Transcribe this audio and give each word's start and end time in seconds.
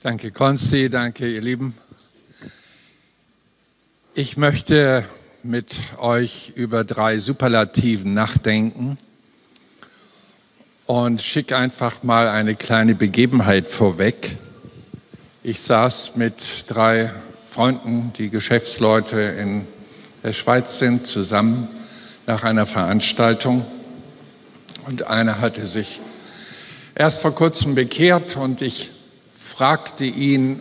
Danke, 0.00 0.30
Konsti, 0.30 0.88
danke, 0.88 1.28
ihr 1.28 1.40
Lieben. 1.40 1.74
Ich 4.14 4.36
möchte 4.36 5.04
mit 5.42 5.74
euch 5.98 6.52
über 6.54 6.84
drei 6.84 7.18
Superlativen 7.18 8.14
nachdenken 8.14 8.96
und 10.86 11.20
schicke 11.20 11.56
einfach 11.56 12.04
mal 12.04 12.28
eine 12.28 12.54
kleine 12.54 12.94
Begebenheit 12.94 13.68
vorweg. 13.68 14.36
Ich 15.42 15.62
saß 15.62 16.14
mit 16.14 16.44
drei 16.68 17.10
Freunden, 17.50 18.12
die 18.16 18.30
Geschäftsleute 18.30 19.20
in 19.20 19.66
der 20.22 20.32
Schweiz 20.32 20.78
sind, 20.78 21.08
zusammen 21.08 21.66
nach 22.24 22.44
einer 22.44 22.68
Veranstaltung 22.68 23.66
und 24.86 25.08
einer 25.08 25.40
hatte 25.40 25.66
sich 25.66 26.00
erst 26.94 27.20
vor 27.20 27.34
kurzem 27.34 27.74
bekehrt 27.74 28.36
und 28.36 28.62
ich 28.62 28.92
fragte 29.58 30.04
ihn, 30.04 30.60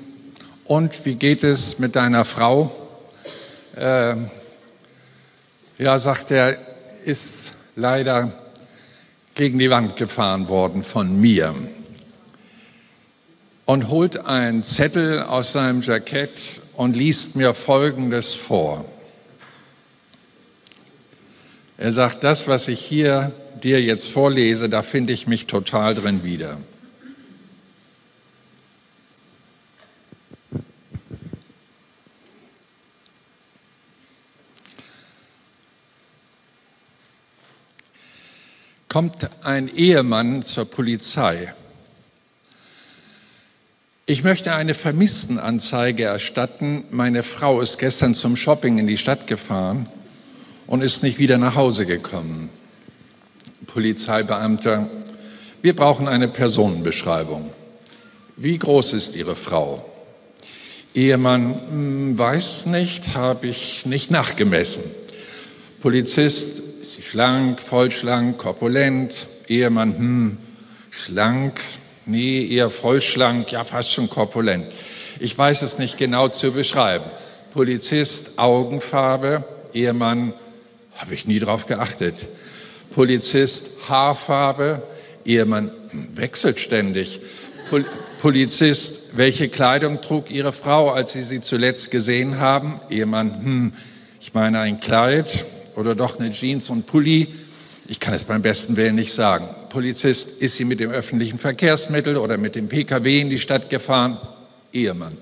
und 0.65 1.05
wie 1.05 1.13
geht 1.13 1.43
es 1.43 1.77
mit 1.77 1.95
deiner 1.95 2.25
Frau? 2.25 2.71
Äh, 3.75 4.15
ja, 5.77 5.99
sagt 5.99 6.31
er, 6.31 6.57
ist 7.05 7.51
leider 7.75 8.31
gegen 9.35 9.59
die 9.59 9.69
Wand 9.69 9.97
gefahren 9.97 10.49
worden 10.49 10.81
von 10.81 11.21
mir. 11.21 11.53
Und 13.65 13.89
holt 13.89 14.25
einen 14.25 14.63
Zettel 14.63 15.21
aus 15.21 15.51
seinem 15.51 15.81
Jackett 15.81 16.31
und 16.73 16.95
liest 16.95 17.35
mir 17.35 17.53
Folgendes 17.53 18.33
vor. 18.33 18.83
Er 21.77 21.91
sagt, 21.91 22.23
das, 22.23 22.47
was 22.47 22.67
ich 22.67 22.79
hier 22.79 23.31
dir 23.61 23.79
jetzt 23.79 24.09
vorlese, 24.09 24.69
da 24.69 24.81
finde 24.81 25.13
ich 25.13 25.27
mich 25.27 25.45
total 25.45 25.93
drin 25.93 26.23
wieder. 26.23 26.57
Kommt 38.97 39.29
ein 39.43 39.69
Ehemann 39.75 40.41
zur 40.41 40.65
Polizei. 40.65 41.53
Ich 44.07 44.23
möchte 44.23 44.55
eine 44.55 44.73
Vermisstenanzeige 44.73 46.05
erstatten. 46.05 46.83
Meine 46.89 47.21
Frau 47.21 47.61
ist 47.61 47.77
gestern 47.77 48.15
zum 48.15 48.35
Shopping 48.35 48.79
in 48.79 48.87
die 48.87 48.97
Stadt 48.97 49.27
gefahren 49.27 49.85
und 50.65 50.81
ist 50.81 51.03
nicht 51.03 51.19
wieder 51.19 51.37
nach 51.37 51.53
Hause 51.53 51.85
gekommen. 51.85 52.49
Polizeibeamter, 53.67 54.89
wir 55.61 55.75
brauchen 55.75 56.07
eine 56.07 56.27
Personenbeschreibung. 56.27 57.51
Wie 58.35 58.57
groß 58.57 58.93
ist 58.93 59.15
Ihre 59.15 59.35
Frau? 59.35 59.87
Ehemann, 60.95 61.53
hm, 61.69 62.17
weiß 62.17 62.65
nicht, 62.65 63.15
habe 63.15 63.45
ich 63.45 63.85
nicht 63.85 64.09
nachgemessen. 64.09 64.85
Polizist, 65.83 66.63
schlank, 67.09 67.61
vollschlank, 67.61 68.37
korpulent? 68.37 69.27
Ehemann, 69.47 69.97
hm, 69.97 70.37
schlank, 70.89 71.61
nee, 72.05 72.45
eher 72.45 72.69
vollschlank, 72.69 73.51
ja, 73.51 73.63
fast 73.63 73.93
schon 73.93 74.09
korpulent. 74.09 74.65
Ich 75.19 75.37
weiß 75.37 75.61
es 75.61 75.77
nicht 75.77 75.97
genau 75.97 76.27
zu 76.27 76.51
beschreiben. 76.51 77.05
Polizist, 77.53 78.37
Augenfarbe, 78.37 79.45
Ehemann, 79.73 80.33
habe 80.97 81.13
ich 81.13 81.25
nie 81.25 81.39
drauf 81.39 81.65
geachtet. 81.65 82.27
Polizist, 82.93 83.69
Haarfarbe, 83.87 84.81
Ehemann 85.23 85.71
hm, 85.89 86.17
wechselt 86.17 86.59
ständig. 86.59 87.21
Pol 87.69 87.85
Polizist, 88.19 89.15
welche 89.15 89.47
Kleidung 89.47 90.01
trug 90.01 90.31
Ihre 90.31 90.51
Frau, 90.51 90.89
als 90.89 91.13
Sie 91.13 91.21
sie 91.21 91.39
zuletzt 91.39 91.91
gesehen 91.91 92.39
haben? 92.39 92.79
Ehemann, 92.89 93.43
hm, 93.43 93.73
ich 94.19 94.33
meine 94.33 94.59
ein 94.59 94.79
Kleid, 94.79 95.45
oder 95.77 95.95
doch 95.95 96.19
eine 96.19 96.31
Jeans 96.31 96.69
und 96.69 96.87
Pulli? 96.87 97.27
Ich 97.87 97.99
kann 97.99 98.13
es 98.13 98.23
beim 98.25 98.41
besten 98.41 98.75
Willen 98.75 98.95
nicht 98.95 99.13
sagen. 99.13 99.47
Polizist, 99.69 100.41
ist 100.41 100.57
sie 100.57 100.65
mit 100.65 100.79
dem 100.79 100.91
öffentlichen 100.91 101.37
Verkehrsmittel 101.37 102.17
oder 102.17 102.37
mit 102.37 102.55
dem 102.55 102.67
Pkw 102.67 103.21
in 103.21 103.29
die 103.29 103.37
Stadt 103.37 103.69
gefahren? 103.69 104.17
Ehemann. 104.73 105.17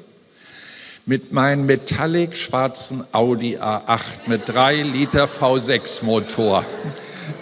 Mit 1.06 1.32
meinem 1.32 1.68
metallic 1.68 2.36
schwarzen 2.36 3.04
Audi 3.12 3.58
A8 3.58 4.28
mit 4.28 4.44
3 4.46 4.82
Liter 4.82 5.26
V6 5.26 6.04
Motor. 6.04 6.66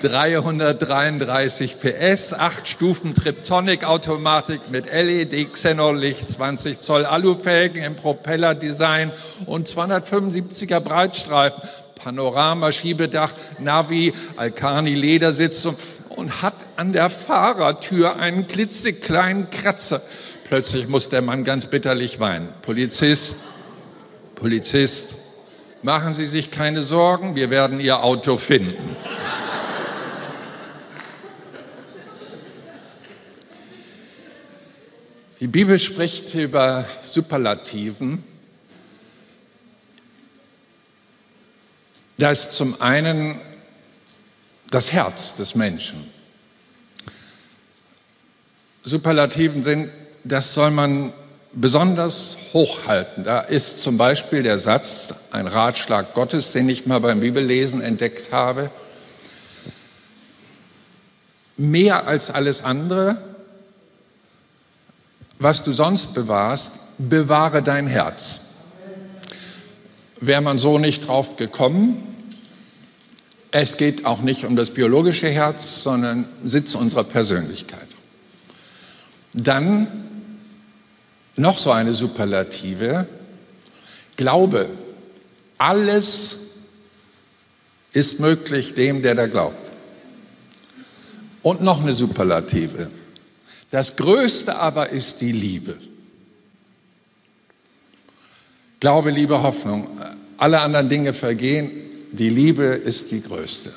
333 0.02 1.78
PS, 1.80 2.34
8 2.34 2.68
Stufen 2.68 3.14
Triptonic 3.14 3.86
Automatik 3.86 4.70
mit 4.70 4.92
LED 4.92 5.54
Xenonlicht, 5.54 6.28
20 6.28 6.80
Zoll 6.80 7.06
Alufelgen 7.06 7.84
im 7.84 7.96
Propellerdesign 7.96 9.12
und 9.46 9.70
275er 9.70 10.82
Breitstreifen 10.82 11.62
Panorama-Schiebedach, 12.04 13.34
Navi, 13.60 14.14
Alkani-Ledersitzung 14.36 15.78
und 16.10 16.42
hat 16.42 16.56
an 16.76 16.94
der 16.94 17.10
Fahrertür 17.10 18.18
einen 18.18 18.48
klitzekleinen 18.48 19.50
Kratzer. 19.50 20.02
Plötzlich 20.44 20.88
muss 20.88 21.10
der 21.10 21.22
Mann 21.22 21.44
ganz 21.44 21.68
bitterlich 21.68 22.20
weinen. 22.20 22.50
Polizist, 22.62 23.38
Polizist, 24.36 25.16
machen 25.82 26.14
Sie 26.14 26.26
sich 26.26 26.52
keine 26.52 26.84
Sorgen, 26.84 27.36
wir 27.36 27.50
werden 27.50 27.80
Ihr 27.80 28.04
Auto 28.04 28.38
finden. 28.38 28.96
Die 35.40 35.48
Bibel 35.48 35.78
spricht 35.78 36.36
über 36.36 36.86
Superlativen 37.02 38.24
Da 42.18 42.32
ist 42.32 42.52
zum 42.52 42.82
einen 42.82 43.40
das 44.70 44.92
Herz 44.92 45.36
des 45.36 45.56
Menschen. 45.56 46.10
Superlativen 48.84 49.64
sind, 49.64 49.90
das 50.24 50.54
soll 50.54 50.72
man 50.72 51.14
besonders 51.54 52.38
hochhalten. 52.54 53.24
Da 53.24 53.40
ist 53.40 53.82
zum 53.82 53.98
Beispiel 53.98 54.44
der 54.44 54.60
Satz, 54.60 55.14
ein 55.32 55.48
Ratschlag 55.48 56.14
Gottes, 56.14 56.52
den 56.52 56.68
ich 56.70 56.86
mal 56.86 57.00
beim 57.00 57.20
Bibellesen 57.20 57.82
entdeckt 57.82 58.32
habe, 58.32 58.70
mehr 61.58 62.08
als 62.08 62.32
alles 62.32 62.64
andere, 62.64 63.18
was 65.40 65.64
du 65.64 65.72
sonst 65.72 66.14
bewahrst, 66.14 66.74
bewahre 66.98 67.62
dein 67.62 67.88
Herz 67.88 68.43
wäre 70.28 70.42
man 70.42 70.58
so 70.58 70.78
nicht 70.80 71.08
drauf 71.08 71.36
gekommen. 71.36 72.02
Es 73.52 73.78
geht 73.78 74.06
auch 74.06 74.22
nicht 74.22 74.46
um 74.46 74.56
das 74.56 74.72
biologische 74.72 75.30
Herz, 75.30 75.84
sondern 75.84 76.26
Sitz 76.44 76.76
unserer 76.76 77.04
Persönlichkeit. 77.04 77.88
Dann 79.34 79.88
noch 81.36 81.58
so 81.58 81.72
eine 81.72 81.94
Superlative. 81.94 83.08
Glaube, 84.18 84.68
alles 85.58 86.38
ist 87.92 88.20
möglich 88.20 88.74
dem, 88.74 89.02
der 89.02 89.16
da 89.16 89.28
glaubt. 89.28 89.72
Und 91.42 91.62
noch 91.62 91.82
eine 91.82 91.94
Superlative. 91.94 92.90
Das 93.70 93.96
Größte 93.96 94.56
aber 94.56 94.90
ist 94.90 95.22
die 95.22 95.32
Liebe. 95.32 95.78
Glaube, 98.84 99.12
Liebe, 99.12 99.42
Hoffnung. 99.42 99.86
Alle 100.36 100.60
anderen 100.60 100.90
Dinge 100.90 101.14
vergehen. 101.14 101.72
Die 102.12 102.28
Liebe 102.28 102.64
ist 102.66 103.12
die 103.12 103.22
größte. 103.22 103.72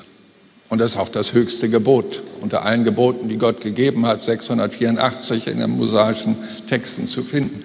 Und 0.67 0.79
das 0.79 0.91
ist 0.91 0.97
auch 0.97 1.07
das 1.07 1.31
höchste 1.31 1.69
Gebot 1.69 2.23
unter 2.41 2.65
allen 2.65 2.83
Geboten, 2.83 3.29
die 3.29 3.37
Gott 3.37 3.61
gegeben 3.61 4.05
hat, 4.05 4.25
684 4.25 5.47
in 5.47 5.59
den 5.61 5.69
mosaischen 5.69 6.35
Texten 6.67 7.07
zu 7.07 7.23
finden. 7.23 7.63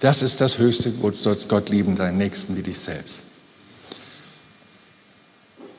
Das 0.00 0.20
ist 0.20 0.42
das 0.42 0.58
höchste 0.58 0.90
Gebot, 0.90 1.16
sollst 1.16 1.48
Gott 1.48 1.70
lieben, 1.70 1.96
deinen 1.96 2.18
Nächsten 2.18 2.54
wie 2.58 2.62
dich 2.62 2.76
selbst. 2.76 3.22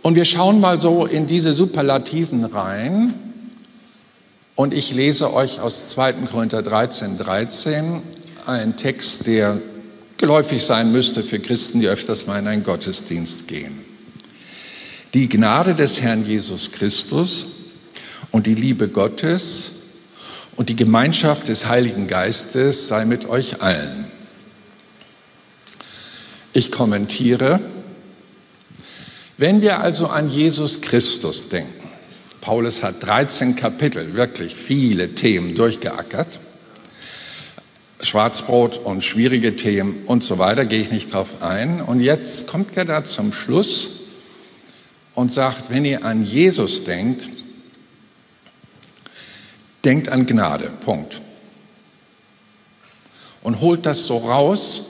Und 0.01 0.15
wir 0.15 0.25
schauen 0.25 0.59
mal 0.59 0.79
so 0.79 1.05
in 1.05 1.27
diese 1.27 1.53
Superlativen 1.53 2.43
rein. 2.43 3.13
Und 4.55 4.73
ich 4.73 4.91
lese 4.95 5.31
euch 5.31 5.59
aus 5.59 5.89
2. 5.89 6.13
Korinther 6.31 6.63
13, 6.63 7.19
13 7.19 8.01
einen 8.47 8.77
Text, 8.77 9.27
der 9.27 9.61
geläufig 10.21 10.63
sein 10.63 10.91
müsste 10.91 11.23
für 11.23 11.39
Christen, 11.39 11.81
die 11.81 11.87
öfters 11.87 12.27
mal 12.27 12.39
in 12.39 12.47
einen 12.47 12.63
Gottesdienst 12.63 13.47
gehen. 13.47 13.77
Die 15.13 15.27
Gnade 15.27 15.75
des 15.75 16.01
Herrn 16.01 16.25
Jesus 16.25 16.71
Christus 16.71 17.47
und 18.31 18.47
die 18.47 18.55
Liebe 18.55 18.87
Gottes 18.87 19.71
und 20.55 20.69
die 20.69 20.75
Gemeinschaft 20.75 21.49
des 21.49 21.65
Heiligen 21.65 22.07
Geistes 22.07 22.87
sei 22.87 23.03
mit 23.03 23.27
euch 23.27 23.61
allen. 23.61 24.05
Ich 26.53 26.71
kommentiere, 26.71 27.59
wenn 29.37 29.61
wir 29.61 29.79
also 29.79 30.07
an 30.07 30.29
Jesus 30.29 30.81
Christus 30.81 31.49
denken, 31.49 31.89
Paulus 32.41 32.83
hat 32.83 33.01
13 33.03 33.55
Kapitel, 33.55 34.13
wirklich 34.13 34.55
viele 34.55 35.15
Themen 35.15 35.55
durchgeackert, 35.55 36.40
Schwarzbrot 38.01 38.77
und 38.77 39.03
schwierige 39.03 39.55
Themen 39.55 40.03
und 40.05 40.23
so 40.23 40.39
weiter, 40.39 40.65
gehe 40.65 40.81
ich 40.81 40.91
nicht 40.91 41.13
drauf 41.13 41.41
ein. 41.41 41.81
Und 41.81 42.01
jetzt 42.01 42.47
kommt 42.47 42.75
er 42.77 42.85
da 42.85 43.03
zum 43.03 43.31
Schluss 43.31 43.91
und 45.13 45.31
sagt, 45.31 45.69
wenn 45.69 45.85
ihr 45.85 46.03
an 46.03 46.25
Jesus 46.25 46.83
denkt, 46.83 47.29
denkt 49.83 50.09
an 50.09 50.25
Gnade, 50.25 50.71
Punkt. 50.83 51.21
Und 53.43 53.61
holt 53.61 53.85
das 53.85 54.05
so 54.05 54.17
raus. 54.17 54.83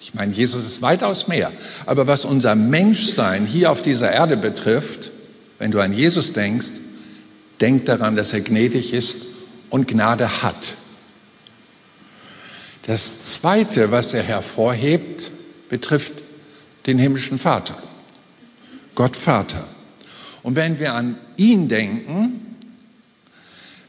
Ich 0.00 0.14
meine, 0.14 0.32
Jesus 0.32 0.66
ist 0.66 0.82
weitaus 0.82 1.28
mehr. 1.28 1.52
Aber 1.86 2.06
was 2.06 2.24
unser 2.24 2.54
Menschsein 2.54 3.46
hier 3.46 3.70
auf 3.70 3.82
dieser 3.82 4.12
Erde 4.12 4.36
betrifft, 4.36 5.10
wenn 5.58 5.70
du 5.70 5.80
an 5.80 5.92
Jesus 5.92 6.32
denkst, 6.32 6.66
denk 7.60 7.86
daran, 7.86 8.16
dass 8.16 8.32
er 8.32 8.40
gnädig 8.40 8.92
ist 8.92 9.26
und 9.70 9.88
Gnade 9.88 10.42
hat. 10.42 10.76
Das 12.86 13.18
Zweite, 13.34 13.90
was 13.90 14.14
er 14.14 14.22
hervorhebt, 14.22 15.32
betrifft 15.68 16.12
den 16.86 16.98
himmlischen 16.98 17.36
Vater, 17.36 17.76
Gott 18.94 19.16
Vater. 19.16 19.66
Und 20.44 20.54
wenn 20.54 20.78
wir 20.78 20.94
an 20.94 21.18
ihn 21.36 21.68
denken, 21.68 22.56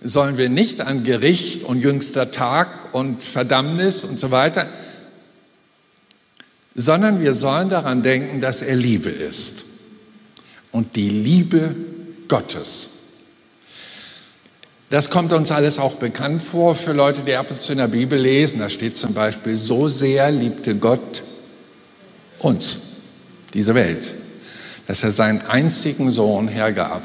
sollen 0.02 0.38
wir 0.38 0.50
nicht 0.50 0.82
an 0.82 1.04
Gericht 1.04 1.64
und 1.64 1.80
jüngster 1.80 2.32
Tag 2.32 2.96
und 2.96 3.24
Verdammnis 3.24 4.04
und 4.04 4.18
so 4.18 4.32
weiter, 4.32 4.68
sondern 6.74 7.22
wir 7.22 7.36
sollen 7.36 7.70
daran 7.70 8.02
denken, 8.02 8.42
dass 8.42 8.64
er 8.64 8.76
Liebe 8.76 9.10
ist. 9.10 9.64
Und 10.72 10.96
die 10.96 11.10
Liebe 11.10 11.76
Gottes 12.28 12.90
das 14.90 15.10
kommt 15.10 15.34
uns 15.34 15.52
alles 15.52 15.80
auch 15.80 15.96
bekannt 15.96 16.42
vor 16.42 16.76
für 16.76 16.94
Leute, 16.94 17.22
die 17.24 17.36
ab 17.36 17.52
und 17.52 17.60
zu 17.60 17.74
in 17.74 17.80
der 17.80 17.90
Bibel 17.90 18.18
lesen. 18.18 18.60
Da 18.60 18.70
steht 18.70 18.96
zum 18.96 19.14
Beispiel, 19.14 19.56
so 19.56 19.90
sehr 19.90 20.32
liebte 20.32 20.76
Gott 20.76 21.24
uns, 22.40 22.80
diese 23.54 23.76
Welt, 23.76 24.16
dass 24.88 25.04
er 25.04 25.12
seinen 25.12 25.42
einzigen 25.42 26.10
Sohn 26.10 26.48
hergab. 26.48 27.04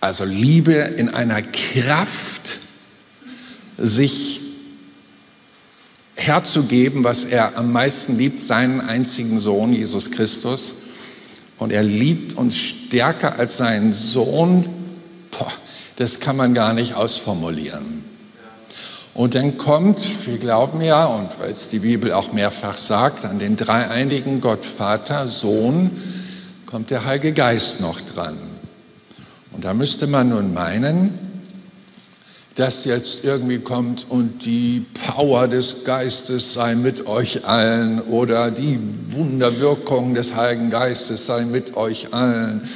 Also 0.00 0.24
Liebe 0.24 0.72
in 0.72 1.08
einer 1.08 1.42
Kraft, 1.42 2.60
sich 3.76 4.40
herzugeben, 6.14 7.02
was 7.02 7.24
er 7.24 7.56
am 7.56 7.72
meisten 7.72 8.16
liebt, 8.16 8.40
seinen 8.40 8.80
einzigen 8.80 9.40
Sohn, 9.40 9.72
Jesus 9.72 10.10
Christus. 10.10 10.74
Und 11.58 11.72
er 11.72 11.82
liebt 11.82 12.34
uns 12.34 12.56
stärker 12.56 13.38
als 13.38 13.56
seinen 13.56 13.92
Sohn. 13.92 14.66
Boah, 15.30 15.52
das 15.96 16.20
kann 16.20 16.36
man 16.36 16.54
gar 16.54 16.72
nicht 16.72 16.94
ausformulieren. 16.94 18.04
Und 19.14 19.36
dann 19.36 19.58
kommt, 19.58 20.26
wir 20.26 20.38
glauben 20.38 20.80
ja, 20.80 21.06
und 21.06 21.28
weil 21.38 21.50
es 21.50 21.68
die 21.68 21.78
Bibel 21.78 22.12
auch 22.12 22.32
mehrfach 22.32 22.76
sagt, 22.76 23.24
an 23.24 23.38
den 23.38 23.56
dreieinigen 23.56 24.40
Gott, 24.40 24.66
Vater, 24.66 25.28
Sohn, 25.28 25.90
kommt 26.66 26.90
der 26.90 27.04
Heilige 27.04 27.32
Geist 27.32 27.80
noch 27.80 28.00
dran. 28.00 28.36
Und 29.52 29.64
da 29.64 29.72
müsste 29.72 30.08
man 30.08 30.30
nun 30.30 30.52
meinen, 30.52 31.16
dass 32.56 32.84
jetzt 32.84 33.24
irgendwie 33.24 33.58
kommt 33.58 34.06
und 34.08 34.44
die 34.44 34.84
Power 35.06 35.46
des 35.46 35.84
Geistes 35.84 36.52
sei 36.52 36.74
mit 36.74 37.06
euch 37.06 37.44
allen 37.46 38.00
oder 38.00 38.50
die 38.50 38.78
Wunderwirkung 39.10 40.14
des 40.14 40.34
Heiligen 40.34 40.70
Geistes 40.70 41.26
sei 41.26 41.44
mit 41.44 41.76
euch 41.76 42.12
allen 42.12 42.68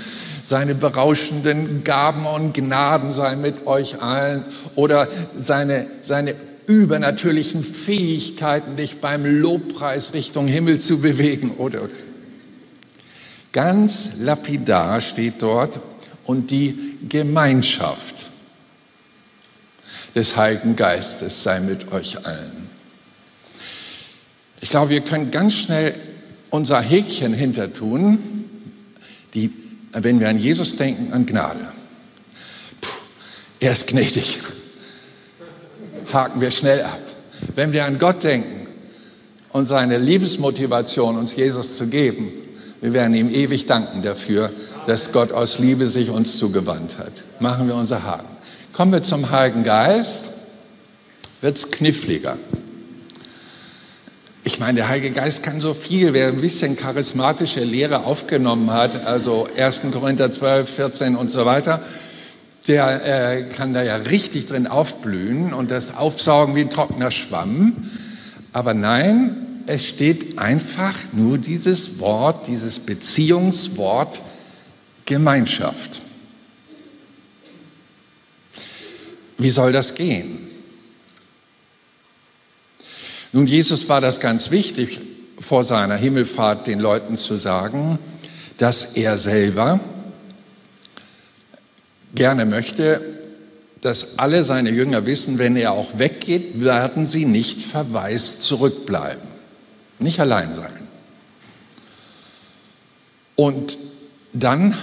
seine 0.49 0.75
berauschenden 0.75 1.85
Gaben 1.85 2.25
und 2.25 2.55
Gnaden 2.55 3.13
seien 3.13 3.43
mit 3.43 3.67
euch 3.67 4.01
allen 4.01 4.45
oder 4.77 5.07
seine, 5.37 5.87
seine 6.01 6.35
übernatürlichen 6.67 7.63
Fähigkeiten, 7.63 8.77
dich 8.77 9.03
beim 9.03 9.27
Lobpreis 9.27 10.15
Richtung 10.15 10.47
Himmel 10.47 10.81
zu 10.81 11.03
bewegen. 11.03 11.51
Oder, 11.59 11.89
Ganz 13.53 14.11
lapidar 14.19 15.01
steht 15.03 15.43
dort 15.43 15.81
und 16.25 16.51
die 16.51 16.97
Gemeinschaft 17.09 18.17
des 20.15 20.37
Heiligen 20.37 20.77
Geistes 20.77 21.43
sei 21.43 21.61
mit 21.61 21.93
euch 21.93 22.27
allen. 22.27 22.69
Ich 24.61 24.71
glaube, 24.71 24.91
wir 24.91 25.01
können 25.03 25.31
ganz 25.31 25.55
schnell 25.55 25.95
unser 26.51 26.81
Häkchen 26.81 27.35
hintertun. 27.35 28.19
Die 29.35 29.51
wenn 30.05 30.21
wir 30.21 30.29
an 30.29 30.39
Jesus 30.39 30.77
denken, 30.77 31.13
an 31.13 31.27
Gnade. 31.27 31.67
Puh, 32.81 32.89
er 33.61 33.73
ist 33.73 33.87
gnädig. 33.87 34.39
Haken 36.13 36.41
wir 36.41 36.51
schnell 36.51 36.83
ab. 36.83 37.01
Wenn 37.55 37.73
wir 37.73 37.85
an 37.85 37.99
Gott 37.99 38.25
denken 38.25 38.67
und 39.51 39.67
seine 39.67 39.99
Liebesmotivation, 39.99 41.17
uns 41.17 41.37
Jesus 41.37 41.77
zu 41.77 41.87
geben, 41.87 42.31
wir 42.81 42.93
werden 42.93 43.15
ihm 43.15 43.31
ewig 43.31 43.67
danken 43.67 44.03
dafür, 44.03 44.51
dass 44.87 45.13
Gott 45.13 45.33
aus 45.33 45.59
Liebe 45.59 45.89
sich 45.89 46.11
uns 46.11 46.39
zugewandt 46.39 46.99
hat. 46.99 47.13
Machen 47.41 47.67
wir 47.67 47.75
unser 47.75 48.05
Haken. 48.05 48.29
Kommen 48.73 48.93
wir 48.93 49.03
zum 49.03 49.31
Heiligen 49.31 49.65
Geist, 49.65 50.31
wird 51.41 51.59
es 51.59 51.71
kniffliger. 51.71 52.37
Ich 54.49 54.59
meine, 54.59 54.77
der 54.77 54.89
Heilige 54.89 55.11
Geist 55.11 55.43
kann 55.43 55.61
so 55.61 55.75
viel. 55.75 56.15
Wer 56.15 56.29
ein 56.29 56.41
bisschen 56.41 56.75
charismatische 56.75 57.61
Lehre 57.61 58.07
aufgenommen 58.07 58.73
hat, 58.73 59.05
also 59.05 59.47
1. 59.59 59.83
Korinther 59.93 60.31
12, 60.31 60.71
14 60.75 61.17
und 61.17 61.31
so 61.31 61.45
weiter, 61.45 61.83
der 62.67 63.35
äh, 63.37 63.43
kann 63.43 63.75
da 63.75 63.83
ja 63.83 63.97
richtig 63.97 64.47
drin 64.47 64.67
aufblühen 64.67 65.53
und 65.53 65.71
das 65.71 65.95
aufsaugen 65.95 66.57
wie 66.57 66.63
ein 66.63 66.71
trockener 66.71 67.11
Schwamm. 67.11 67.91
Aber 68.55 68.73
nein, 68.73 69.37
es 69.67 69.85
steht 69.85 70.39
einfach 70.39 70.95
nur 71.13 71.37
dieses 71.37 71.99
Wort, 71.99 72.47
dieses 72.47 72.79
Beziehungswort 72.79 74.23
Gemeinschaft. 75.05 76.01
Wie 79.37 79.51
soll 79.51 79.73
das 79.73 79.95
gehen? 79.95 80.48
Nun, 83.33 83.47
Jesus 83.47 83.89
war 83.89 84.01
das 84.01 84.21
ganz 84.21 84.51
wichtig, 84.51 85.01
vor 85.39 85.65
seiner 85.65 85.97
Himmelfahrt 85.97 86.67
den 86.67 86.81
Leuten 86.81 87.17
zu 87.17 87.37
sagen, 87.37 87.99
dass 88.57 88.97
er 88.97 89.19
selber 89.19 89.81
gerne 92.15 92.47
möchte, 92.47 93.01
dass 93.83 94.19
alle 94.19 94.45
seine 94.45 94.71
Jünger 94.71 95.07
wissen, 95.07 95.39
wenn 95.39 95.57
er 95.57 95.73
auch 95.73 95.99
weggeht, 95.99 96.61
werden 96.61 97.07
sie 97.07 97.27
nicht 97.27 97.63
verwaist 97.63 98.43
zurückbleiben, 98.43 99.29
nicht 99.99 100.21
allein 100.21 100.55
sein. 100.55 100.73
Und 103.37 103.79
dann 104.33 104.75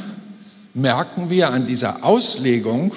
merken 0.74 1.30
wir 1.30 1.50
an 1.50 1.66
dieser 1.66 2.06
Auslegung, 2.06 2.94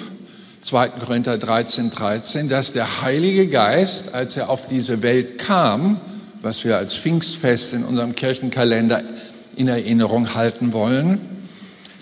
2. 0.69 0.89
Korinther 0.89 1.39
13, 1.39 1.89
13, 1.89 2.47
dass 2.47 2.71
der 2.71 3.01
Heilige 3.01 3.47
Geist, 3.47 4.13
als 4.13 4.37
er 4.37 4.51
auf 4.51 4.67
diese 4.67 5.01
Welt 5.01 5.39
kam, 5.39 5.99
was 6.43 6.63
wir 6.63 6.77
als 6.77 6.93
Pfingstfest 6.93 7.73
in 7.73 7.83
unserem 7.83 8.13
Kirchenkalender 8.13 9.01
in 9.55 9.67
Erinnerung 9.67 10.35
halten 10.35 10.71
wollen, 10.71 11.19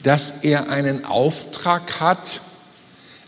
dass 0.04 0.34
er 0.42 0.70
einen 0.70 1.06
Auftrag 1.06 2.02
hat, 2.02 2.42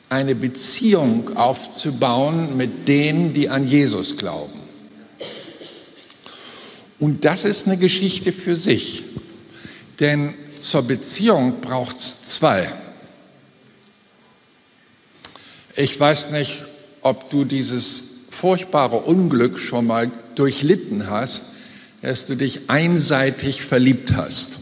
eine 0.10 0.36
Beziehung 0.36 1.38
aufzubauen 1.38 2.58
mit 2.58 2.90
denen, 2.90 3.32
die 3.32 3.48
an 3.48 3.66
Jesus 3.66 4.18
glauben. 4.18 4.60
Und 7.00 7.24
das 7.24 7.46
ist 7.46 7.66
eine 7.66 7.78
Geschichte 7.78 8.34
für 8.34 8.58
sich, 8.58 9.04
denn 10.02 10.34
zur 10.60 10.82
Beziehung 10.82 11.62
braucht 11.62 11.96
es 11.96 12.24
zwei. 12.24 12.68
Ich 15.82 15.98
weiß 15.98 16.32
nicht, 16.32 16.66
ob 17.00 17.30
du 17.30 17.46
dieses 17.46 18.04
furchtbare 18.30 18.98
Unglück 18.98 19.58
schon 19.58 19.88
mal 19.88 20.12
durchlitten 20.36 21.10
hast, 21.10 21.46
dass 22.02 22.26
du 22.26 22.36
dich 22.36 22.70
einseitig 22.70 23.62
verliebt 23.62 24.12
hast. 24.14 24.60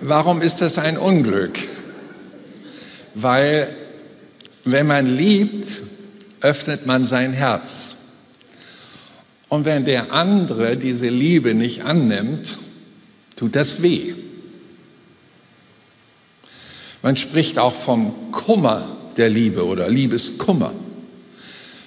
Warum 0.00 0.42
ist 0.42 0.56
das 0.56 0.76
ein 0.76 0.98
Unglück? 0.98 1.56
Weil 3.14 3.76
wenn 4.64 4.88
man 4.88 5.06
liebt, 5.06 5.68
öffnet 6.40 6.84
man 6.84 7.04
sein 7.04 7.32
Herz. 7.32 7.94
Und 9.48 9.66
wenn 9.66 9.84
der 9.84 10.12
andere 10.12 10.76
diese 10.76 11.08
Liebe 11.08 11.54
nicht 11.54 11.84
annimmt, 11.84 12.58
tut 13.36 13.54
das 13.54 13.82
weh. 13.82 14.14
Man 17.02 17.16
spricht 17.16 17.58
auch 17.58 17.74
vom 17.74 18.14
Kummer 18.30 18.86
der 19.16 19.28
Liebe 19.28 19.66
oder 19.66 19.88
Liebeskummer. 19.88 20.72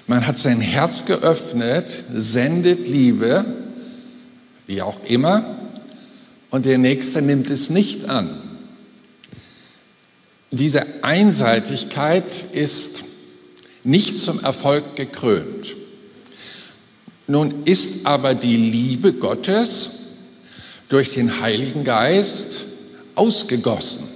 Man 0.08 0.28
hat 0.28 0.38
sein 0.38 0.60
Herz 0.60 1.06
geöffnet, 1.06 2.04
sendet 2.14 2.90
Liebe, 2.90 3.46
wie 4.68 4.82
auch 4.82 4.98
immer, 5.06 5.58
und 6.52 6.66
der 6.66 6.78
Nächste 6.78 7.22
nimmt 7.22 7.50
es 7.50 7.70
nicht 7.70 8.10
an. 8.10 8.30
Diese 10.52 10.86
Einseitigkeit 11.02 12.32
ist 12.52 13.06
nicht 13.84 14.20
zum 14.20 14.44
Erfolg 14.44 14.96
gekrönt. 14.96 15.76
Nun 17.28 17.64
ist 17.64 18.06
aber 18.06 18.36
die 18.36 18.58
Liebe 18.58 19.14
Gottes 19.14 19.92
durch 20.90 21.14
den 21.14 21.42
Heiligen 21.42 21.84
Geist 21.84 22.66
ausgegossen 23.16 24.15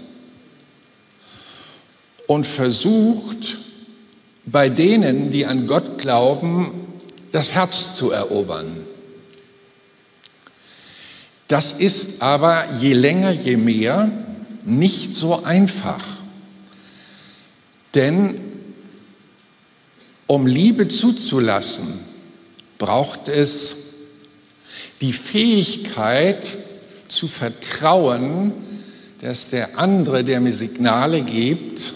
und 2.30 2.46
versucht, 2.46 3.58
bei 4.46 4.70
denen, 4.70 5.32
die 5.32 5.48
an 5.48 5.66
Gott 5.66 5.98
glauben, 5.98 6.70
das 7.32 7.54
Herz 7.54 7.96
zu 7.96 8.12
erobern. 8.12 8.68
Das 11.48 11.74
ist 11.74 12.22
aber 12.22 12.72
je 12.74 12.94
länger, 12.94 13.32
je 13.32 13.58
mehr 13.58 14.12
nicht 14.64 15.16
so 15.16 15.44
einfach. 15.44 16.06
Denn 17.96 18.40
um 20.28 20.46
Liebe 20.46 20.88
zuzulassen, 20.88 21.88
braucht 22.78 23.28
es 23.28 23.76
die 25.02 25.14
Fähigkeit 25.14 26.60
zu 27.08 27.28
vertrauen, 27.28 28.54
dass 29.22 29.48
der 29.48 29.80
andere, 29.80 30.24
der 30.24 30.40
mir 30.42 30.54
Signale 30.54 31.24
gibt, 31.24 31.96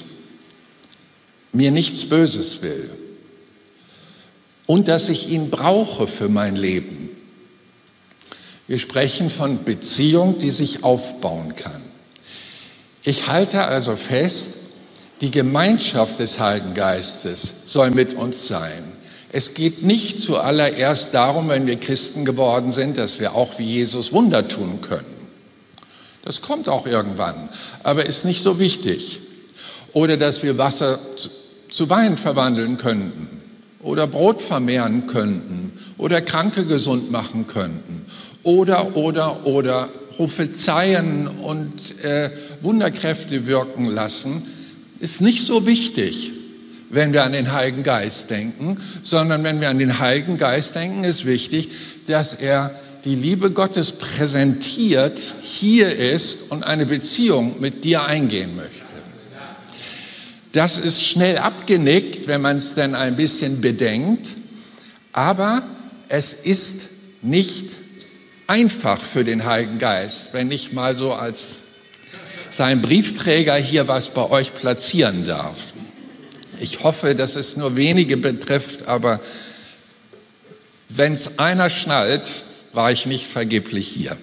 mir 1.54 1.72
nichts 1.72 2.06
Böses 2.06 2.62
will 2.62 2.90
und 4.66 4.88
dass 4.88 5.10
ich 5.10 5.30
ihn 5.30 5.50
brauche 5.50 6.08
für 6.08 6.30
mein 6.30 6.56
Leben. 6.56 7.10
Wir 8.68 8.80
sprechen 8.80 9.30
von 9.30 9.64
Beziehung, 9.64 10.38
die 10.40 10.50
sich 10.50 10.84
aufbauen 10.84 11.56
kann. 11.56 11.82
Ich 13.04 13.28
halte 13.28 13.66
also 13.66 13.96
fest, 13.96 14.52
die 15.22 15.32
Gemeinschaft 15.32 16.20
des 16.20 16.40
Heiligen 16.40 16.74
Geistes 16.74 17.54
soll 17.66 17.92
mit 17.92 18.14
uns 18.14 18.48
sein. 18.48 18.84
Es 19.32 19.54
geht 19.54 19.84
nicht 19.84 20.20
zuallererst 20.20 21.14
darum, 21.14 21.50
wenn 21.50 21.66
wir 21.68 21.80
Christen 21.80 22.24
geworden 22.24 22.72
sind, 22.72 22.98
dass 22.98 23.20
wir 23.20 23.36
auch 23.36 23.60
wie 23.60 23.66
Jesus 23.66 24.14
Wunder 24.14 24.48
tun 24.48 24.82
können. 24.82 25.06
Das 26.24 26.42
kommt 26.42 26.70
auch 26.70 26.86
irgendwann, 26.86 27.50
aber 27.84 28.06
ist 28.06 28.26
nicht 28.26 28.44
so 28.44 28.60
wichtig. 28.60 29.20
Oder 29.92 30.18
dass 30.18 30.42
wir 30.42 30.58
Wasser 30.58 31.00
zu 31.74 31.90
Wein 31.90 32.18
verwandeln 32.18 32.78
könnten 32.78 33.28
oder 33.82 34.06
Brot 34.06 34.42
vermehren 34.42 35.08
könnten 35.08 35.72
oder 35.98 36.22
Kranke 36.22 36.66
gesund 36.66 37.12
machen 37.12 37.48
könnten 37.48 38.06
oder, 38.44 38.96
oder, 38.96 39.48
oder 39.48 39.90
prophezeien 40.16 41.28
und 41.28 42.04
äh, 42.04 42.30
Wunderkräfte 42.62 43.48
wirken 43.48 43.86
lassen, 43.86 44.44
ist 45.00 45.22
nicht 45.22 45.46
so 45.46 45.66
wichtig, 45.66 46.32
wenn 46.92 47.12
wir 47.12 47.24
an 47.24 47.34
den 47.34 47.52
Heiligen 47.52 47.82
Geist 47.82 48.30
denken, 48.30 48.78
sondern 49.02 49.44
wenn 49.44 49.60
wir 49.60 49.70
an 49.70 49.80
den 49.80 49.98
Heiligen 49.98 50.38
Geist 50.38 50.76
denken, 50.76 51.04
ist 51.04 51.26
wichtig, 51.26 51.70
dass 52.06 52.36
er 52.36 52.70
die 53.04 53.16
Liebe 53.16 53.50
Gottes 53.50 53.94
präsentiert, 53.94 55.20
hier 55.42 55.98
ist 55.98 56.52
und 56.52 56.64
eine 56.64 56.86
Beziehung 56.86 57.60
mit 57.60 57.84
dir 57.84 58.06
eingehen 58.06 58.56
möchte. 58.56 58.93
Das 60.54 60.78
ist 60.78 61.04
schnell 61.04 61.40
abgenickt, 61.40 62.28
wenn 62.28 62.42
man 62.42 62.58
es 62.58 62.76
dann 62.76 62.94
ein 62.94 63.16
bisschen 63.16 63.60
bedenkt, 63.60 64.28
aber 65.12 65.64
es 66.10 66.34
ist 66.34 66.90
nicht 67.24 67.72
einfach 68.46 69.02
für 69.02 69.24
den 69.24 69.46
Heiligen 69.46 69.80
Geist, 69.80 70.34
wenn 70.34 70.52
ich 70.52 70.72
mal 70.72 70.96
so 70.96 71.14
als 71.14 71.62
sein 72.52 72.84
Briefträger 72.84 73.56
hier 73.56 73.88
was 73.88 74.10
bei 74.10 74.30
euch 74.30 74.54
platzieren 74.54 75.26
darf. 75.26 75.58
Ich 76.60 76.84
hoffe, 76.84 77.16
dass 77.16 77.36
es 77.36 77.58
nur 77.58 77.76
wenige 77.76 78.16
betrifft, 78.16 78.88
aber 78.88 79.20
wenn 80.88 81.14
es 81.14 81.40
einer 81.40 81.72
schnallt, 81.72 82.30
war 82.74 82.92
ich 82.92 83.08
nicht 83.08 83.26
vergeblich 83.26 83.88
hier. 83.88 84.18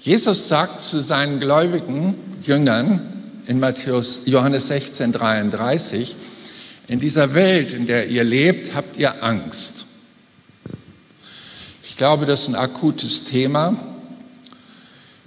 Jesus 0.00 0.48
sagt 0.48 0.82
zu 0.82 1.00
seinen 1.00 1.40
gläubigen 1.40 2.14
Jüngern 2.44 3.17
in 3.48 3.60
Matthäus, 3.60 4.22
Johannes 4.26 4.68
16, 4.68 5.10
33, 5.10 6.16
in 6.86 7.00
dieser 7.00 7.32
Welt, 7.32 7.72
in 7.72 7.86
der 7.86 8.06
ihr 8.08 8.22
lebt, 8.22 8.74
habt 8.74 8.98
ihr 8.98 9.24
Angst. 9.24 9.86
Ich 11.82 11.96
glaube, 11.96 12.26
das 12.26 12.42
ist 12.42 12.48
ein 12.48 12.54
akutes 12.54 13.24
Thema. 13.24 13.74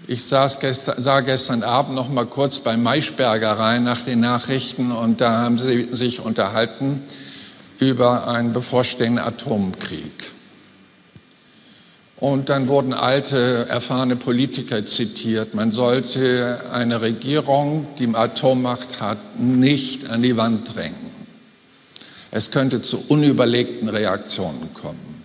Ich 0.08 0.24
saß 0.24 0.60
gestern, 0.60 1.02
sah 1.02 1.22
gestern 1.22 1.64
Abend 1.64 1.96
noch 1.96 2.10
mal 2.10 2.28
kurz 2.28 2.60
bei 2.60 2.78
Maischberger 2.78 3.54
rein 3.54 3.84
nach 3.84 4.04
den 4.04 4.20
Nachrichten 4.20 4.92
und 4.92 5.20
da 5.20 5.40
haben 5.40 5.58
sie 5.58 5.90
sich 5.92 6.20
unterhalten 6.20 7.02
über 7.80 8.28
einen 8.28 8.54
bevorstehenden 8.54 9.26
Atomkrieg. 9.26 10.32
Und 12.22 12.50
dann 12.50 12.68
wurden 12.68 12.94
alte, 12.94 13.66
erfahrene 13.68 14.16
Politiker 14.16 14.86
zitiert. 14.86 15.56
Man 15.56 15.72
sollte 15.72 16.66
eine 16.72 17.02
Regierung, 17.02 17.88
die 17.98 18.08
Atommacht 18.14 19.02
hat, 19.02 19.40
nicht 19.40 20.08
an 20.08 20.22
die 20.22 20.38
Wand 20.38 20.76
drängen. 20.76 21.12
Es 22.30 22.52
könnte 22.52 22.84
zu 22.84 23.04
unüberlegten 23.08 23.90
Reaktionen 23.90 24.72
kommen. 24.76 25.24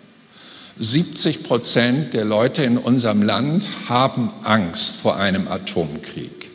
70 0.79 1.43
Prozent 1.43 2.15
der 2.15 2.25
Leute 2.25 2.65
in 2.65 2.79
unserem 2.79 3.21
Land 3.21 3.69
haben 3.91 4.33
Angst 4.43 4.97
vor 4.97 5.17
einem 5.17 5.49
Atomkrieg. 5.49 6.51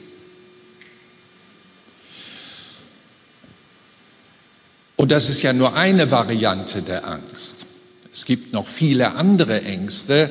Und 4.95 5.11
das 5.11 5.29
ist 5.29 5.43
ja 5.43 5.53
nur 5.53 5.75
eine 5.75 6.09
Variante 6.09 6.81
der 6.81 7.07
Angst. 7.07 7.65
Es 8.13 8.25
gibt 8.25 8.53
noch 8.53 8.67
viele 8.67 9.15
andere 9.15 9.61
Ängste, 9.61 10.29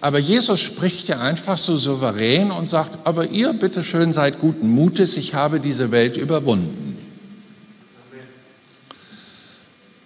aber 0.00 0.18
Jesus 0.18 0.60
spricht 0.60 1.08
ja 1.08 1.20
einfach 1.20 1.56
so 1.56 1.76
souverän 1.76 2.50
und 2.50 2.68
sagt, 2.68 2.98
aber 3.04 3.26
ihr 3.28 3.52
bitteschön 3.52 4.12
seid 4.12 4.40
guten 4.40 4.68
Mutes, 4.68 5.16
ich 5.16 5.34
habe 5.34 5.60
diese 5.60 5.90
Welt 5.90 6.16
überwunden. 6.16 6.98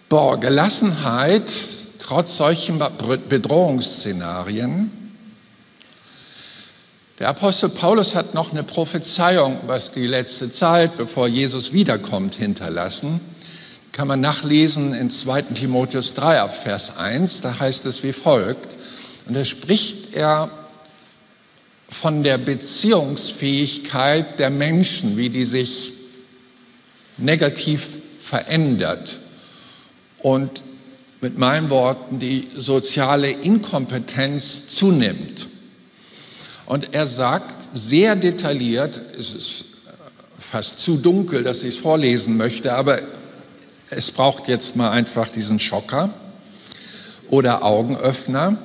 Boah, 0.08 0.38
Gelassenheit 0.38 1.50
trotz 1.98 2.36
solchen 2.36 2.82
Bedrohungsszenarien. 3.28 4.90
Der 7.18 7.28
Apostel 7.28 7.70
Paulus 7.70 8.14
hat 8.14 8.34
noch 8.34 8.52
eine 8.52 8.64
Prophezeiung, 8.64 9.60
was 9.66 9.92
die 9.92 10.06
letzte 10.06 10.50
Zeit, 10.50 10.96
bevor 10.96 11.28
Jesus 11.28 11.72
wiederkommt, 11.72 12.34
hinterlassen 12.34 13.20
kann 13.94 14.08
man 14.08 14.20
nachlesen 14.20 14.92
in 14.92 15.08
2 15.08 15.42
Timotheus 15.42 16.14
3 16.14 16.40
ab 16.40 16.60
Vers 16.60 16.96
1, 16.96 17.42
da 17.42 17.60
heißt 17.60 17.86
es 17.86 18.02
wie 18.02 18.12
folgt, 18.12 18.76
und 19.26 19.34
da 19.34 19.44
spricht 19.44 20.14
er 20.14 20.50
von 21.88 22.24
der 22.24 22.38
Beziehungsfähigkeit 22.38 24.40
der 24.40 24.50
Menschen, 24.50 25.16
wie 25.16 25.30
die 25.30 25.44
sich 25.44 25.92
negativ 27.18 27.98
verändert. 28.20 29.20
Und 30.18 30.50
mit 31.20 31.38
meinen 31.38 31.70
Worten 31.70 32.18
die 32.18 32.48
soziale 32.56 33.30
Inkompetenz 33.30 34.66
zunimmt. 34.66 35.46
Und 36.66 36.94
er 36.94 37.06
sagt 37.06 37.54
sehr 37.74 38.16
detailliert, 38.16 39.00
es 39.16 39.34
ist 39.34 39.64
fast 40.36 40.80
zu 40.80 40.96
dunkel, 40.96 41.44
dass 41.44 41.62
ich 41.62 41.76
es 41.76 41.80
vorlesen 41.80 42.36
möchte, 42.36 42.74
aber 42.74 43.00
es 43.90 44.10
braucht 44.10 44.48
jetzt 44.48 44.76
mal 44.76 44.90
einfach 44.90 45.30
diesen 45.30 45.60
Schocker 45.60 46.10
oder 47.28 47.64
Augenöffner. 47.64 48.56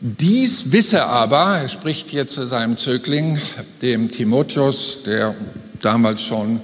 Dies 0.00 0.72
wisse 0.72 1.04
aber, 1.04 1.56
er 1.58 1.68
spricht 1.68 2.08
hier 2.08 2.26
zu 2.26 2.46
seinem 2.46 2.76
Zögling, 2.76 3.38
dem 3.82 4.10
Timotheus, 4.10 5.02
der 5.04 5.34
damals 5.80 6.22
schon 6.22 6.60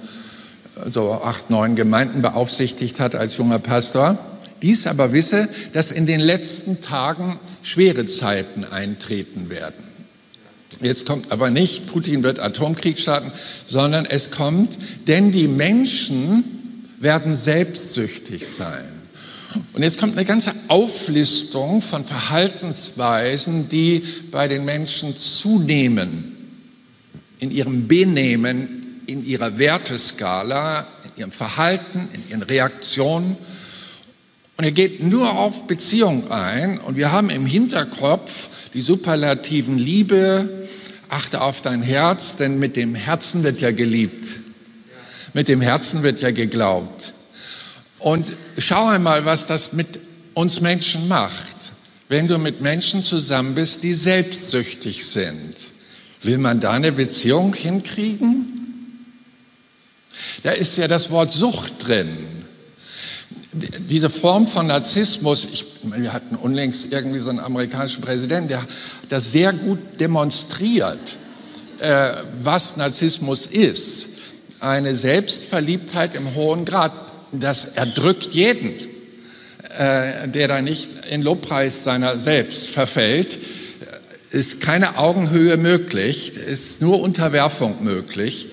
so 0.87 1.12
acht, 1.12 1.50
neun 1.50 1.76
Gemeinden 1.76 2.23
beaufsichtigt 2.23 3.00
hat 3.00 3.14
als 3.14 3.37
junger 3.37 3.59
Pastor. 3.59 4.18
Dies 4.62 4.87
aber 4.87 5.12
wisse, 5.12 5.49
dass 5.73 5.92
in 5.92 6.07
den 6.07 6.21
letzten 6.21 6.80
Tagen 6.80 7.38
schwere 7.62 8.07
Zeiten 8.07 8.64
eintreten 8.64 9.50
werden. 9.50 9.85
Jetzt 10.80 11.07
kommt 11.07 11.33
aber 11.33 11.50
nicht, 11.50 11.87
Putin 11.87 12.23
wird 12.23 12.40
Atomkrieg 12.40 12.99
starten, 12.99 13.33
sondern 13.66 14.04
es 14.04 14.30
kommt, 14.30 14.78
denn 15.07 15.33
die 15.33 15.49
Menschen 15.49 16.57
werden 17.00 17.34
selbstsüchtig 17.34 18.46
sein. 18.46 18.84
Und 19.72 19.82
jetzt 19.82 19.98
kommt 19.98 20.14
eine 20.16 20.24
ganze 20.24 20.52
Auflistung 20.68 21.80
von 21.80 22.04
Verhaltensweisen, 22.04 23.68
die 23.68 24.02
bei 24.30 24.46
den 24.46 24.64
Menschen 24.64 25.16
zunehmen 25.16 26.36
in 27.38 27.50
ihrem 27.50 27.88
Benehmen, 27.88 29.02
in 29.06 29.24
ihrer 29.24 29.58
Werteskala, 29.58 30.86
in 31.04 31.20
ihrem 31.20 31.30
Verhalten, 31.30 32.08
in 32.12 32.28
ihren 32.28 32.42
Reaktionen. 32.42 33.36
Und 34.56 34.64
er 34.64 34.72
geht 34.72 35.02
nur 35.02 35.38
auf 35.38 35.66
Beziehung 35.66 36.30
ein. 36.30 36.78
Und 36.78 36.96
wir 36.96 37.12
haben 37.12 37.30
im 37.30 37.46
Hinterkopf 37.46 38.48
die 38.74 38.80
superlativen 38.80 39.78
Liebe, 39.78 40.66
achte 41.08 41.40
auf 41.40 41.62
dein 41.62 41.82
Herz, 41.82 42.36
denn 42.36 42.58
mit 42.58 42.76
dem 42.76 42.94
Herzen 42.94 43.44
wird 43.44 43.60
ja 43.60 43.70
geliebt. 43.70 44.40
Mit 45.38 45.47
dem 45.47 45.61
Herzen 45.61 46.02
wird 46.02 46.21
ja 46.21 46.33
geglaubt. 46.33 47.12
Und 48.00 48.35
schau 48.59 48.88
einmal, 48.88 49.25
was 49.25 49.47
das 49.47 49.73
mit 49.73 50.00
uns 50.35 50.61
Menschen 50.61 51.07
macht, 51.07 51.54
wenn 52.09 52.26
du 52.26 52.38
mit 52.38 52.61
Menschen 52.61 53.02
zusammen 53.02 53.54
bist, 53.54 53.85
die 53.85 53.95
selbstsüchtig 53.95 55.07
sind. 55.07 55.54
Will 56.25 56.38
man 56.38 56.59
da 56.59 56.73
eine 56.73 56.90
Beziehung 56.90 57.54
hinkriegen? 57.54 59.07
Da 60.42 60.50
ist 60.50 60.76
ja 60.76 60.88
das 60.88 61.09
Wort 61.11 61.30
Sucht 61.30 61.87
drin. 61.87 62.18
Diese 63.52 64.11
Form 64.11 64.45
von 64.45 64.66
Narzissmus, 64.66 65.47
ich, 65.52 65.66
wir 65.85 66.12
hatten 66.12 66.35
unlängst 66.35 66.90
irgendwie 66.90 67.21
so 67.21 67.30
einen 67.30 67.38
amerikanischen 67.38 68.00
Präsidenten, 68.00 68.49
der 68.49 68.66
das 69.09 69.30
sehr 69.30 69.52
gut 69.52 70.00
demonstriert, 70.00 71.16
äh, 71.78 72.14
was 72.42 72.76
Narzissmus 72.76 73.47
ist. 73.47 74.17
Eine 74.60 74.94
Selbstverliebtheit 74.94 76.14
im 76.14 76.34
hohen 76.34 76.64
Grad, 76.64 76.92
das 77.30 77.66
erdrückt 77.66 78.34
jeden, 78.34 78.74
äh, 79.78 80.26
der 80.28 80.48
da 80.48 80.60
nicht 80.60 80.88
in 81.08 81.22
Lobpreis 81.22 81.84
seiner 81.84 82.18
selbst 82.18 82.66
verfällt. 82.66 83.38
Ist 84.30 84.60
keine 84.60 84.98
Augenhöhe 84.98 85.56
möglich, 85.56 86.36
ist 86.36 86.80
nur 86.80 87.00
Unterwerfung 87.00 87.84
möglich. 87.84 88.48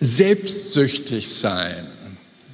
Selbstsüchtig 0.00 1.28
sein, 1.28 1.86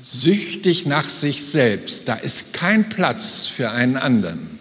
süchtig 0.02 0.86
nach 0.86 1.08
sich 1.08 1.44
selbst, 1.46 2.06
da 2.06 2.14
ist 2.14 2.52
kein 2.52 2.88
Platz 2.88 3.46
für 3.46 3.70
einen 3.70 3.96
anderen. 3.96 4.58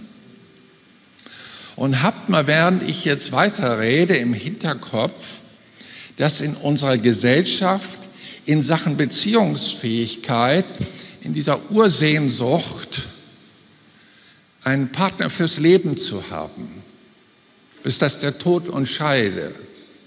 Und 1.76 2.02
habt 2.02 2.30
mal, 2.30 2.48
während 2.48 2.84
ich 2.84 3.06
jetzt 3.06 3.32
weiter 3.32 3.80
rede, 3.80 4.16
im 4.18 4.34
Hinterkopf, 4.34 5.39
dass 6.20 6.42
in 6.42 6.56
unserer 6.56 6.98
Gesellschaft 6.98 8.02
in 8.46 8.62
Sachen 8.62 8.98
Beziehungsfähigkeit, 8.98 10.66
in 11.22 11.34
dieser 11.34 11.72
Ursehnsucht, 11.72 13.06
einen 14.66 14.92
Partner 14.92 15.30
fürs 15.30 15.60
Leben 15.60 15.96
zu 15.96 16.30
haben, 16.30 16.68
bis 17.84 18.00
dass 18.00 18.20
der 18.20 18.38
Tod 18.38 18.68
uns 18.68 18.90
scheide, 18.90 19.54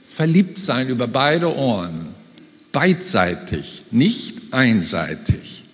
verliebt 0.06 0.58
sein 0.58 0.90
über 0.90 1.06
beide 1.06 1.56
Ohren, 1.56 2.14
beidseitig, 2.72 3.84
nicht 3.90 4.52
einseitig. 4.52 5.64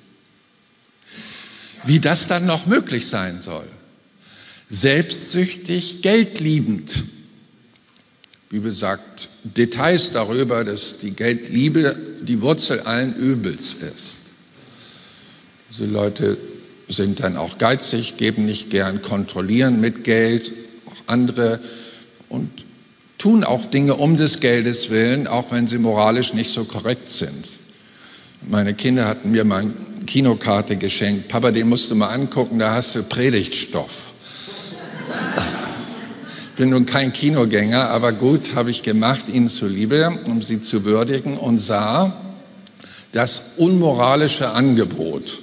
Wie 1.84 1.98
das 1.98 2.28
dann 2.28 2.46
noch 2.46 2.66
möglich 2.66 3.08
sein 3.08 3.40
soll. 3.40 3.66
Selbstsüchtig, 4.70 6.00
geldliebend. 6.02 7.02
Bibel 8.48 8.72
sagt 8.72 9.28
Details 9.44 10.10
darüber, 10.12 10.64
dass 10.64 10.98
die 10.98 11.10
Geldliebe 11.10 11.96
die 12.22 12.40
Wurzel 12.40 12.80
allen 12.80 13.14
Übels 13.14 13.74
ist. 13.74 14.22
Diese 15.70 15.84
Leute 15.84 16.38
sind 16.88 17.20
dann 17.20 17.36
auch 17.36 17.58
geizig, 17.58 18.16
geben 18.16 18.46
nicht 18.46 18.70
gern, 18.70 19.02
kontrollieren 19.02 19.80
mit 19.80 20.02
Geld, 20.02 20.52
auch 20.86 20.96
andere 21.06 21.60
und 22.30 22.48
tun 23.18 23.44
auch 23.44 23.66
Dinge 23.66 23.96
um 23.96 24.16
des 24.16 24.40
Geldes 24.40 24.88
willen, 24.88 25.26
auch 25.26 25.50
wenn 25.50 25.68
sie 25.68 25.78
moralisch 25.78 26.32
nicht 26.32 26.50
so 26.50 26.64
korrekt 26.64 27.10
sind. 27.10 27.46
Meine 28.48 28.72
Kinder 28.72 29.06
hatten 29.06 29.30
mir 29.30 29.44
mal 29.44 29.62
eine 29.62 29.74
Kinokarte 30.06 30.76
geschenkt. 30.76 31.28
Papa, 31.28 31.50
den 31.50 31.68
musst 31.68 31.90
du 31.90 31.94
mal 31.96 32.08
angucken, 32.08 32.58
da 32.58 32.74
hast 32.74 32.94
du 32.94 33.02
Predigtstoff. 33.02 34.07
Bin 36.58 36.70
nun 36.70 36.86
kein 36.86 37.12
Kinogänger, 37.12 37.88
aber 37.88 38.10
gut 38.10 38.56
habe 38.56 38.72
ich 38.72 38.82
gemacht, 38.82 39.28
ihnen 39.28 39.48
zuliebe, 39.48 40.18
um 40.26 40.42
sie 40.42 40.60
zu 40.60 40.84
würdigen 40.84 41.38
und 41.38 41.58
sah 41.58 42.12
das 43.12 43.52
unmoralische 43.58 44.50
Angebot. 44.50 45.38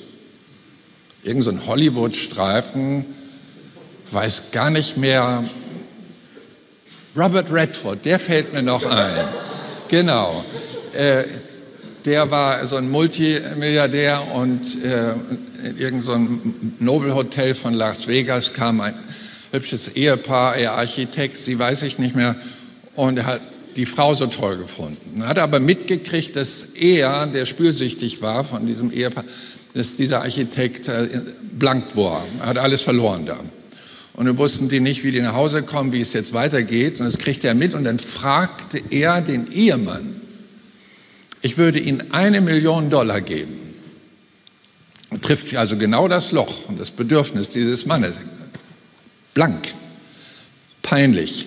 Irgend 1.24 1.46
so 1.46 1.52
ein 1.52 1.66
Hollywood-Streifen, 1.66 3.06
weiß 4.12 4.52
gar 4.52 4.70
nicht 4.70 4.98
mehr, 4.98 5.46
Robert 7.16 7.50
Redford, 7.50 8.04
der 8.04 8.20
fällt 8.20 8.52
mir 8.52 8.62
noch 8.62 8.86
ein. 8.86 9.26
Genau. 9.88 10.44
Äh, 10.94 11.24
der 12.04 12.30
war 12.30 12.68
so 12.68 12.76
ein 12.76 12.92
Multimilliardär 12.92 14.22
und 14.34 14.84
äh, 14.84 15.14
in 15.64 15.78
irgendein 15.78 16.76
Nobelhotel 16.80 17.56
von 17.56 17.74
Las 17.74 18.06
Vegas 18.06 18.52
kam 18.52 18.82
ein 18.82 18.94
hübsches 19.56 19.96
Ehepaar, 19.96 20.56
er 20.56 20.74
Architekt, 20.74 21.38
sie 21.38 21.58
weiß 21.58 21.84
ich 21.84 21.98
nicht 22.00 22.16
mehr, 22.16 22.36
und 22.96 23.18
er 23.18 23.26
hat 23.26 23.42
die 23.76 23.86
Frau 23.86 24.14
so 24.14 24.28
toll 24.28 24.58
gefunden. 24.58 25.22
Er 25.22 25.28
hat 25.28 25.38
aber 25.38 25.60
mitgekriegt, 25.60 26.36
dass 26.36 26.64
er, 26.76 27.28
der 27.28 27.46
spülsüchtig 27.46 28.22
war 28.22 28.44
von 28.44 28.66
diesem 28.66 28.92
Ehepaar, 28.92 29.26
dass 29.74 29.96
dieser 29.96 30.22
Architekt 30.22 30.88
äh, 30.88 31.08
blank 31.52 31.96
war. 31.96 32.26
Er 32.40 32.48
hat 32.48 32.58
alles 32.58 32.82
verloren 32.82 33.26
da. 33.26 33.40
Und 34.14 34.28
dann 34.28 34.38
wussten 34.38 34.70
die 34.70 34.80
nicht, 34.80 35.04
wie 35.04 35.12
die 35.12 35.20
nach 35.20 35.34
Hause 35.34 35.64
kommen, 35.64 35.92
wie 35.92 36.00
es 36.00 36.14
jetzt 36.14 36.32
weitergeht. 36.32 37.02
Und 37.02 37.06
das 37.06 37.18
kriegte 37.18 37.50
er 37.50 37.54
mit. 37.54 37.74
Und 37.74 37.84
dann 37.84 38.00
fragte 38.00 38.82
er 38.90 39.20
den 39.20 39.52
Ehemann, 39.52 40.22
ich 41.42 41.58
würde 41.58 41.80
Ihnen 41.80 42.12
eine 42.12 42.40
Million 42.40 42.90
Dollar 42.90 43.20
geben. 43.20 43.60
Und 45.10 45.22
trifft 45.22 45.54
also 45.56 45.78
genau 45.78 46.08
das 46.08 46.32
Loch 46.32 46.70
und 46.70 46.80
das 46.80 46.92
Bedürfnis 46.92 47.50
dieses 47.50 47.86
Mannes. 47.86 48.16
Blank, 49.36 49.74
peinlich. 50.82 51.46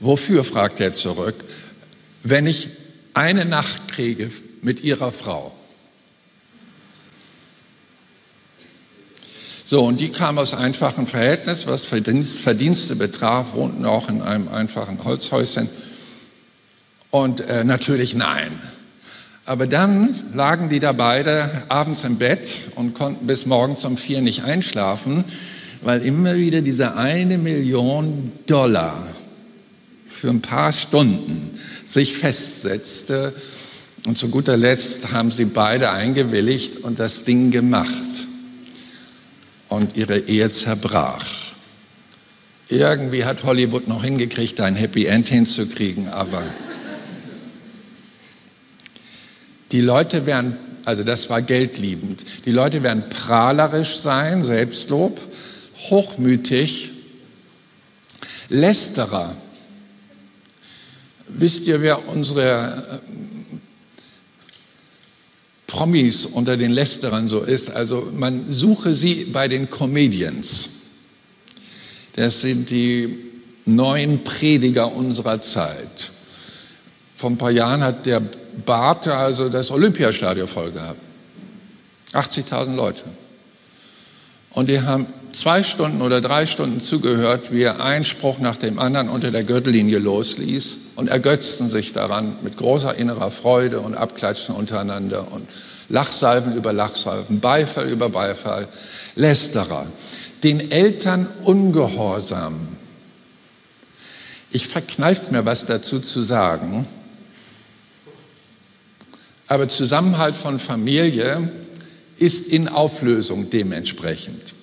Wofür, 0.00 0.42
fragt 0.42 0.80
er 0.80 0.92
zurück, 0.92 1.36
wenn 2.24 2.46
ich 2.46 2.68
eine 3.14 3.44
Nacht 3.44 3.86
kriege 3.86 4.28
mit 4.60 4.80
Ihrer 4.80 5.12
Frau? 5.12 5.54
So, 9.64 9.84
und 9.84 10.00
die 10.00 10.08
kam 10.08 10.36
aus 10.36 10.52
einfachem 10.52 11.06
Verhältnis, 11.06 11.68
was 11.68 11.84
Verdienst, 11.84 12.40
Verdienste 12.40 12.96
betraf, 12.96 13.52
wohnten 13.52 13.84
auch 13.84 14.08
in 14.08 14.20
einem 14.20 14.48
einfachen 14.48 15.04
Holzhäuschen. 15.04 15.68
Und 17.10 17.40
äh, 17.42 17.62
natürlich 17.62 18.16
nein. 18.16 18.58
Aber 19.44 19.68
dann 19.68 20.12
lagen 20.34 20.68
die 20.70 20.80
da 20.80 20.90
beide 20.90 21.62
abends 21.68 22.02
im 22.02 22.16
Bett 22.16 22.50
und 22.74 22.94
konnten 22.94 23.28
bis 23.28 23.46
morgens 23.46 23.84
um 23.84 23.96
vier 23.96 24.22
nicht 24.22 24.42
einschlafen, 24.42 25.24
weil 25.82 26.04
immer 26.04 26.36
wieder 26.36 26.60
diese 26.60 26.96
eine 26.96 27.38
Million 27.38 28.32
Dollar 28.46 29.06
für 30.08 30.28
ein 30.28 30.42
paar 30.42 30.72
Stunden 30.72 31.50
sich 31.86 32.16
festsetzte. 32.16 33.32
Und 34.06 34.18
zu 34.18 34.28
guter 34.28 34.56
Letzt 34.56 35.12
haben 35.12 35.30
sie 35.30 35.46
beide 35.46 35.90
eingewilligt 35.90 36.78
und 36.78 36.98
das 36.98 37.24
Ding 37.24 37.50
gemacht 37.50 37.90
und 39.68 39.96
ihre 39.96 40.18
Ehe 40.18 40.50
zerbrach. 40.50 41.24
Irgendwie 42.68 43.24
hat 43.24 43.42
Hollywood 43.44 43.88
noch 43.88 44.04
hingekriegt, 44.04 44.60
ein 44.60 44.76
Happy 44.76 45.06
End 45.06 45.28
hinzukriegen, 45.28 46.08
aber 46.08 46.42
die 49.72 49.80
Leute 49.80 50.26
werden, 50.26 50.56
also 50.84 51.02
das 51.02 51.30
war 51.30 51.42
geldliebend, 51.42 52.24
die 52.44 52.52
Leute 52.52 52.82
werden 52.82 53.04
prahlerisch 53.10 53.98
sein, 53.98 54.44
Selbstlob, 54.44 55.20
hochmütig, 55.88 56.90
Lästerer. 58.48 59.36
Wisst 61.28 61.66
ihr, 61.66 61.80
wer 61.80 62.08
unsere 62.08 63.00
Promis 65.70 66.26
unter 66.26 66.56
den 66.56 66.72
Lästerern 66.72 67.28
so 67.28 67.42
ist. 67.42 67.70
Also 67.70 68.12
man 68.12 68.52
suche 68.52 68.94
sie 68.94 69.26
bei 69.26 69.46
den 69.46 69.70
Comedians. 69.70 70.68
Das 72.16 72.40
sind 72.40 72.70
die 72.70 73.16
neuen 73.66 74.24
Prediger 74.24 74.92
unserer 74.92 75.40
Zeit. 75.40 76.10
Vor 77.16 77.30
ein 77.30 77.38
paar 77.38 77.52
Jahren 77.52 77.84
hat 77.84 78.04
der 78.04 78.20
Barte 78.66 79.14
also 79.14 79.48
das 79.48 79.70
Olympiastadion 79.70 80.48
voll 80.48 80.72
gehabt. 80.72 81.00
80.000 82.12 82.74
Leute. 82.74 83.04
Und 84.50 84.68
die 84.68 84.80
haben 84.80 85.06
zwei 85.32 85.62
Stunden 85.62 86.02
oder 86.02 86.20
drei 86.20 86.46
Stunden 86.46 86.80
zugehört, 86.80 87.52
wie 87.52 87.62
er 87.62 87.80
einen 87.80 88.04
Spruch 88.04 88.38
nach 88.38 88.56
dem 88.56 88.78
anderen 88.78 89.08
unter 89.08 89.30
der 89.30 89.44
Gürtellinie 89.44 89.98
losließ 89.98 90.78
und 90.96 91.08
ergötzten 91.08 91.68
sich 91.68 91.92
daran 91.92 92.36
mit 92.42 92.56
großer 92.56 92.94
innerer 92.94 93.30
Freude 93.30 93.80
und 93.80 93.94
Abklatschen 93.94 94.54
untereinander 94.54 95.32
und 95.32 95.48
Lachsalven 95.88 96.54
über 96.54 96.72
Lachsalven, 96.72 97.40
Beifall 97.40 97.88
über 97.88 98.08
Beifall, 98.08 98.68
Lästerer, 99.16 99.86
den 100.42 100.70
Eltern 100.70 101.26
ungehorsam. 101.42 102.68
Ich 104.52 104.68
verkneife 104.68 105.32
mir 105.32 105.46
was 105.46 105.66
dazu 105.66 106.00
zu 106.00 106.22
sagen, 106.22 106.86
aber 109.46 109.68
Zusammenhalt 109.68 110.36
von 110.36 110.60
Familie 110.60 111.50
ist 112.18 112.46
in 112.46 112.68
Auflösung 112.68 113.50
dementsprechend. 113.50 114.54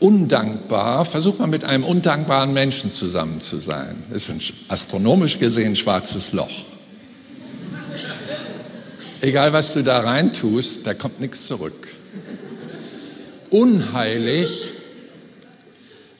Undankbar, 0.00 1.04
versucht 1.04 1.40
man 1.40 1.50
mit 1.50 1.64
einem 1.64 1.82
undankbaren 1.82 2.52
Menschen 2.52 2.90
zusammen 2.90 3.40
zu 3.40 3.56
sein. 3.58 3.96
Das 4.10 4.28
ist 4.28 4.30
ein 4.30 4.40
astronomisch 4.68 5.38
gesehen 5.38 5.74
schwarzes 5.74 6.32
Loch. 6.32 6.64
Egal, 9.20 9.52
was 9.52 9.72
du 9.72 9.82
da 9.82 9.98
rein 9.98 10.32
tust, 10.32 10.86
da 10.86 10.94
kommt 10.94 11.20
nichts 11.20 11.46
zurück. 11.46 11.88
Unheilig, 13.50 14.70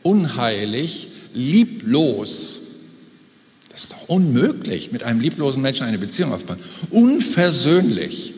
unheilig, 0.03 1.09
lieblos. 1.33 2.59
Das 3.71 3.83
ist 3.83 3.93
doch 3.93 4.09
unmöglich, 4.09 4.91
mit 4.91 5.05
einem 5.05 5.21
lieblosen 5.21 5.63
Menschen 5.63 5.87
eine 5.87 5.99
Beziehung 5.99 6.33
aufzubauen. 6.33 6.59
Unversöhnlich. 6.91 8.35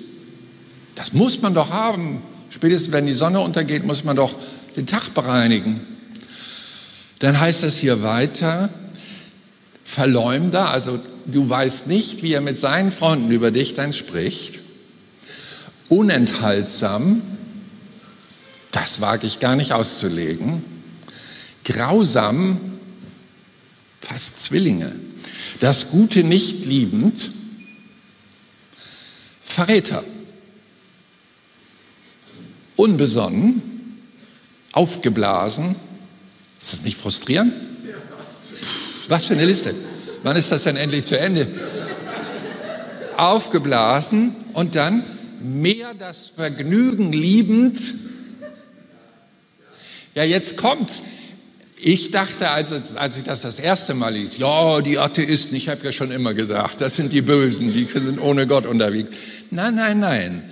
Das 0.95 1.15
muss 1.15 1.41
man 1.41 1.55
doch 1.55 1.71
haben. 1.71 2.21
Spätestens 2.51 2.93
wenn 2.93 3.07
die 3.07 3.15
Sonne 3.15 3.41
untergeht, 3.41 3.87
muss 3.87 4.05
man 4.05 4.17
doch 4.17 4.35
den 4.77 4.87
Tag 4.87 5.15
bereinigen. 5.15 5.81
Dann 7.19 7.39
heißt 7.39 7.63
das 7.63 7.79
hier 7.79 8.03
weiter, 8.03 8.71
Verleumder, 9.85 10.71
also 10.71 11.01
du 11.27 11.49
weißt 11.49 11.87
nicht, 11.87 12.23
wie 12.23 12.33
er 12.33 12.41
mit 12.41 12.57
seinen 12.57 12.93
Freunden 12.93 13.31
über 13.31 13.51
dich 13.51 13.75
dann 13.75 13.93
spricht. 13.93 14.61
Unenthaltsam, 15.89 17.23
das 18.73 19.01
wage 19.01 19.27
ich 19.27 19.41
gar 19.41 19.57
nicht 19.57 19.73
auszulegen. 19.73 20.65
Grausam, 21.65 22.59
fast 24.01 24.39
Zwillinge. 24.39 24.93
Das 25.59 25.91
Gute 25.91 26.25
nicht 26.25 26.65
liebend, 26.65 27.33
Verräter. 29.45 30.05
Unbesonnen, 32.77 33.70
aufgeblasen, 34.73 35.77
ist 36.61 36.73
das 36.73 36.83
nicht 36.83 36.97
frustrierend? 36.97 37.53
Was 39.09 39.27
für 39.27 39.35
eine 39.35 39.45
Liste. 39.45 39.75
Wann 40.23 40.37
ist 40.37 40.53
das 40.53 40.65
denn 40.65 40.77
endlich 40.77 41.05
zu 41.05 41.19
Ende? 41.19 41.47
Aufgeblasen 43.17 44.37
und 44.53 44.75
dann 44.75 45.05
mehr 45.43 45.95
das 45.95 46.29
Vergnügen 46.29 47.13
liebend. 47.13 47.81
Ja, 50.15 50.25
jetzt 50.25 50.57
kommt. 50.57 51.03
Ich 51.83 52.11
dachte, 52.11 52.51
als, 52.51 52.97
als 52.97 53.17
ich 53.17 53.23
das 53.23 53.41
das 53.41 53.59
erste 53.59 53.95
Mal 53.95 54.15
ließ, 54.15 54.37
ja, 54.37 54.83
die 54.83 54.99
Atheisten, 54.99 55.57
ich 55.57 55.71
habe 55.71 55.83
ja 55.83 55.93
schon 55.93 56.11
immer 56.11 56.35
gesagt, 56.35 56.83
das 56.83 56.97
sind 56.97 57.13
die 57.13 57.23
Bösen, 57.23 57.73
die 57.73 57.85
sind 57.91 58.21
ohne 58.21 58.47
Gott 58.47 58.67
unterwegs. 58.67 59.11
Nein, 59.51 59.77
nein, 59.77 59.99
nein. 59.99 60.43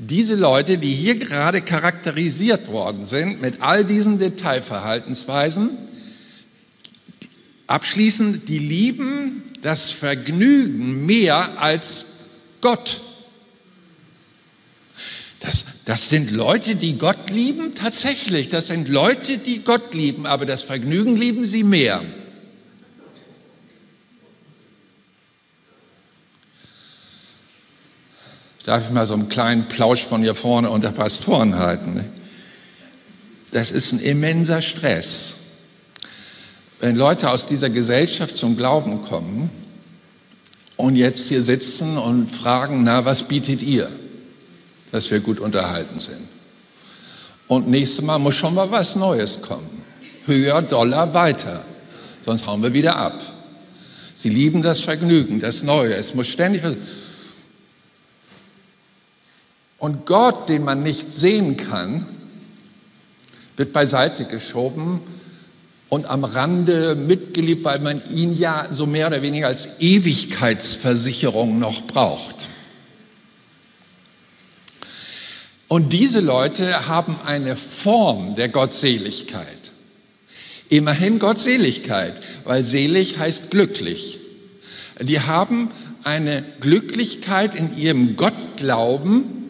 Diese 0.00 0.36
Leute, 0.36 0.78
die 0.78 0.94
hier 0.94 1.16
gerade 1.16 1.60
charakterisiert 1.60 2.68
worden 2.68 3.02
sind 3.02 3.42
mit 3.42 3.62
all 3.62 3.84
diesen 3.84 4.20
Detailverhaltensweisen, 4.20 5.70
abschließend, 7.66 8.48
die 8.48 8.60
lieben 8.60 9.42
das 9.60 9.90
Vergnügen 9.90 11.04
mehr 11.04 11.60
als 11.60 12.06
Gott. 12.60 13.00
Das, 15.40 15.64
das 15.84 16.08
sind 16.08 16.30
Leute, 16.30 16.76
die 16.76 16.96
Gott 16.96 17.30
lieben, 17.30 17.74
tatsächlich. 17.74 18.48
Das 18.48 18.68
sind 18.68 18.88
Leute, 18.88 19.38
die 19.38 19.64
Gott 19.64 19.94
lieben, 19.94 20.26
aber 20.26 20.46
das 20.46 20.62
Vergnügen 20.62 21.16
lieben 21.16 21.44
sie 21.44 21.64
mehr. 21.64 22.02
Darf 28.68 28.84
ich 28.84 28.90
mal 28.92 29.06
so 29.06 29.14
einen 29.14 29.30
kleinen 29.30 29.66
Plausch 29.66 30.04
von 30.04 30.20
hier 30.20 30.34
vorne 30.34 30.68
unter 30.68 30.92
Pastoren 30.92 31.58
halten? 31.58 32.04
Das 33.50 33.70
ist 33.70 33.92
ein 33.92 33.98
immenser 33.98 34.60
Stress. 34.60 35.36
Wenn 36.78 36.94
Leute 36.94 37.30
aus 37.30 37.46
dieser 37.46 37.70
Gesellschaft 37.70 38.34
zum 38.34 38.58
Glauben 38.58 39.00
kommen 39.00 39.48
und 40.76 40.96
jetzt 40.96 41.28
hier 41.30 41.42
sitzen 41.42 41.96
und 41.96 42.30
fragen, 42.30 42.84
na, 42.84 43.06
was 43.06 43.22
bietet 43.22 43.62
ihr, 43.62 43.88
dass 44.92 45.10
wir 45.10 45.20
gut 45.20 45.40
unterhalten 45.40 45.98
sind? 45.98 46.28
Und 47.46 47.68
nächstes 47.68 48.04
Mal 48.04 48.18
muss 48.18 48.34
schon 48.34 48.52
mal 48.52 48.70
was 48.70 48.96
Neues 48.96 49.40
kommen. 49.40 49.82
Höher, 50.26 50.60
Dollar, 50.60 51.14
weiter. 51.14 51.64
Sonst 52.26 52.46
hauen 52.46 52.62
wir 52.62 52.74
wieder 52.74 52.96
ab. 52.96 53.18
Sie 54.14 54.28
lieben 54.28 54.60
das 54.60 54.80
Vergnügen, 54.80 55.40
das 55.40 55.62
Neue. 55.62 55.94
Es 55.94 56.14
muss 56.14 56.26
ständig 56.26 56.62
was. 56.64 56.76
Und 59.78 60.06
Gott, 60.06 60.48
den 60.48 60.64
man 60.64 60.82
nicht 60.82 61.12
sehen 61.12 61.56
kann, 61.56 62.04
wird 63.56 63.72
beiseite 63.72 64.24
geschoben 64.24 65.00
und 65.88 66.06
am 66.06 66.24
Rande 66.24 66.94
mitgeliebt, 66.94 67.64
weil 67.64 67.78
man 67.78 68.02
ihn 68.12 68.36
ja 68.36 68.66
so 68.70 68.86
mehr 68.86 69.06
oder 69.06 69.22
weniger 69.22 69.46
als 69.46 69.80
Ewigkeitsversicherung 69.80 71.58
noch 71.58 71.86
braucht. 71.86 72.36
Und 75.68 75.92
diese 75.92 76.20
Leute 76.20 76.88
haben 76.88 77.16
eine 77.24 77.54
Form 77.54 78.34
der 78.36 78.48
Gottseligkeit. 78.48 79.46
Immerhin 80.70 81.18
Gottseligkeit, 81.18 82.14
weil 82.44 82.64
selig 82.64 83.18
heißt 83.18 83.50
glücklich. 83.50 84.18
Die 85.00 85.20
haben 85.20 85.70
eine 86.02 86.44
Glücklichkeit 86.60 87.54
in 87.54 87.76
ihrem 87.78 88.16
Gottglauben, 88.16 89.47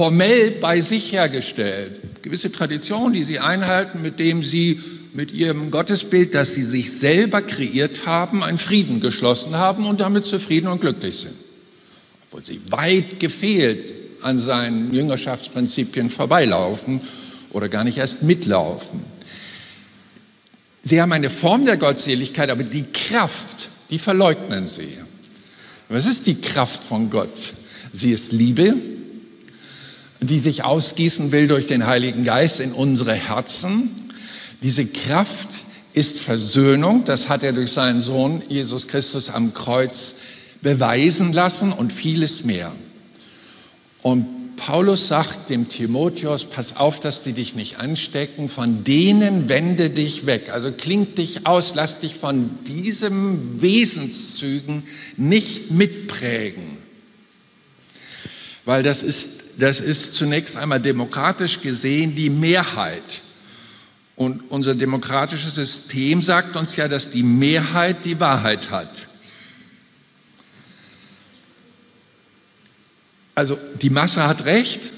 formell 0.00 0.52
bei 0.52 0.80
sich 0.80 1.12
hergestellt. 1.12 2.22
Gewisse 2.22 2.50
Traditionen, 2.50 3.12
die 3.12 3.22
sie 3.22 3.38
einhalten, 3.38 4.00
mit 4.00 4.18
dem 4.18 4.42
sie 4.42 4.80
mit 5.12 5.30
ihrem 5.30 5.70
Gottesbild, 5.70 6.34
das 6.34 6.54
sie 6.54 6.62
sich 6.62 6.90
selber 6.90 7.42
kreiert 7.42 8.06
haben, 8.06 8.42
einen 8.42 8.56
Frieden 8.56 9.00
geschlossen 9.00 9.58
haben 9.58 9.84
und 9.84 10.00
damit 10.00 10.24
zufrieden 10.24 10.68
und 10.68 10.80
glücklich 10.80 11.16
sind. 11.16 11.34
Obwohl 12.24 12.42
sie 12.42 12.62
weit 12.70 13.20
gefehlt 13.20 13.92
an 14.22 14.40
seinen 14.40 14.94
Jüngerschaftsprinzipien 14.94 16.08
vorbeilaufen 16.08 17.02
oder 17.50 17.68
gar 17.68 17.84
nicht 17.84 17.98
erst 17.98 18.22
mitlaufen. 18.22 19.02
Sie 20.82 21.02
haben 21.02 21.12
eine 21.12 21.28
Form 21.28 21.66
der 21.66 21.76
Gottseligkeit, 21.76 22.48
aber 22.48 22.62
die 22.62 22.84
Kraft, 22.84 23.68
die 23.90 23.98
verleugnen 23.98 24.66
sie. 24.66 24.96
Was 25.90 26.06
ist 26.06 26.26
die 26.26 26.40
Kraft 26.40 26.84
von 26.84 27.10
Gott? 27.10 27.52
Sie 27.92 28.12
ist 28.12 28.32
Liebe, 28.32 28.76
die 30.20 30.38
sich 30.38 30.64
ausgießen 30.64 31.32
will 31.32 31.46
durch 31.46 31.66
den 31.66 31.86
Heiligen 31.86 32.24
Geist 32.24 32.60
in 32.60 32.72
unsere 32.72 33.14
Herzen. 33.14 33.90
Diese 34.62 34.84
Kraft 34.86 35.48
ist 35.92 36.18
Versöhnung, 36.18 37.04
das 37.04 37.28
hat 37.28 37.42
er 37.42 37.52
durch 37.52 37.72
seinen 37.72 38.00
Sohn 38.00 38.42
Jesus 38.48 38.86
Christus 38.86 39.30
am 39.30 39.54
Kreuz 39.54 40.16
beweisen 40.62 41.32
lassen 41.32 41.72
und 41.72 41.92
vieles 41.92 42.44
mehr. 42.44 42.72
Und 44.02 44.56
Paulus 44.56 45.08
sagt 45.08 45.48
dem 45.48 45.68
Timotheus, 45.68 46.44
pass 46.44 46.76
auf, 46.76 47.00
dass 47.00 47.22
die 47.22 47.32
dich 47.32 47.54
nicht 47.54 47.78
anstecken, 47.78 48.50
von 48.50 48.84
denen 48.84 49.48
wende 49.48 49.88
dich 49.88 50.26
weg. 50.26 50.50
Also 50.52 50.70
klingt 50.70 51.16
dich 51.16 51.46
aus, 51.46 51.74
lass 51.74 51.98
dich 51.98 52.14
von 52.14 52.50
diesem 52.66 53.62
Wesenszügen 53.62 54.82
nicht 55.16 55.70
mitprägen. 55.70 56.76
Weil 58.66 58.82
das 58.82 59.02
ist 59.02 59.39
das 59.58 59.80
ist 59.80 60.14
zunächst 60.14 60.56
einmal 60.56 60.80
demokratisch 60.80 61.60
gesehen 61.60 62.14
die 62.14 62.30
Mehrheit. 62.30 63.22
Und 64.16 64.50
unser 64.50 64.74
demokratisches 64.74 65.54
System 65.54 66.22
sagt 66.22 66.56
uns 66.56 66.76
ja, 66.76 66.88
dass 66.88 67.08
die 67.08 67.22
Mehrheit 67.22 68.04
die 68.04 68.20
Wahrheit 68.20 68.70
hat. 68.70 69.08
Also 73.34 73.58
die 73.80 73.88
Masse 73.88 74.26
hat 74.26 74.44
Recht, 74.44 74.92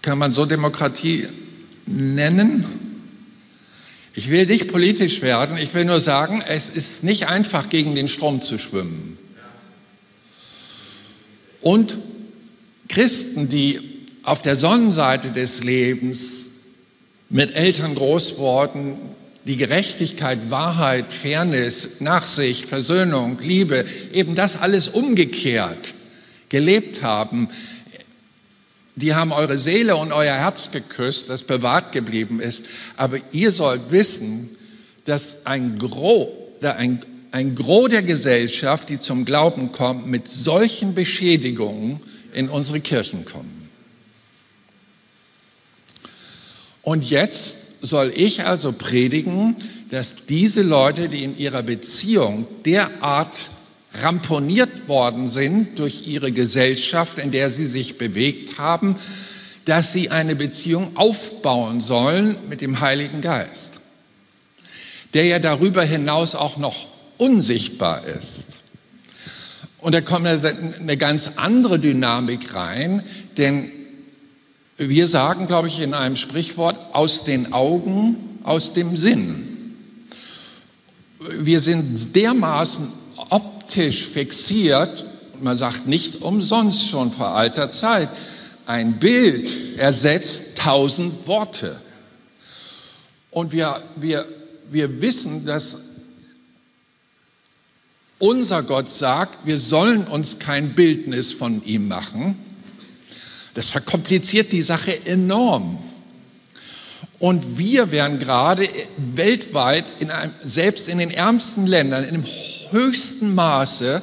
kann 0.00 0.16
man 0.16 0.32
so 0.32 0.46
Demokratie 0.46 1.28
nennen. 1.84 2.64
Ich 4.14 4.30
will 4.30 4.46
nicht 4.46 4.68
politisch 4.68 5.20
werden, 5.20 5.58
ich 5.58 5.74
will 5.74 5.84
nur 5.84 6.00
sagen, 6.00 6.42
es 6.46 6.70
ist 6.70 7.04
nicht 7.04 7.26
einfach, 7.26 7.68
gegen 7.68 7.94
den 7.94 8.08
Strom 8.08 8.40
zu 8.40 8.58
schwimmen. 8.58 9.18
Und 11.60 11.98
Christen, 12.88 13.48
die 13.48 13.80
auf 14.22 14.42
der 14.42 14.56
Sonnenseite 14.56 15.30
des 15.30 15.62
Lebens 15.62 16.48
mit 17.28 17.54
Eltern 17.54 17.94
groß 17.94 18.38
wurden, 18.38 18.96
die 19.44 19.56
Gerechtigkeit, 19.56 20.50
Wahrheit, 20.50 21.12
Fairness, 21.12 22.00
Nachsicht, 22.00 22.68
Versöhnung, 22.68 23.38
Liebe, 23.42 23.84
eben 24.12 24.34
das 24.34 24.56
alles 24.56 24.88
umgekehrt 24.88 25.94
gelebt 26.48 27.02
haben, 27.02 27.48
die 28.96 29.14
haben 29.14 29.32
eure 29.32 29.58
Seele 29.58 29.96
und 29.96 30.12
euer 30.12 30.36
Herz 30.36 30.70
geküsst, 30.70 31.28
das 31.28 31.42
bewahrt 31.42 31.92
geblieben 31.92 32.40
ist. 32.40 32.66
Aber 32.96 33.18
ihr 33.32 33.50
sollt 33.50 33.90
wissen, 33.90 34.50
dass 35.04 35.46
ein 35.46 35.76
Gros, 35.78 36.28
ein, 36.62 37.00
ein 37.32 37.56
Gros 37.56 37.90
der 37.90 38.02
Gesellschaft, 38.02 38.88
die 38.90 38.98
zum 38.98 39.24
Glauben 39.24 39.72
kommt, 39.72 40.06
mit 40.06 40.28
solchen 40.28 40.94
Beschädigungen 40.94 42.00
in 42.34 42.48
unsere 42.48 42.80
Kirchen 42.80 43.24
kommen. 43.24 43.70
Und 46.82 47.08
jetzt 47.08 47.56
soll 47.80 48.12
ich 48.14 48.44
also 48.44 48.72
predigen, 48.72 49.56
dass 49.90 50.26
diese 50.26 50.62
Leute, 50.62 51.08
die 51.08 51.24
in 51.24 51.38
ihrer 51.38 51.62
Beziehung 51.62 52.46
derart 52.64 53.50
ramponiert 53.94 54.88
worden 54.88 55.28
sind 55.28 55.78
durch 55.78 56.06
ihre 56.06 56.32
Gesellschaft, 56.32 57.18
in 57.18 57.30
der 57.30 57.50
sie 57.50 57.66
sich 57.66 57.96
bewegt 57.96 58.58
haben, 58.58 58.96
dass 59.64 59.92
sie 59.92 60.10
eine 60.10 60.36
Beziehung 60.36 60.96
aufbauen 60.96 61.80
sollen 61.80 62.36
mit 62.48 62.60
dem 62.60 62.80
Heiligen 62.80 63.20
Geist, 63.20 63.74
der 65.14 65.24
ja 65.24 65.38
darüber 65.38 65.84
hinaus 65.84 66.34
auch 66.34 66.56
noch 66.56 66.88
unsichtbar 67.16 68.04
ist. 68.06 68.53
Und 69.84 69.92
da 69.92 70.00
kommt 70.00 70.26
eine 70.26 70.96
ganz 70.96 71.32
andere 71.36 71.78
Dynamik 71.78 72.54
rein, 72.54 73.02
denn 73.36 73.70
wir 74.78 75.06
sagen, 75.06 75.46
glaube 75.46 75.68
ich, 75.68 75.78
in 75.78 75.92
einem 75.92 76.16
Sprichwort, 76.16 76.78
aus 76.94 77.24
den 77.24 77.52
Augen, 77.52 78.40
aus 78.44 78.72
dem 78.72 78.96
Sinn. 78.96 79.76
Wir 81.38 81.60
sind 81.60 82.16
dermaßen 82.16 82.88
optisch 83.28 84.06
fixiert, 84.06 85.04
man 85.42 85.58
sagt 85.58 85.86
nicht 85.86 86.22
umsonst 86.22 86.88
schon 86.88 87.12
vor 87.12 87.36
alter 87.36 87.68
Zeit, 87.68 88.08
ein 88.64 88.94
Bild 88.94 89.76
ersetzt 89.76 90.56
tausend 90.56 91.26
Worte. 91.26 91.78
Und 93.30 93.52
wir, 93.52 93.82
wir, 93.96 94.24
wir 94.70 95.02
wissen, 95.02 95.44
dass 95.44 95.76
unser 98.24 98.62
Gott 98.62 98.88
sagt, 98.88 99.44
wir 99.44 99.58
sollen 99.58 100.06
uns 100.06 100.38
kein 100.38 100.70
Bildnis 100.70 101.34
von 101.34 101.62
ihm 101.66 101.88
machen. 101.88 102.38
Das 103.52 103.68
verkompliziert 103.70 104.50
die 104.50 104.62
Sache 104.62 105.04
enorm. 105.04 105.78
Und 107.18 107.58
wir 107.58 107.90
werden 107.90 108.18
gerade 108.18 108.66
weltweit, 108.96 109.84
in 110.00 110.10
einem, 110.10 110.32
selbst 110.42 110.88
in 110.88 110.96
den 110.96 111.10
ärmsten 111.10 111.66
Ländern, 111.66 112.02
in 112.04 112.14
dem 112.14 112.24
höchsten 112.70 113.34
Maße 113.34 114.02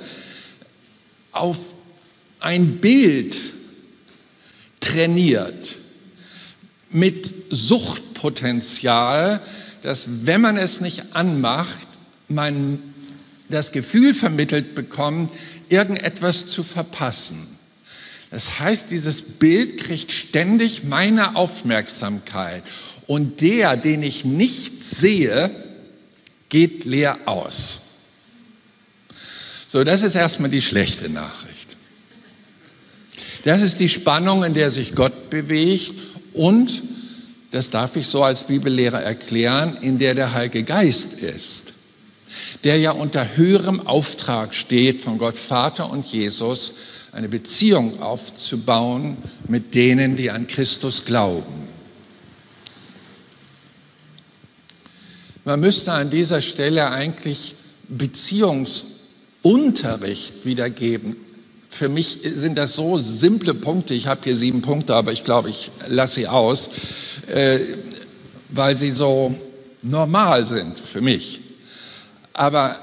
auf 1.32 1.74
ein 2.40 2.78
Bild 2.78 3.36
trainiert 4.82 5.78
mit 6.92 7.34
Suchtpotenzial, 7.50 9.42
dass 9.82 10.06
wenn 10.26 10.42
man 10.42 10.58
es 10.58 10.80
nicht 10.80 11.16
anmacht, 11.16 11.88
man 12.28 12.91
das 13.52 13.72
Gefühl 13.72 14.14
vermittelt 14.14 14.76
bekommt, 14.76 15.32
irgendetwas 15.70 16.48
zu 16.48 16.64
verpassen. 16.64 17.48
Das 18.32 18.60
heißt, 18.60 18.90
dieses 18.92 19.22
Bild 19.22 19.78
kriegt 19.78 20.12
ständig 20.12 20.86
meine 20.86 21.36
Aufmerksamkeit 21.36 22.64
und 23.08 23.42
der, 23.42 23.76
den 23.76 24.04
ich 24.04 24.24
nicht 24.24 24.82
sehe, 24.82 25.52
geht 26.50 26.86
leer 26.86 27.20
aus. 27.26 27.82
So, 29.68 29.84
das 29.84 30.02
ist 30.02 30.16
erstmal 30.16 30.50
die 30.50 30.62
schlechte 30.62 31.10
Nachricht. 31.10 31.76
Das 33.44 33.62
ist 33.62 33.80
die 33.80 33.90
Spannung, 33.90 34.44
in 34.44 34.54
der 34.54 34.72
sich 34.72 34.96
Gott 34.96 35.30
bewegt 35.30 35.94
und, 36.34 36.84
das 37.52 37.70
darf 37.70 37.96
ich 37.98 38.08
so 38.08 38.24
als 38.24 38.46
Bibellehrer 38.46 39.02
erklären, 39.02 39.78
in 39.82 39.98
der 39.98 40.16
der 40.16 40.34
Heilige 40.34 40.64
Geist 40.64 41.16
ist, 41.16 41.71
der 42.64 42.78
ja 42.78 42.92
unter 42.92 43.36
höherem 43.36 43.86
Auftrag 43.86 44.54
steht 44.54 45.02
von 45.02 45.18
Gott 45.18 45.38
Vater 45.38 45.90
und 45.90 46.06
Jesus, 46.06 46.74
eine 47.12 47.28
Beziehung 47.28 48.00
aufzubauen 48.02 49.18
mit 49.48 49.74
denen, 49.74 50.16
die 50.16 50.32
an 50.32 50.48
Christus 50.48 51.06
glauben. 51.06 51.62
Man 55.44 55.60
müsste 55.60 55.92
an 55.92 56.10
dieser 56.10 56.42
Stelle 56.42 56.92
eigentlich 56.92 57.56
Beziehungs- 57.90 58.84
Unterricht 59.42 60.46
wiedergeben. 60.46 61.16
Für 61.70 61.90
mich 61.90 62.20
sind 62.24 62.58
das 62.58 62.74
so 62.74 63.00
simple 63.00 63.54
Punkte. 63.54 63.94
Ich 63.94 64.08
habe 64.08 64.22
hier 64.24 64.36
sieben 64.36 64.62
Punkte, 64.62 64.94
aber 64.94 65.12
ich 65.14 65.24
glaube, 65.24 65.50
ich 65.50 65.72
lasse 65.88 66.16
sie 66.16 66.28
aus, 66.28 66.70
äh, 67.28 67.60
weil 68.50 68.76
sie 68.76 68.92
so 68.92 69.34
normal 69.82 70.46
sind 70.46 70.78
für 70.78 71.02
mich. 71.02 71.41
Aber 72.34 72.80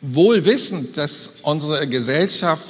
wohl 0.00 0.44
wissend, 0.44 0.96
dass 0.96 1.30
unsere 1.42 1.86
Gesellschaft 1.88 2.66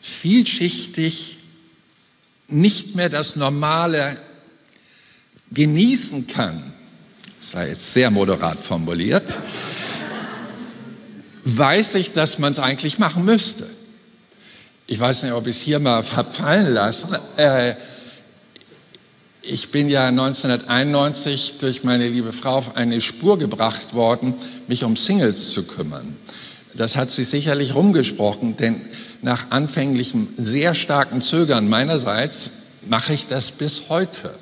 vielschichtig 0.00 1.38
nicht 2.48 2.94
mehr 2.94 3.08
das 3.08 3.36
Normale 3.36 4.18
genießen 5.50 6.26
kann, 6.26 6.72
das 7.40 7.54
war 7.54 7.66
jetzt 7.66 7.92
sehr 7.92 8.10
moderat 8.10 8.60
formuliert, 8.60 9.38
weiß 11.44 11.94
ich, 11.94 12.12
dass 12.12 12.38
man 12.38 12.52
es 12.52 12.58
eigentlich 12.58 12.98
machen 12.98 13.24
müsste. 13.24 13.70
Ich 14.88 14.98
weiß 15.00 15.22
nicht, 15.24 15.32
ob 15.32 15.46
ich 15.46 15.56
es 15.56 15.62
hier 15.62 15.78
mal 15.78 16.02
verfallen 16.02 16.72
lassen. 16.72 17.16
Äh, 17.36 17.74
ich 19.48 19.70
bin 19.70 19.88
ja 19.88 20.08
1991 20.08 21.54
durch 21.58 21.84
meine 21.84 22.08
liebe 22.08 22.32
Frau 22.32 22.56
auf 22.56 22.76
eine 22.76 23.00
Spur 23.00 23.38
gebracht 23.38 23.94
worden, 23.94 24.34
mich 24.68 24.84
um 24.84 24.96
Singles 24.96 25.50
zu 25.50 25.64
kümmern. 25.64 26.16
Das 26.74 26.96
hat 26.96 27.10
sich 27.10 27.28
sicherlich 27.28 27.74
rumgesprochen, 27.74 28.56
denn 28.56 28.80
nach 29.22 29.50
anfänglichem 29.50 30.28
sehr 30.36 30.74
starken 30.74 31.20
Zögern 31.20 31.68
meinerseits 31.68 32.50
mache 32.86 33.14
ich 33.14 33.26
das 33.26 33.50
bis 33.50 33.88
heute. 33.88 34.34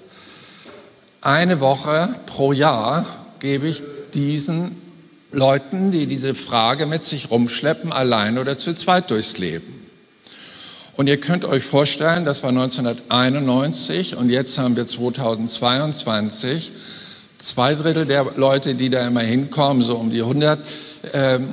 Eine 1.21 1.61
Woche 1.61 2.09
pro 2.27 2.53
Jahr 2.53 3.07
gebe 3.39 3.69
ich 3.69 3.83
diesen 4.15 4.77
Leuten, 5.33 5.91
die 5.91 6.07
diese 6.07 6.35
Frage 6.35 6.87
mit 6.87 7.05
sich 7.05 7.31
rumschleppen, 7.31 7.93
allein 7.93 8.39
oder 8.39 8.57
zu 8.57 8.75
zweit 8.75 9.11
durchs 9.11 9.39
Leben. 9.39 9.84
Und 10.97 11.09
ihr 11.09 11.17
könnt 11.17 11.45
euch 11.45 11.65
vorstellen, 11.65 12.25
das 12.25 12.43
war 12.45 12.51
1991 12.51 14.17
und 14.17 14.31
jetzt 14.31 14.59
haben 14.59 14.77
wir 14.77 14.87
2022. 14.87 16.73
Zwei 17.39 17.75
Drittel 17.75 18.07
der 18.07 18.27
Leute, 18.37 18.77
die 18.77 18.91
da 18.91 19.07
immer 19.07 19.21
hinkommen, 19.21 19.83
so 19.83 19.97
um 19.97 20.11
die 20.11 20.23
100, 20.23 20.61
ähm, 21.13 21.49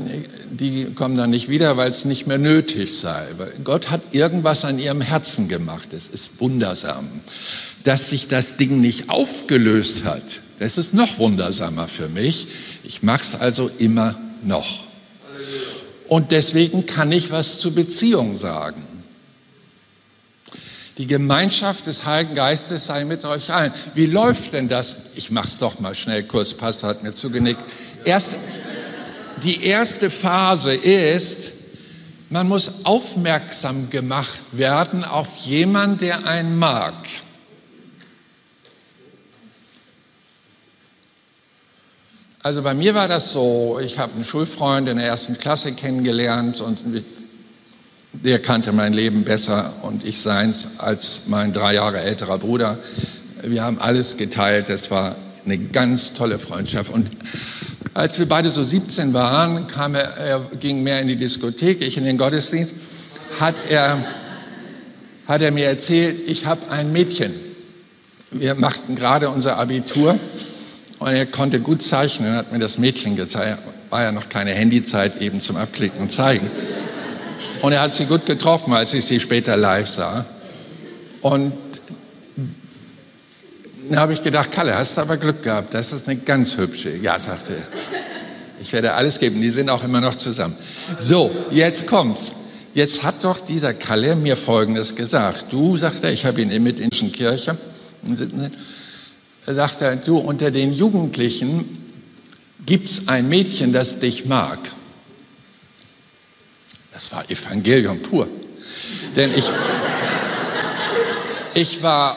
die 0.52 0.86
kommen 0.94 1.16
dann 1.18 1.32
nicht 1.32 1.50
wieder, 1.50 1.76
weil 1.76 1.90
es 1.90 2.06
nicht 2.06 2.28
mehr 2.28 2.38
nötig 2.38 2.98
sei. 2.98 3.26
Gott 3.64 3.90
hat 3.90 4.02
irgendwas 4.12 4.64
an 4.64 4.78
ihrem 4.78 5.02
Herzen 5.02 5.48
gemacht. 5.48 5.92
Es 5.92 6.08
ist 6.08 6.40
wundersam. 6.40 7.10
Dass 7.84 8.12
sich 8.12 8.28
das 8.28 8.58
Ding 8.58 8.80
nicht 8.80 9.10
aufgelöst 9.10 10.06
hat, 10.06 10.24
das 10.60 10.78
ist 10.78 10.94
noch 10.94 11.18
wundersamer 11.18 11.88
für 11.88 12.08
mich. 12.08 12.46
Ich 12.84 13.02
mache 13.02 13.24
es 13.24 13.36
also 13.36 13.72
immer 13.80 14.16
noch. 14.44 14.86
Und 16.08 16.32
deswegen 16.32 16.86
kann 16.86 17.12
ich 17.12 17.32
was 17.32 17.58
zur 17.58 17.74
Beziehung 17.74 18.38
sagen. 18.38 18.84
Die 20.98 21.08
Gemeinschaft 21.08 21.88
des 21.88 22.06
Heiligen 22.06 22.36
Geistes 22.36 22.88
sei 22.88 23.06
mit 23.06 23.24
euch 23.24 23.52
allen. 23.52 23.72
Wie 23.94 24.06
läuft 24.06 24.54
denn 24.54 24.68
das? 24.68 24.98
Ich 25.16 25.32
mache 25.32 25.48
es 25.48 25.58
doch 25.58 25.80
mal 25.80 25.96
schnell 25.96 26.24
kurz, 26.24 26.54
Pastor 26.54 26.90
hat 26.90 27.04
mir 27.04 27.14
zugenickt. 27.14 27.64
Erst, 28.04 28.36
die 29.44 29.64
erste 29.64 30.10
Phase 30.10 30.74
ist, 30.74 31.52
man 32.30 32.48
muss 32.48 32.86
aufmerksam 32.86 33.90
gemacht 33.90 34.58
werden 34.58 35.04
auf 35.04 35.38
jemanden, 35.38 36.00
der 36.00 36.26
einen 36.26 36.58
mag. 36.60 36.94
Also 42.44 42.64
bei 42.64 42.74
mir 42.74 42.96
war 42.96 43.08
das 43.08 43.34
so, 43.34 43.80
ich 43.84 44.00
habe 44.00 44.14
einen 44.14 44.24
Schulfreund 44.24 44.90
in 44.90 44.98
der 44.98 45.06
ersten 45.06 45.38
Klasse 45.38 45.74
kennengelernt 45.74 46.60
und 46.60 46.80
der 48.14 48.40
kannte 48.40 48.72
mein 48.72 48.94
Leben 48.94 49.24
besser 49.24 49.74
und 49.84 50.06
ich 50.06 50.20
seins 50.20 50.68
als 50.78 51.24
mein 51.28 51.54
drei 51.54 51.76
Jahre 51.76 52.02
älterer 52.02 52.38
Bruder. 52.38 52.78
Wir 53.44 53.64
haben 53.64 53.80
alles 53.80 54.18
geteilt, 54.18 54.70
das 54.70 54.92
war 54.92 55.16
eine 55.46 55.58
ganz 55.58 56.14
tolle 56.14 56.38
Freundschaft. 56.38 56.92
Und 56.92 57.08
als 57.94 58.20
wir 58.20 58.28
beide 58.28 58.50
so 58.50 58.64
17 58.64 59.14
waren, 59.14 59.68
kam 59.68 59.96
er, 59.96 60.18
er 60.18 60.42
ging 60.60 60.84
mehr 60.84 61.02
in 61.02 61.08
die 61.08 61.16
Diskothek, 61.16 61.82
ich 61.82 61.98
in 61.98 62.04
den 62.04 62.18
Gottesdienst, 62.18 62.76
hat 63.40 63.56
er, 63.70 64.04
hat 65.28 65.42
er 65.42 65.52
mir 65.52 65.66
erzählt, 65.66 66.30
ich 66.30 66.46
habe 66.46 66.70
ein 66.70 66.92
Mädchen. 66.92 67.34
Wir 68.30 68.56
machten 68.56 68.96
gerade 68.96 69.30
unser 69.30 69.58
Abitur 69.58 70.20
und 71.00 71.10
er 71.10 71.26
konnte 71.26 71.60
gut 71.60 71.82
zeichnen, 71.82 72.34
hat 72.34 72.52
mir 72.52 72.60
das 72.60 72.78
Mädchen 72.78 73.16
gezeigt. 73.16 73.60
War 73.90 74.04
ja 74.04 74.12
noch 74.12 74.30
keine 74.30 74.52
Handyzeit 74.52 75.20
eben 75.22 75.40
zum 75.40 75.58
Abklicken 75.58 76.00
und 76.00 76.12
Zeigen. 76.12 76.50
Und 77.62 77.74
er 77.74 77.82
hat 77.82 77.94
sie 77.94 78.06
gut 78.06 78.26
getroffen, 78.26 78.74
als 78.74 78.94
ich 78.94 79.06
sie 79.06 79.20
später 79.20 79.56
live 79.56 79.88
sah. 79.88 80.26
Und 81.22 81.54
da 83.90 84.00
habe 84.00 84.14
ich 84.14 84.24
gedacht, 84.24 84.52
Kalle, 84.52 84.76
hast 84.76 84.98
du 84.98 85.02
aber 85.02 85.18
Glück 85.18 85.44
gehabt, 85.44 85.74
das 85.74 85.92
ist 85.92 86.08
eine 86.08 86.18
ganz 86.18 86.58
hübsche. 86.58 86.96
Ja, 86.96 87.20
sagte 87.20 87.54
er. 87.54 87.68
Ich 88.62 88.74
werde 88.74 88.94
alles 88.94 89.20
geben, 89.20 89.42
die 89.42 89.50
sind 89.50 89.70
auch 89.70 89.84
immer 89.84 90.02
noch 90.02 90.16
zusammen. 90.16 90.56
So, 91.00 91.32
jetzt 91.52 91.88
kommt's. 91.88 92.32
Jetzt 92.74 93.04
hat 93.04 93.24
doch 93.24 93.40
dieser 93.40 93.74
Kalle 93.74 94.16
mir 94.16 94.38
Folgendes 94.38 94.96
gesagt. 94.96 95.46
Du, 95.52 95.78
sagt 95.78 96.04
er, 96.04 96.12
ich 96.12 96.26
habe 96.26 96.42
ihn 96.42 96.52
in 96.52 96.64
Mittinschen 96.64 97.12
Kirche, 97.12 97.58
sagt 99.46 99.82
er, 99.82 99.96
du, 99.98 100.18
unter 100.18 100.52
den 100.52 100.74
Jugendlichen 100.74 101.66
gibt 102.66 102.88
es 102.88 103.08
ein 103.08 103.28
Mädchen, 103.28 103.74
das 103.74 104.00
dich 104.00 104.26
mag. 104.26 104.60
Das 107.02 107.12
war 107.14 107.32
Evangelium 107.32 108.00
pur. 108.00 108.28
Denn 109.16 109.36
ich, 109.36 109.50
ich 111.56 111.82
war 111.82 112.16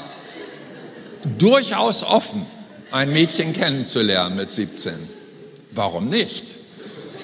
durchaus 1.38 2.02
offen, 2.02 2.44
ein 2.90 3.10
Mädchen 3.10 3.54
kennenzulernen 3.54 4.36
mit 4.36 4.50
17. 4.50 4.92
Warum 5.70 6.08
nicht? 6.08 6.56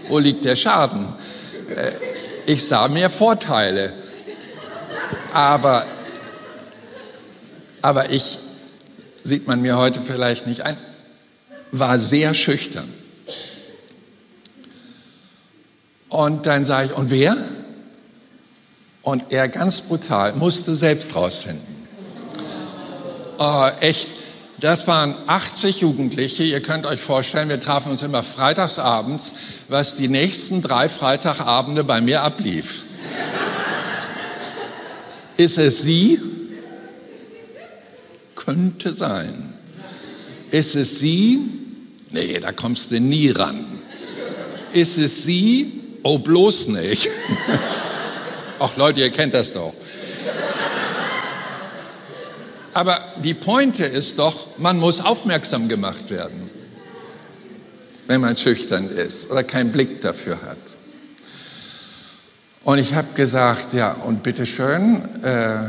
Wo 0.09 0.19
liegt 0.19 0.47
der 0.47 0.57
Schaden? 0.57 1.07
Äh, 1.77 1.91
ich 2.47 2.67
sah 2.67 2.89
mehr 2.89 3.11
Vorteile. 3.11 3.93
Aber, 5.35 5.87
aber 7.83 8.11
ich, 8.11 8.39
sieht 9.23 9.47
man 9.47 9.61
mir 9.61 9.77
heute 9.77 10.01
vielleicht 10.01 10.47
nicht 10.47 10.63
ein, 10.63 10.79
war 11.73 11.99
sehr 11.99 12.33
schüchtern. 12.33 12.91
Und 16.11 16.45
dann 16.47 16.65
sage 16.65 16.89
ich, 16.89 16.97
und 16.99 17.11
wer? 17.11 17.37
Und 19.03 19.33
er 19.33 19.49
ganz 19.49 19.81
brutal, 19.81 20.35
musst 20.35 20.69
du 20.69 20.75
selbst 20.75 21.17
rausfinden. 21.17 21.65
Oh, 23.39 23.69
echt, 23.81 24.09
das 24.59 24.87
waren 24.87 25.15
80 25.27 25.81
Jugendliche. 25.81 26.43
Ihr 26.43 26.61
könnt 26.61 26.85
euch 26.85 27.01
vorstellen, 27.01 27.49
wir 27.49 27.61
trafen 27.61 27.93
uns 27.93 28.03
immer 28.03 28.23
freitagsabends, 28.23 29.33
was 29.69 29.95
die 29.95 30.09
nächsten 30.09 30.61
drei 30.61 30.89
Freitagabende 30.89 31.85
bei 31.85 32.01
mir 32.01 32.23
ablief. 32.23 32.85
Ist 35.37 35.57
es 35.57 35.81
sie? 35.81 36.21
Könnte 38.35 38.95
sein. 38.95 39.55
Ist 40.51 40.75
es 40.77 40.99
sie? 40.99 41.41
Nee, 42.11 42.41
da 42.41 42.53
kommst 42.53 42.91
du 42.91 43.01
nie 43.01 43.31
ran. 43.31 43.65
Ist 44.73 44.99
es 44.99 45.23
sie? 45.23 45.80
Oh, 46.03 46.19
bloß 46.19 46.69
nicht. 46.69 47.09
Ach 48.59 48.77
Leute, 48.77 49.01
ihr 49.01 49.11
kennt 49.11 49.35
das 49.35 49.53
doch. 49.53 49.73
Aber 52.73 53.01
die 53.23 53.35
Pointe 53.35 53.85
ist 53.85 54.19
doch, 54.19 54.47
man 54.59 54.79
muss 54.79 55.01
aufmerksam 55.01 55.69
gemacht 55.69 56.09
werden, 56.11 56.51
wenn 58.07 58.21
man 58.21 58.37
schüchtern 58.37 58.89
ist 58.89 59.31
oder 59.31 59.43
keinen 59.43 59.73
Blick 59.73 60.01
dafür 60.01 60.41
hat. 60.43 60.59
Und 62.63 62.79
ich 62.79 62.95
habe 62.95 63.09
gesagt, 63.15 63.73
ja, 63.73 63.93
und 63.93 64.23
bitteschön, 64.23 65.03
äh, 65.23 65.61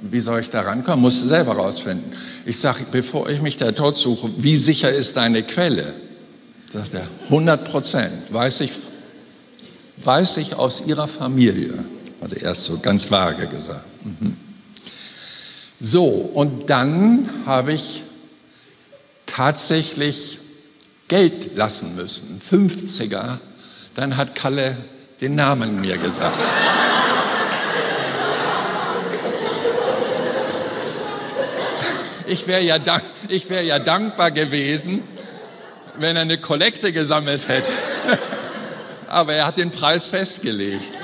wie 0.00 0.20
soll 0.20 0.40
ich 0.40 0.50
da 0.50 0.62
rankommen? 0.62 1.00
Musst 1.00 1.22
du 1.22 1.28
selber 1.28 1.54
rausfinden. 1.54 2.12
Ich 2.46 2.58
sage, 2.58 2.84
bevor 2.90 3.28
ich 3.28 3.42
mich 3.42 3.56
da 3.56 3.72
tot 3.72 3.96
suche, 3.96 4.30
wie 4.38 4.56
sicher 4.56 4.90
ist 4.90 5.16
deine 5.16 5.42
Quelle? 5.42 5.94
Sagt 6.72 6.94
er, 6.94 7.06
100 7.24 7.64
Prozent, 7.64 8.32
weiß 8.32 8.60
ich, 8.60 8.72
weiß 10.04 10.38
ich 10.38 10.54
aus 10.54 10.82
ihrer 10.86 11.08
Familie. 11.08 11.72
Hat 12.20 12.32
er 12.32 12.42
erst 12.42 12.64
so 12.64 12.78
ganz 12.78 13.10
vage 13.10 13.46
gesagt. 13.46 13.84
Mhm. 14.04 14.36
So, 15.80 16.06
und 16.06 16.70
dann 16.70 17.28
habe 17.46 17.72
ich 17.72 18.02
tatsächlich 19.26 20.38
Geld 21.06 21.56
lassen 21.56 21.94
müssen, 21.94 22.40
50er. 22.50 23.38
Dann 23.94 24.16
hat 24.16 24.34
Kalle 24.34 24.76
den 25.20 25.36
Namen 25.36 25.80
mir 25.80 25.96
gesagt. 25.96 26.38
Ich 32.26 32.46
wäre 32.46 32.60
ja, 32.60 32.78
dank, 32.78 33.04
wär 33.28 33.62
ja 33.62 33.78
dankbar 33.78 34.30
gewesen, 34.32 35.02
wenn 35.96 36.16
er 36.16 36.22
eine 36.22 36.38
Kollekte 36.38 36.92
gesammelt 36.92 37.48
hätte. 37.48 37.70
Aber 39.08 39.32
er 39.32 39.46
hat 39.46 39.56
den 39.56 39.70
Preis 39.70 40.06
festgelegt. 40.06 40.98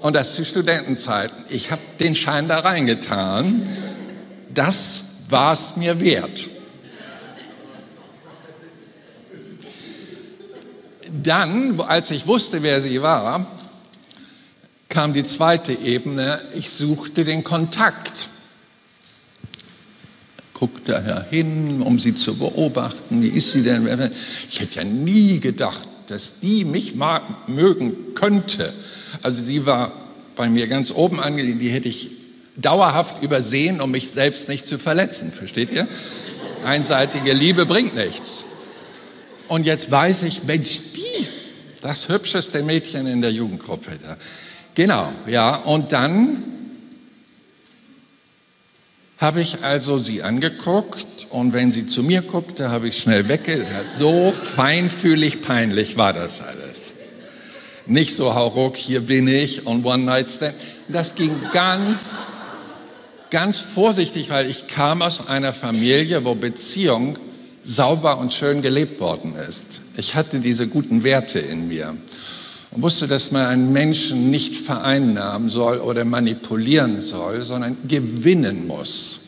Und 0.00 0.16
das 0.16 0.34
zu 0.34 0.44
Studentenzeiten. 0.44 1.44
Ich 1.48 1.70
habe 1.70 1.82
den 2.00 2.16
Schein 2.16 2.48
da 2.48 2.58
reingetan. 2.58 3.68
Das 4.52 5.04
war 5.28 5.52
es 5.52 5.76
mir 5.76 6.00
wert. 6.00 6.48
Dann, 11.22 11.80
als 11.80 12.10
ich 12.10 12.26
wusste, 12.26 12.64
wer 12.64 12.80
sie 12.80 13.00
war, 13.00 13.46
kam 14.88 15.12
die 15.12 15.22
zweite 15.22 15.72
Ebene. 15.72 16.42
Ich 16.54 16.70
suchte 16.70 17.24
den 17.24 17.44
Kontakt. 17.44 18.28
Guckte 20.52 21.26
hin, 21.30 21.80
um 21.80 22.00
sie 22.00 22.14
zu 22.14 22.36
beobachten. 22.36 23.22
Wie 23.22 23.28
ist 23.28 23.52
sie 23.52 23.62
denn? 23.62 24.10
Ich 24.48 24.60
hätte 24.60 24.78
ja 24.78 24.84
nie 24.84 25.38
gedacht, 25.38 25.88
dass 26.08 26.40
die 26.40 26.64
mich 26.64 26.94
mögen 27.46 28.14
könnte. 28.14 28.72
Also 29.22 29.42
sie 29.42 29.66
war 29.66 29.92
bei 30.36 30.48
mir 30.48 30.66
ganz 30.66 30.92
oben 30.92 31.20
angelegt, 31.20 31.60
die 31.60 31.70
hätte 31.70 31.88
ich 31.88 32.10
dauerhaft 32.56 33.22
übersehen, 33.22 33.80
um 33.80 33.90
mich 33.90 34.10
selbst 34.10 34.48
nicht 34.48 34.66
zu 34.66 34.78
verletzen. 34.78 35.32
Versteht 35.32 35.72
ihr? 35.72 35.88
Einseitige 36.64 37.32
Liebe 37.32 37.66
bringt 37.66 37.94
nichts. 37.94 38.44
Und 39.48 39.66
jetzt 39.66 39.90
weiß 39.90 40.22
ich, 40.22 40.44
Mensch, 40.44 40.80
die, 40.94 41.26
das 41.80 42.08
hübscheste 42.08 42.62
Mädchen 42.62 43.06
in 43.06 43.20
der 43.20 43.32
Jugendgruppe 43.32 43.98
da. 44.02 44.16
Genau, 44.74 45.12
ja. 45.26 45.56
Und 45.56 45.92
dann 45.92 46.42
habe 49.22 49.40
ich 49.40 49.62
also 49.62 49.98
sie 50.00 50.24
angeguckt 50.24 51.28
und 51.30 51.52
wenn 51.52 51.70
sie 51.70 51.86
zu 51.86 52.02
mir 52.02 52.22
guckte, 52.22 52.70
habe 52.70 52.88
ich 52.88 52.98
schnell 52.98 53.28
wegge... 53.28 53.64
So 53.96 54.32
feinfühlig 54.32 55.42
peinlich 55.42 55.96
war 55.96 56.12
das 56.12 56.42
alles. 56.42 56.90
Nicht 57.86 58.16
so 58.16 58.34
hauruck, 58.34 58.76
hier 58.76 59.00
bin 59.00 59.28
ich 59.28 59.64
und 59.64 59.86
One 59.86 60.02
Night 60.02 60.28
Stand. 60.28 60.56
Das 60.88 61.14
ging 61.14 61.30
ganz, 61.52 62.24
ganz 63.30 63.60
vorsichtig, 63.60 64.28
weil 64.28 64.50
ich 64.50 64.66
kam 64.66 65.02
aus 65.02 65.28
einer 65.28 65.52
Familie, 65.52 66.24
wo 66.24 66.34
Beziehung 66.34 67.16
sauber 67.62 68.18
und 68.18 68.32
schön 68.32 68.60
gelebt 68.60 69.00
worden 69.00 69.34
ist. 69.48 69.66
Ich 69.96 70.16
hatte 70.16 70.40
diese 70.40 70.66
guten 70.66 71.04
Werte 71.04 71.38
in 71.38 71.68
mir 71.68 71.94
und 72.72 72.82
wusste, 72.82 73.06
dass 73.06 73.30
man 73.30 73.46
einen 73.46 73.72
Menschen 73.72 74.30
nicht 74.30 74.54
vereinnahmen 74.54 75.50
soll 75.50 75.78
oder 75.78 76.04
manipulieren 76.04 77.02
soll, 77.02 77.42
sondern 77.42 77.76
gewinnen 77.86 78.66
muss. 78.66 79.20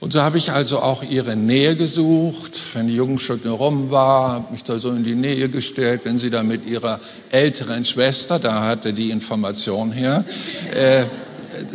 Und 0.00 0.12
so 0.12 0.22
habe 0.22 0.38
ich 0.38 0.52
also 0.52 0.78
auch 0.78 1.02
ihre 1.02 1.34
Nähe 1.34 1.74
gesucht. 1.74 2.52
Wenn 2.74 2.86
die 2.86 2.94
Jugendstunde 2.94 3.50
rum 3.50 3.90
war, 3.90 4.34
habe 4.34 4.52
mich 4.52 4.62
da 4.62 4.78
so 4.78 4.90
in 4.90 5.02
die 5.02 5.16
Nähe 5.16 5.48
gestellt, 5.48 6.02
wenn 6.04 6.20
sie 6.20 6.30
da 6.30 6.44
mit 6.44 6.64
ihrer 6.64 7.00
älteren 7.30 7.84
Schwester, 7.84 8.38
da 8.38 8.64
hatte 8.64 8.92
die 8.92 9.10
Information 9.10 9.90
her, 9.90 10.24
äh, 10.72 11.06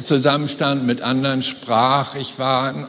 zusammenstand, 0.01 0.87
mit 0.87 1.01
anderen 1.01 1.41
sprach. 1.41 2.15
Ich 2.15 2.39
war 2.39 2.87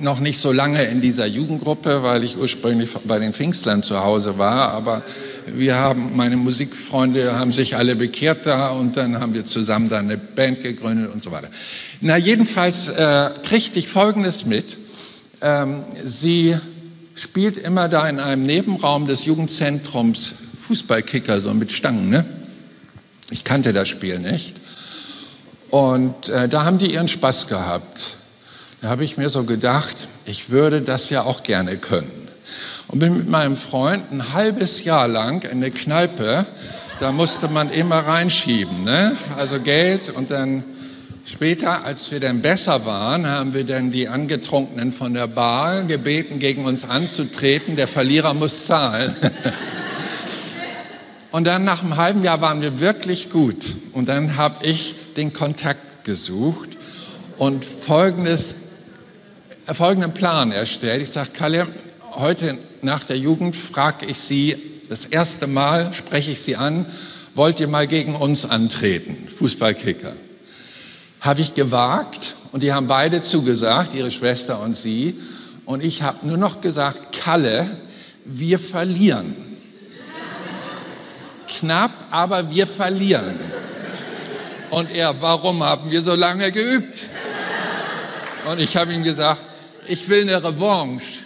noch 0.00 0.20
nicht 0.20 0.38
so 0.38 0.52
lange 0.52 0.84
in 0.84 1.00
dieser 1.00 1.26
Jugendgruppe, 1.26 2.02
weil 2.02 2.24
ich 2.24 2.36
ursprünglich 2.36 2.90
bei 3.04 3.18
den 3.18 3.32
Pfingstlern 3.32 3.82
zu 3.82 4.02
Hause 4.02 4.38
war. 4.38 4.72
Aber 4.72 5.02
wir 5.46 5.76
haben, 5.76 6.16
meine 6.16 6.36
Musikfreunde 6.36 7.38
haben 7.38 7.52
sich 7.52 7.76
alle 7.76 7.96
bekehrt 7.96 8.46
da 8.46 8.70
und 8.70 8.96
dann 8.96 9.20
haben 9.20 9.34
wir 9.34 9.44
zusammen 9.44 9.88
da 9.88 9.98
eine 9.98 10.16
Band 10.16 10.62
gegründet 10.62 11.12
und 11.12 11.22
so 11.22 11.30
weiter. 11.32 11.48
Na, 12.00 12.16
jedenfalls 12.16 12.88
äh, 12.88 13.30
kriegte 13.44 13.78
ich 13.78 13.88
Folgendes 13.88 14.46
mit. 14.46 14.78
Ähm, 15.40 15.82
sie 16.04 16.56
spielt 17.14 17.56
immer 17.56 17.88
da 17.88 18.08
in 18.08 18.18
einem 18.18 18.42
Nebenraum 18.42 19.06
des 19.06 19.24
Jugendzentrums 19.24 20.34
Fußballkicker, 20.66 21.40
so 21.40 21.52
mit 21.54 21.72
Stangen. 21.72 22.10
Ne? 22.10 22.24
Ich 23.30 23.44
kannte 23.44 23.72
das 23.72 23.88
Spiel 23.88 24.18
nicht. 24.18 24.54
Und 25.70 26.28
äh, 26.28 26.48
da 26.48 26.64
haben 26.64 26.78
die 26.78 26.92
ihren 26.92 27.08
Spaß 27.08 27.48
gehabt. 27.48 28.16
Da 28.84 28.90
habe 28.90 29.02
ich 29.02 29.16
mir 29.16 29.30
so 29.30 29.44
gedacht, 29.44 30.08
ich 30.26 30.50
würde 30.50 30.82
das 30.82 31.08
ja 31.08 31.22
auch 31.22 31.42
gerne 31.42 31.78
können. 31.78 32.28
Und 32.88 32.98
bin 32.98 33.16
mit 33.16 33.30
meinem 33.30 33.56
Freund 33.56 34.12
ein 34.12 34.34
halbes 34.34 34.84
Jahr 34.84 35.08
lang 35.08 35.42
in 35.44 35.52
eine 35.52 35.70
Kneipe, 35.70 36.44
da 37.00 37.10
musste 37.10 37.48
man 37.48 37.70
immer 37.70 38.00
reinschieben, 38.00 38.82
ne? 38.82 39.16
also 39.38 39.58
Geld 39.58 40.10
und 40.10 40.30
dann 40.30 40.64
später, 41.24 41.86
als 41.86 42.10
wir 42.10 42.20
dann 42.20 42.42
besser 42.42 42.84
waren, 42.84 43.26
haben 43.26 43.54
wir 43.54 43.64
dann 43.64 43.90
die 43.90 44.06
Angetrunkenen 44.06 44.92
von 44.92 45.14
der 45.14 45.28
Bar 45.28 45.84
gebeten, 45.84 46.38
gegen 46.38 46.66
uns 46.66 46.86
anzutreten, 46.86 47.76
der 47.76 47.88
Verlierer 47.88 48.34
muss 48.34 48.66
zahlen. 48.66 49.16
und 51.30 51.44
dann 51.44 51.64
nach 51.64 51.82
einem 51.82 51.96
halben 51.96 52.22
Jahr 52.22 52.42
waren 52.42 52.60
wir 52.60 52.80
wirklich 52.80 53.30
gut 53.30 53.64
und 53.94 54.10
dann 54.10 54.36
habe 54.36 54.66
ich 54.66 54.94
den 55.16 55.32
Kontakt 55.32 56.04
gesucht 56.04 56.68
und 57.38 57.64
folgendes 57.64 58.56
folgenden 59.72 60.12
Plan 60.12 60.52
erstellt. 60.52 61.00
Ich 61.00 61.10
sage, 61.10 61.30
Kalle, 61.32 61.66
heute 62.16 62.58
nach 62.82 63.04
der 63.04 63.16
Jugend 63.16 63.56
frage 63.56 64.04
ich 64.04 64.18
Sie, 64.18 64.56
das 64.90 65.06
erste 65.06 65.46
Mal 65.46 65.94
spreche 65.94 66.32
ich 66.32 66.40
Sie 66.40 66.56
an, 66.56 66.84
wollt 67.34 67.60
ihr 67.60 67.68
mal 67.68 67.86
gegen 67.86 68.14
uns 68.14 68.44
antreten, 68.44 69.28
Fußballkicker? 69.38 70.12
Habe 71.20 71.40
ich 71.40 71.54
gewagt 71.54 72.34
und 72.52 72.62
die 72.62 72.72
haben 72.72 72.86
beide 72.86 73.22
zugesagt, 73.22 73.94
ihre 73.94 74.10
Schwester 74.10 74.60
und 74.60 74.76
sie. 74.76 75.18
Und 75.64 75.82
ich 75.82 76.02
habe 76.02 76.26
nur 76.26 76.36
noch 76.36 76.60
gesagt, 76.60 77.16
Kalle, 77.18 77.68
wir 78.24 78.58
verlieren. 78.58 79.34
knapp, 81.48 81.92
aber 82.10 82.50
wir 82.50 82.66
verlieren. 82.66 83.38
Und 84.70 84.90
er, 84.90 85.20
warum 85.20 85.62
haben 85.62 85.90
wir 85.90 86.02
so 86.02 86.14
lange 86.14 86.52
geübt? 86.52 87.00
Und 88.50 88.60
ich 88.60 88.76
habe 88.76 88.92
ihm 88.92 89.02
gesagt, 89.02 89.40
ich 89.86 90.08
will 90.08 90.22
eine 90.22 90.42
Revanche. 90.42 91.24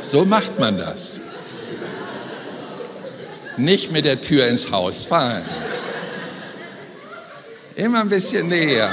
So 0.00 0.24
macht 0.24 0.58
man 0.58 0.78
das. 0.78 1.18
Nicht 3.56 3.92
mit 3.92 4.04
der 4.04 4.20
Tür 4.20 4.46
ins 4.48 4.70
Haus 4.70 5.06
fallen. 5.06 5.44
Immer 7.76 8.00
ein 8.00 8.08
bisschen 8.08 8.48
näher. 8.48 8.90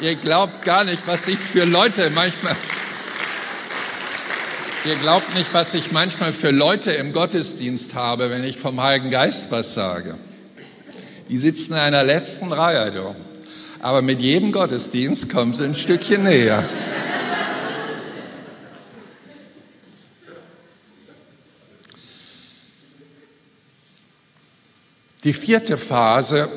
Ihr 0.00 0.16
glaubt 0.16 0.62
gar 0.64 0.84
nicht, 0.84 1.06
was 1.06 1.26
ich 1.28 1.38
für 1.38 1.64
Leute 1.64 2.10
manchmal. 2.10 2.56
Ihr 4.84 4.96
glaubt 4.96 5.34
nicht, 5.34 5.54
was 5.54 5.72
ich 5.72 5.92
manchmal 5.92 6.32
für 6.34 6.50
Leute 6.50 6.92
im 6.92 7.12
Gottesdienst 7.12 7.94
habe, 7.94 8.28
wenn 8.28 8.44
ich 8.44 8.58
vom 8.58 8.82
Heiligen 8.82 9.10
Geist 9.10 9.50
was 9.50 9.72
sage. 9.72 10.16
Die 11.30 11.38
sitzen 11.38 11.72
in 11.72 11.78
einer 11.78 12.04
letzten 12.04 12.52
Reihe, 12.52 12.90
du. 12.92 13.16
Aber 13.84 14.00
mit 14.00 14.22
jedem 14.22 14.50
Gottesdienst 14.50 15.28
kommen 15.28 15.52
sie 15.52 15.62
ein 15.62 15.74
Stückchen 15.74 16.22
näher. 16.22 16.66
Die 25.22 25.34
vierte 25.34 25.76
Phase, 25.76 26.48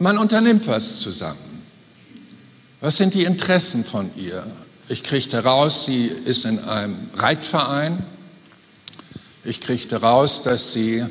man 0.00 0.18
unternimmt 0.18 0.66
was 0.66 0.98
zusammen. 0.98 1.62
Was 2.80 2.96
sind 2.96 3.14
die 3.14 3.22
Interessen 3.22 3.84
von 3.84 4.10
ihr? 4.16 4.44
Ich 4.88 5.04
kriegte 5.04 5.44
raus, 5.44 5.84
sie 5.84 6.06
ist 6.06 6.44
in 6.44 6.58
einem 6.58 7.08
Reitverein. 7.14 8.04
Ich 9.44 9.60
kriegte 9.60 10.00
raus, 10.00 10.42
dass 10.42 10.72
sie 10.72 11.06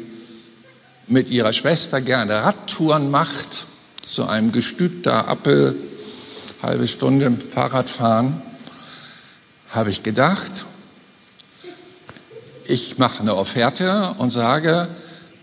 mit 1.08 1.30
ihrer 1.30 1.54
Schwester 1.54 2.02
gerne 2.02 2.44
Radtouren 2.44 3.10
macht, 3.10 3.66
zu 4.14 4.28
einem 4.28 4.52
Gestüt 4.52 5.06
da 5.06 5.22
Appel, 5.22 5.76
halbe 6.62 6.88
Stunde 6.88 7.32
Fahrradfahren. 7.32 8.42
Habe 9.70 9.90
ich 9.90 10.04
gedacht, 10.04 10.66
ich 12.66 12.98
mache 12.98 13.22
eine 13.22 13.36
Offerte 13.36 14.16
und 14.18 14.32
sage, 14.32 14.88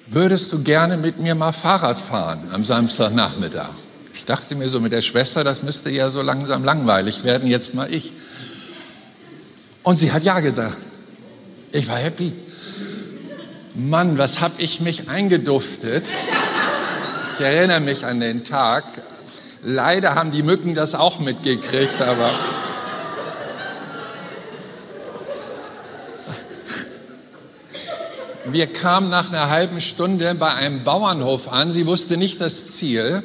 würdest 0.07 0.53
du 0.53 0.63
gerne 0.63 0.97
mit 0.97 1.21
mir 1.21 1.35
mal 1.35 1.53
Fahrrad 1.53 1.99
fahren 1.99 2.41
am 2.53 2.65
Samstagnachmittag? 2.65 3.71
Ich 4.13 4.25
dachte 4.25 4.55
mir 4.55 4.69
so 4.69 4.81
mit 4.81 4.93
der 4.93 5.03
Schwester, 5.03 5.43
das 5.43 5.63
müsste 5.63 5.91
ja 5.91 6.11
so 6.11 6.23
langsam 6.23 6.65
langweilig 6.65 7.25
werden, 7.25 7.49
jetzt 7.49 7.75
mal 7.75 7.93
ich. 7.93 8.13
Und 9.83 9.97
sie 9.97 10.13
hat 10.13 10.23
ja 10.25 10.41
gesagt. 10.41 10.77
Ich 11.73 11.89
war 11.89 11.97
happy. 11.97 12.33
Mann, 13.75 14.19
was 14.19 14.41
habe 14.41 14.55
ich 14.59 14.81
mich 14.81 15.09
eingeduftet. 15.09 16.05
Ich 17.37 17.45
erinnere 17.45 17.81
mich 17.81 18.07
an 18.07 18.21
den 18.21 18.45
Tag. 18.45 18.85
Leider 19.61 20.15
haben 20.15 20.31
die 20.31 20.45
Mücken 20.45 20.75
das 20.75 20.95
auch 20.95 21.19
mitgekriegt, 21.19 22.01
aber 22.01 22.31
Wir 28.47 28.67
kamen 28.67 29.09
nach 29.09 29.31
einer 29.31 29.49
halben 29.49 29.81
Stunde 29.81 30.35
bei 30.37 30.53
einem 30.53 30.85
Bauernhof 30.85 31.51
an. 31.51 31.73
Sie 31.73 31.87
wusste 31.87 32.17
nicht 32.17 32.41
das 32.41 32.69
Ziel. 32.69 33.25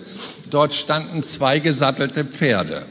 Dort 0.50 0.74
standen 0.74 1.22
zwei 1.22 1.60
gesattelte 1.60 2.24
Pferde. 2.26 2.86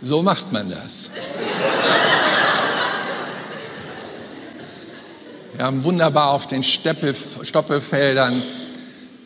So 0.00 0.22
macht 0.22 0.50
man 0.50 0.70
das. 0.70 1.10
Wir 5.54 5.66
haben 5.66 5.84
wunderbar 5.84 6.30
auf 6.30 6.46
den 6.46 6.62
Steppel, 6.62 7.14
Stoppelfeldern 7.14 8.42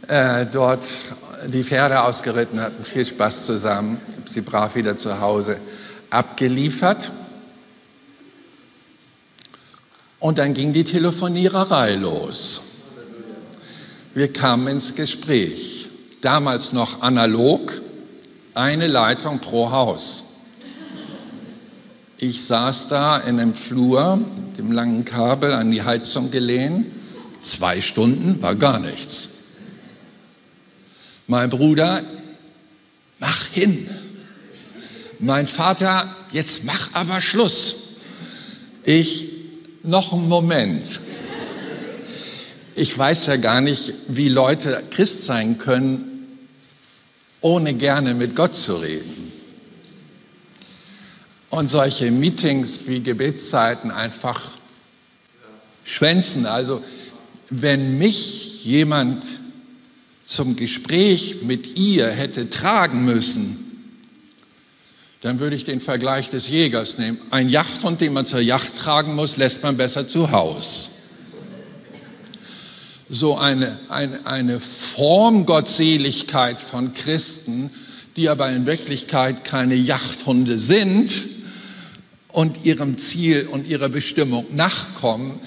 äh, 0.09 0.45
dort 0.47 0.85
die 1.47 1.62
Pferde 1.62 2.03
ausgeritten, 2.03 2.61
hatten 2.61 2.85
viel 2.85 3.05
Spaß 3.05 3.47
zusammen, 3.47 4.01
sie 4.29 4.41
brav 4.41 4.74
wieder 4.74 4.97
zu 4.97 5.20
Hause 5.20 5.59
abgeliefert. 6.11 7.12
Und 10.18 10.39
dann 10.39 10.55
ging 10.55 10.72
die 10.72 10.83
Telefoniererei 10.83 11.95
los. 11.95 12.61
Wir 14.14 14.33
kamen 14.33 14.66
ins 14.66 14.97
Gespräch. 14.97 15.91
Damals 16.22 16.72
noch 16.72 17.03
analog, 17.03 17.72
eine 18.55 18.89
Leitung 18.89 19.39
pro 19.39 19.70
Haus. 19.70 20.24
Ich 22.19 22.45
saß 22.45 22.89
da 22.89 23.19
in 23.19 23.39
einem 23.39 23.55
Flur, 23.55 24.19
dem 24.57 24.73
langen 24.73 25.05
Kabel 25.05 25.53
an 25.53 25.71
die 25.71 25.83
Heizung 25.83 26.31
gelehnt. 26.31 26.87
Zwei 27.43 27.83
Stunden 27.83 28.41
war 28.41 28.55
gar 28.55 28.79
nichts. 28.79 29.29
Mein 31.27 31.51
Bruder, 31.51 32.03
mach 33.19 33.47
hin. 33.49 33.91
Mein 35.19 35.47
Vater, 35.47 36.11
jetzt 36.33 36.64
mach 36.64 36.95
aber 36.95 37.21
Schluss. 37.21 37.77
Ich, 38.85 39.27
noch 39.83 40.14
einen 40.14 40.29
Moment. 40.29 41.01
Ich 42.75 42.97
weiß 42.97 43.27
ja 43.27 43.37
gar 43.37 43.61
nicht, 43.61 43.93
wie 44.09 44.29
Leute 44.29 44.83
Christ 44.91 45.27
sein 45.27 45.59
können, 45.59 46.27
ohne 47.43 47.75
gerne 47.75 48.14
mit 48.14 48.35
Gott 48.35 48.55
zu 48.55 48.77
reden. 48.77 49.33
Und 51.57 51.69
solche 51.69 52.11
Meetings 52.11 52.81
wie 52.85 53.01
Gebetszeiten 53.01 53.91
einfach 53.91 54.51
schwänzen. 55.85 56.45
Also 56.45 56.85
wenn 57.49 57.97
mich 57.97 58.63
jemand 58.67 59.25
zum 60.23 60.55
Gespräch 60.55 61.37
mit 61.45 61.79
ihr 61.79 62.11
hätte 62.11 62.51
tragen 62.51 63.07
müssen, 63.07 63.89
dann 65.23 65.41
würde 65.41 65.57
ich 65.57 65.65
den 65.65 65.81
Vergleich 65.81 66.29
des 66.29 66.51
Jägers 66.51 66.99
nehmen. 66.99 67.17
Ein 67.31 67.49
Jachthund, 67.49 68.03
den 68.03 68.13
man 68.13 68.27
zur 68.27 68.41
Yacht 68.41 68.77
tragen 68.77 69.15
muss, 69.15 69.39
lässt 69.39 69.63
man 69.63 69.79
besser 69.79 70.07
zu 70.07 70.33
Haus. 70.33 70.91
So 73.09 73.39
eine, 73.39 73.81
eine, 73.89 74.27
eine 74.27 74.61
Form 74.61 75.47
Gottseligkeit 75.47 76.61
von 76.61 76.93
Christen, 76.93 77.71
die 78.17 78.29
aber 78.29 78.51
in 78.51 78.67
Wirklichkeit 78.67 79.45
keine 79.45 79.75
Jachthunde 79.75 80.59
sind 80.59 81.36
und 82.37 82.66
ihrem 82.66 82.99
Ziel 82.99 83.49
und 83.51 83.66
ihrer 83.66 83.89
Bestimmung 83.89 84.45
nachkommen, 84.55 85.41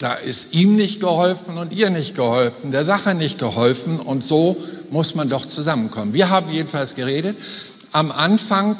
da 0.00 0.14
ist 0.14 0.54
ihm 0.54 0.74
nicht 0.74 0.98
geholfen 0.98 1.56
und 1.56 1.72
ihr 1.72 1.88
nicht 1.88 2.16
geholfen, 2.16 2.72
der 2.72 2.84
Sache 2.84 3.14
nicht 3.14 3.38
geholfen 3.38 4.00
und 4.00 4.24
so 4.24 4.56
muss 4.90 5.14
man 5.14 5.28
doch 5.28 5.46
zusammenkommen. 5.46 6.14
Wir 6.14 6.30
haben 6.30 6.50
jedenfalls 6.50 6.96
geredet. 6.96 7.36
Am 7.92 8.10
Anfang 8.10 8.76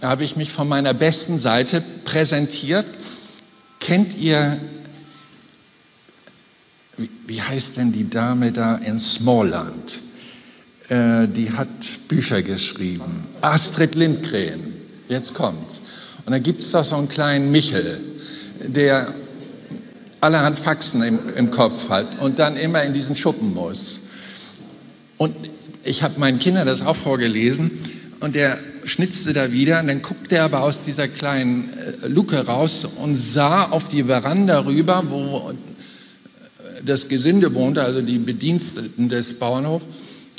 habe 0.00 0.22
ich 0.22 0.36
mich 0.36 0.52
von 0.52 0.68
meiner 0.68 0.94
besten 0.94 1.38
Seite 1.38 1.82
präsentiert. 2.04 2.86
Kennt 3.80 4.16
ihr, 4.16 4.60
wie, 6.96 7.10
wie 7.26 7.42
heißt 7.42 7.78
denn 7.78 7.90
die 7.90 8.08
Dame 8.08 8.52
da 8.52 8.76
in 8.76 9.00
Smallland? 9.00 10.00
Äh, 10.88 11.26
die 11.26 11.50
hat 11.50 11.66
Bücher 12.06 12.42
geschrieben. 12.42 13.26
Astrid 13.40 13.96
Lindgren, 13.96 14.72
jetzt 15.08 15.34
kommt's. 15.34 15.81
Und 16.24 16.32
da 16.32 16.38
gibt 16.38 16.62
es 16.62 16.70
doch 16.70 16.84
so 16.84 16.96
einen 16.96 17.08
kleinen 17.08 17.50
Michel, 17.50 18.00
der 18.66 19.12
allerhand 20.20 20.58
Faxen 20.58 21.02
im, 21.02 21.18
im 21.36 21.50
Kopf 21.50 21.90
hat 21.90 22.20
und 22.20 22.38
dann 22.38 22.56
immer 22.56 22.82
in 22.84 22.94
diesen 22.94 23.16
Schuppen 23.16 23.52
muss. 23.54 24.02
Und 25.16 25.34
ich 25.84 26.02
habe 26.02 26.20
meinen 26.20 26.38
Kindern 26.38 26.66
das 26.66 26.82
auch 26.82 26.96
vorgelesen 26.96 27.70
und 28.20 28.36
der 28.36 28.58
schnitzte 28.84 29.32
da 29.32 29.50
wieder. 29.50 29.80
Und 29.80 29.88
dann 29.88 30.02
guckte 30.02 30.36
er 30.36 30.44
aber 30.44 30.62
aus 30.62 30.84
dieser 30.84 31.08
kleinen 31.08 31.70
äh, 31.72 32.06
Luke 32.08 32.36
raus 32.46 32.86
und 33.02 33.16
sah 33.16 33.64
auf 33.64 33.88
die 33.88 34.04
Veranda 34.04 34.64
rüber, 34.64 35.02
wo 35.08 35.52
das 36.84 37.08
Gesinde 37.08 37.54
wohnte, 37.54 37.82
also 37.82 38.00
die 38.00 38.18
Bediensteten 38.18 39.08
des 39.08 39.34
Bauernhofs, 39.34 39.84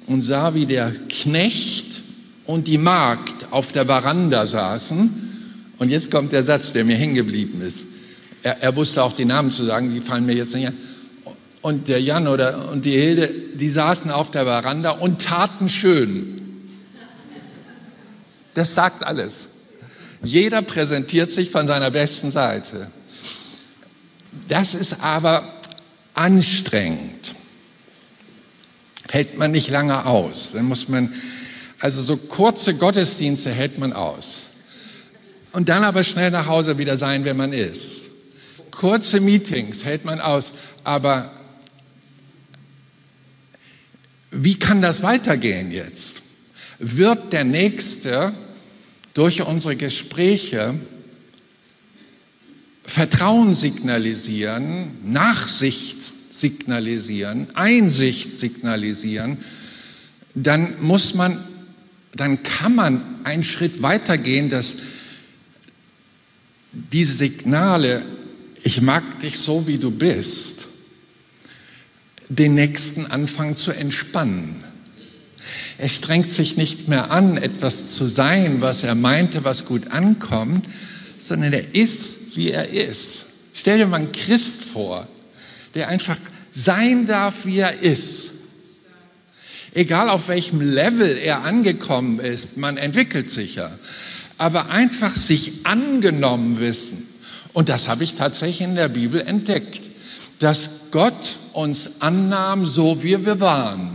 und 0.08 0.22
sah, 0.22 0.54
wie 0.54 0.66
der 0.66 0.92
Knecht 1.10 2.04
und 2.46 2.68
die 2.68 2.78
Magd 2.78 3.48
auf 3.52 3.72
der 3.72 3.86
Veranda 3.86 4.46
saßen. 4.46 5.33
Und 5.78 5.89
jetzt 5.89 6.11
kommt 6.11 6.32
der 6.32 6.43
Satz, 6.43 6.74
der 6.74 6.86
mir 6.86 6.95
hängen 6.95 7.15
geblieben 7.15 7.61
ist. 7.61 7.88
Er, 8.43 8.61
er, 8.61 8.76
wusste 8.76 9.03
auch 9.03 9.13
die 9.13 9.26
Namen 9.26 9.51
zu 9.51 9.63
sagen, 9.65 9.93
die 9.93 10.01
fallen 10.01 10.26
mir 10.26 10.36
jetzt 10.36 10.53
nicht 10.53 10.67
ein. 10.67 10.78
Und 11.61 11.88
der 11.88 12.01
Jan 12.01 12.28
oder, 12.28 12.69
und 12.71 12.84
die 12.84 12.91
Hilde, 12.91 13.30
die 13.55 13.69
saßen 13.69 14.11
auf 14.11 14.32
der 14.32 14.43
Veranda 14.43 14.91
und 14.91 15.21
taten 15.21 15.69
schön. 15.69 16.26
Das 18.53 18.74
sagt 18.76 19.05
alles. 19.05 19.47
Jeder 20.21 20.61
präsentiert 20.61 21.32
sich 21.32 21.49
von 21.51 21.67
seiner 21.67 21.89
besten 21.89 22.32
Seite. 22.32 22.91
Das 24.47 24.74
ist 24.74 25.01
aber 25.01 25.43
anstrengend. 26.13 27.34
Hält 29.09 29.38
man 29.38 29.51
nicht 29.51 29.69
lange 29.69 30.05
aus. 30.05 30.51
Dann 30.53 30.65
muss 30.65 30.89
man, 30.89 31.13
also 31.80 32.01
so 32.01 32.17
kurze 32.17 32.76
Gottesdienste 32.76 33.51
hält 33.51 33.78
man 33.78 33.93
aus. 33.93 34.43
Und 35.54 35.70
dann 35.70 35.84
aber 35.84 36.04
schnell 36.04 36.32
nach 36.32 36.47
Hause 36.47 36.78
wieder 36.78 36.97
sein, 36.97 37.24
wer 37.24 37.34
man 37.34 37.54
ist. 37.54 38.10
Kurze 38.72 39.22
Meetings 39.22 39.86
hält 39.86 40.04
man 40.04 40.20
aus, 40.20 40.51
aber 40.84 41.32
wie 44.32 44.56
kann 44.56 44.82
das 44.82 45.04
weitergehen 45.04 45.72
jetzt? 45.72 46.24
Wird 46.80 47.32
der 47.32 47.43
Nächste 47.43 48.34
durch 49.14 49.43
unsere 49.43 49.76
Gespräche 49.76 50.74
Vertrauen 52.84 53.54
signalisieren, 53.56 54.97
Nachsicht 55.06 56.01
signalisieren, 56.34 57.47
Einsicht 57.54 58.32
signalisieren, 58.32 59.38
dann 60.34 60.82
muss 60.82 61.14
man, 61.14 61.43
dann 62.16 62.41
kann 62.41 62.76
man 62.76 63.01
einen 63.24 63.43
Schritt 63.43 63.84
weitergehen, 63.84 64.49
dass 64.49 64.78
diese 66.74 67.13
Signale, 67.13 68.03
ich 68.63 68.82
mag 68.82 69.19
dich 69.19 69.39
so, 69.39 69.67
wie 69.67 69.78
du 69.78 69.91
bist, 69.91 70.65
den 72.30 72.55
Nächsten 72.55 73.05
anfangen 73.05 73.55
zu 73.55 73.71
entspannen. 73.71 74.63
Er 75.78 75.89
strengt 75.89 76.32
sich 76.32 76.57
nicht 76.57 76.88
mehr 76.88 77.11
an, 77.11 77.38
etwas 77.38 77.91
zu 77.95 78.07
sein, 78.07 78.61
was 78.61 78.84
er 78.84 78.95
meinte, 78.95 79.43
was 79.43 79.65
gut 79.65 79.91
ankommt, 79.91 80.65
sondern 81.19 81.53
er 81.53 81.76
ist, 81.76 82.36
wie 82.36 82.51
er 82.51 82.69
ist. 82.69 83.26
Stell 83.53 83.78
dir 83.78 83.88
mal 83.88 83.97
einen 83.97 84.11
Christ 84.11 84.63
vor, 84.63 85.07
der 85.76 85.89
einfach 85.89 86.17
sein 86.55 87.05
darf, 87.05 87.45
wie 87.45 87.59
er 87.59 87.82
ist. 87.82 88.32
Egal 89.76 90.09
auf 90.09 90.28
welchem 90.28 90.61
Level 90.61 91.17
er 91.17 91.43
angekommen 91.43 92.19
ist, 92.19 92.57
man 92.57 92.78
entwickelt 92.78 93.30
sich 93.30 93.55
ja 93.55 93.71
aber 94.38 94.70
einfach 94.70 95.12
sich 95.12 95.66
angenommen 95.66 96.60
wissen. 96.60 97.08
Und 97.54 97.70
das 97.70 97.88
habe 97.88 98.04
ich 98.04 98.16
tatsächlich 98.16 98.62
in 98.62 98.76
der 98.76 98.90
Bibel 98.90 99.22
entdeckt, 99.22 99.82
dass 100.40 100.70
Gott 100.92 101.38
uns 101.54 102.02
annahm, 102.02 102.66
so 102.66 103.04
wie 103.04 103.26
wir 103.26 103.40
waren. 103.40 103.92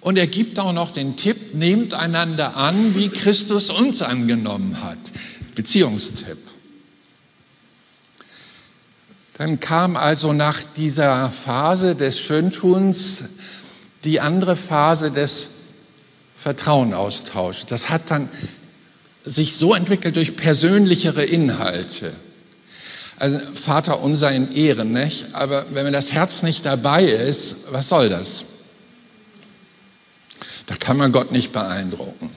Und 0.00 0.16
er 0.16 0.26
gibt 0.26 0.58
auch 0.58 0.72
noch 0.72 0.90
den 0.90 1.16
Tipp, 1.16 1.54
nehmt 1.54 1.94
einander 1.94 2.56
an, 2.56 2.94
wie 2.94 3.08
Christus 3.08 3.70
uns 3.70 4.02
angenommen 4.02 4.82
hat. 4.82 4.98
Beziehungstipp. 5.54 6.38
Dann 9.38 9.60
kam 9.60 9.96
also 9.96 10.32
nach 10.32 10.62
dieser 10.62 11.30
Phase 11.30 11.94
des 11.94 12.20
Schöntuns 12.20 13.22
die 14.04 14.20
andere 14.20 14.56
Phase 14.56 15.10
des 15.10 15.50
Vertrauenaustauschs. 16.36 17.66
Das 17.66 17.90
hat 17.90 18.10
dann 18.10 18.28
sich 19.24 19.56
so 19.56 19.74
entwickelt 19.74 20.16
durch 20.16 20.36
persönlichere 20.36 21.24
Inhalte. 21.24 22.12
Also 23.18 23.38
Vater 23.54 24.00
unser 24.00 24.30
in 24.30 24.52
Ehren, 24.52 24.92
nicht? 24.92 25.26
Aber 25.32 25.66
wenn 25.74 25.92
das 25.92 26.12
Herz 26.12 26.42
nicht 26.42 26.64
dabei 26.64 27.04
ist, 27.04 27.56
was 27.70 27.88
soll 27.88 28.08
das? 28.08 28.44
Da 30.66 30.76
kann 30.76 30.96
man 30.96 31.10
Gott 31.10 31.32
nicht 31.32 31.52
beeindrucken. 31.52 32.30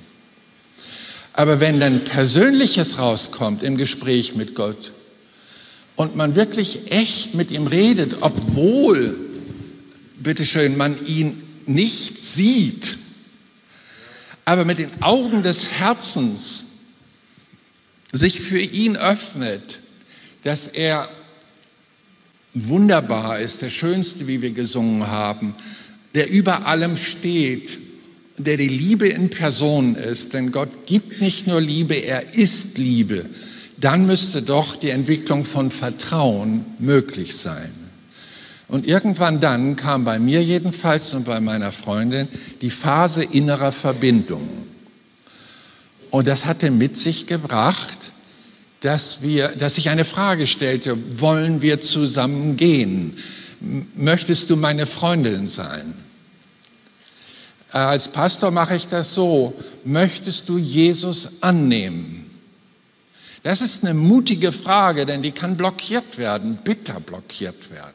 Aber 1.33 1.59
wenn 1.59 1.79
dann 1.79 2.03
Persönliches 2.03 2.97
rauskommt 2.97 3.63
im 3.63 3.77
Gespräch 3.77 4.35
mit 4.35 4.55
Gott 4.55 4.91
und 5.95 6.15
man 6.15 6.35
wirklich 6.35 6.91
echt 6.91 7.35
mit 7.35 7.51
ihm 7.51 7.67
redet, 7.67 8.17
obwohl, 8.21 9.15
bitteschön, 10.17 10.75
man 10.77 11.05
ihn 11.05 11.41
nicht 11.67 12.17
sieht, 12.17 12.97
aber 14.45 14.65
mit 14.65 14.79
den 14.79 15.03
Augen 15.03 15.43
des 15.43 15.71
Herzens 15.73 16.65
sich 18.11 18.41
für 18.41 18.59
ihn 18.59 18.97
öffnet, 18.97 19.79
dass 20.43 20.67
er 20.67 21.09
wunderbar 22.53 23.39
ist, 23.39 23.61
der 23.61 23.69
Schönste, 23.69 24.27
wie 24.27 24.41
wir 24.41 24.51
gesungen 24.51 25.07
haben, 25.07 25.55
der 26.13 26.29
über 26.29 26.65
allem 26.65 26.97
steht, 26.97 27.79
der 28.37 28.57
die 28.57 28.67
Liebe 28.67 29.07
in 29.07 29.29
Person 29.29 29.95
ist, 29.95 30.33
denn 30.33 30.51
Gott 30.51 30.85
gibt 30.85 31.21
nicht 31.21 31.47
nur 31.47 31.61
Liebe, 31.61 31.95
er 31.95 32.33
ist 32.33 32.77
Liebe, 32.77 33.25
dann 33.77 34.05
müsste 34.05 34.41
doch 34.41 34.75
die 34.75 34.89
Entwicklung 34.89 35.45
von 35.45 35.71
Vertrauen 35.71 36.65
möglich 36.79 37.35
sein. 37.35 37.71
Und 38.67 38.87
irgendwann 38.87 39.39
dann 39.39 39.75
kam 39.75 40.05
bei 40.05 40.17
mir 40.17 40.41
jedenfalls 40.41 41.13
und 41.13 41.25
bei 41.25 41.41
meiner 41.41 41.71
Freundin 41.71 42.27
die 42.61 42.69
Phase 42.69 43.23
innerer 43.23 43.73
Verbindung. 43.73 44.47
Und 46.11 46.27
das 46.27 46.45
hatte 46.45 46.69
mit 46.69 46.95
sich 46.97 47.25
gebracht, 47.25 48.11
dass, 48.81 49.21
wir, 49.21 49.49
dass 49.49 49.77
ich 49.77 49.89
eine 49.89 50.05
Frage 50.05 50.45
stellte, 50.45 50.97
wollen 51.19 51.61
wir 51.61 51.81
zusammen 51.81 52.57
gehen? 52.57 53.17
Möchtest 53.95 54.49
du 54.49 54.55
meine 54.55 54.87
Freundin 54.87 55.47
sein? 55.47 55.93
Als 57.71 58.09
Pastor 58.09 58.51
mache 58.51 58.75
ich 58.75 58.87
das 58.87 59.15
so, 59.15 59.53
möchtest 59.85 60.49
du 60.49 60.57
Jesus 60.57 61.29
annehmen? 61.39 62.29
Das 63.43 63.61
ist 63.61 63.83
eine 63.83 63.93
mutige 63.93 64.51
Frage, 64.51 65.05
denn 65.05 65.21
die 65.21 65.31
kann 65.31 65.57
blockiert 65.57 66.17
werden, 66.17 66.57
bitter 66.57 66.99
blockiert 66.99 67.71
werden. 67.71 67.93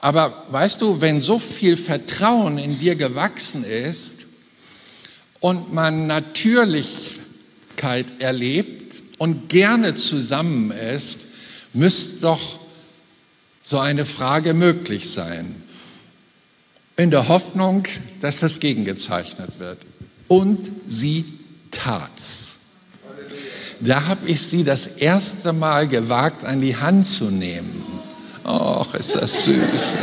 Aber 0.00 0.44
weißt 0.50 0.82
du, 0.82 1.00
wenn 1.00 1.20
so 1.20 1.38
viel 1.38 1.76
Vertrauen 1.76 2.58
in 2.58 2.78
dir 2.78 2.96
gewachsen 2.96 3.64
ist 3.64 4.26
und 5.40 5.72
man 5.72 6.06
Natürlichkeit 7.78 8.20
erlebt, 8.20 8.78
und 9.18 9.48
gerne 9.48 9.94
zusammen 9.94 10.70
ist, 10.70 11.26
müsste 11.74 12.20
doch 12.20 12.60
so 13.64 13.78
eine 13.78 14.06
Frage 14.06 14.54
möglich 14.54 15.10
sein. 15.10 15.56
In 16.96 17.10
der 17.10 17.26
Hoffnung, 17.26 17.82
dass 18.20 18.40
das 18.40 18.60
gegengezeichnet 18.60 19.58
wird. 19.58 19.78
Und 20.28 20.70
sie 20.86 21.24
tat's. 21.72 22.58
Da 23.80 24.06
habe 24.06 24.28
ich 24.28 24.40
sie 24.40 24.62
das 24.62 24.86
erste 24.86 25.52
Mal 25.52 25.88
gewagt, 25.88 26.44
an 26.44 26.60
die 26.60 26.76
Hand 26.76 27.04
zu 27.04 27.24
nehmen. 27.24 27.84
Och, 28.44 28.94
ist 28.94 29.16
das 29.16 29.44
süß. 29.44 29.96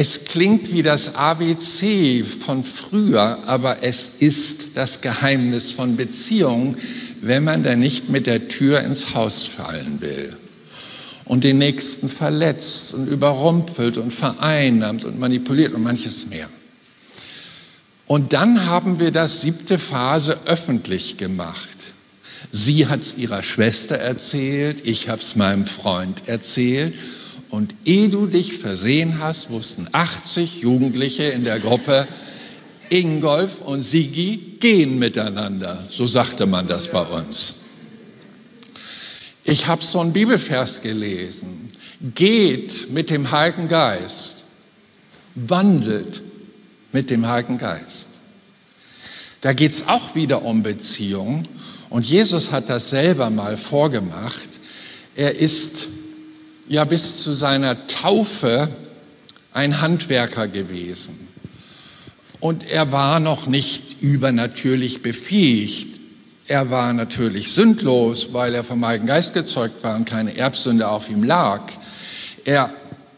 Es 0.00 0.26
klingt 0.26 0.72
wie 0.72 0.84
das 0.84 1.16
ABC 1.16 2.22
von 2.22 2.62
früher, 2.62 3.38
aber 3.46 3.82
es 3.82 4.12
ist 4.20 4.76
das 4.76 5.00
Geheimnis 5.00 5.72
von 5.72 5.96
Beziehungen, 5.96 6.76
wenn 7.20 7.42
man 7.42 7.64
da 7.64 7.74
nicht 7.74 8.08
mit 8.08 8.28
der 8.28 8.46
Tür 8.46 8.80
ins 8.82 9.16
Haus 9.16 9.44
fallen 9.44 10.00
will 10.00 10.36
und 11.24 11.42
den 11.42 11.58
Nächsten 11.58 12.08
verletzt 12.08 12.94
und 12.94 13.08
überrumpelt 13.08 13.98
und 13.98 14.14
vereinnahmt 14.14 15.04
und 15.04 15.18
manipuliert 15.18 15.74
und 15.74 15.82
manches 15.82 16.26
mehr. 16.26 16.48
Und 18.06 18.32
dann 18.34 18.66
haben 18.66 19.00
wir 19.00 19.10
das 19.10 19.40
siebte 19.40 19.80
Phase 19.80 20.38
öffentlich 20.46 21.16
gemacht. 21.16 21.76
Sie 22.52 22.86
hat 22.86 23.00
es 23.00 23.16
ihrer 23.16 23.42
Schwester 23.42 23.96
erzählt, 23.96 24.86
ich 24.86 25.08
habe 25.08 25.20
es 25.20 25.34
meinem 25.34 25.66
Freund 25.66 26.22
erzählt 26.26 26.94
und 27.50 27.74
ehe 27.84 28.08
du 28.08 28.26
dich 28.26 28.58
versehen 28.58 29.18
hast, 29.20 29.50
wussten 29.50 29.88
80 29.92 30.60
Jugendliche 30.60 31.24
in 31.24 31.44
der 31.44 31.60
Gruppe, 31.60 32.06
Ingolf 32.90 33.60
und 33.60 33.82
Sigi 33.82 34.56
gehen 34.60 34.98
miteinander. 34.98 35.84
So 35.88 36.06
sagte 36.06 36.46
man 36.46 36.68
das 36.68 36.90
bei 36.90 37.02
uns. 37.02 37.54
Ich 39.44 39.66
habe 39.66 39.82
so 39.82 40.00
einen 40.00 40.12
Bibelvers 40.12 40.80
gelesen. 40.82 41.70
Geht 42.14 42.90
mit 42.90 43.10
dem 43.10 43.30
Heiligen 43.30 43.68
Geist. 43.68 44.44
Wandelt 45.34 46.22
mit 46.92 47.10
dem 47.10 47.26
Heiligen 47.26 47.58
Geist. 47.58 48.06
Da 49.40 49.52
geht 49.52 49.72
es 49.72 49.88
auch 49.88 50.14
wieder 50.14 50.42
um 50.42 50.62
Beziehung. 50.62 51.44
Und 51.90 52.04
Jesus 52.04 52.50
hat 52.52 52.68
das 52.68 52.90
selber 52.90 53.30
mal 53.30 53.56
vorgemacht. 53.56 54.48
Er 55.14 55.36
ist 55.36 55.88
ja 56.68 56.84
bis 56.84 57.22
zu 57.22 57.32
seiner 57.32 57.86
Taufe 57.86 58.68
ein 59.52 59.80
Handwerker 59.80 60.48
gewesen. 60.48 61.28
Und 62.40 62.70
er 62.70 62.92
war 62.92 63.20
noch 63.20 63.46
nicht 63.46 64.00
übernatürlich 64.00 65.02
befähigt. 65.02 65.98
Er 66.46 66.70
war 66.70 66.92
natürlich 66.92 67.52
sündlos, 67.52 68.28
weil 68.32 68.54
er 68.54 68.64
vom 68.64 68.86
Heiligen 68.86 69.06
Geist 69.06 69.34
gezeugt 69.34 69.82
war 69.82 69.96
und 69.96 70.04
keine 70.04 70.36
Erbsünde 70.36 70.88
auf 70.88 71.10
ihm 71.10 71.24
lag. 71.24 71.62
Er 72.44 72.72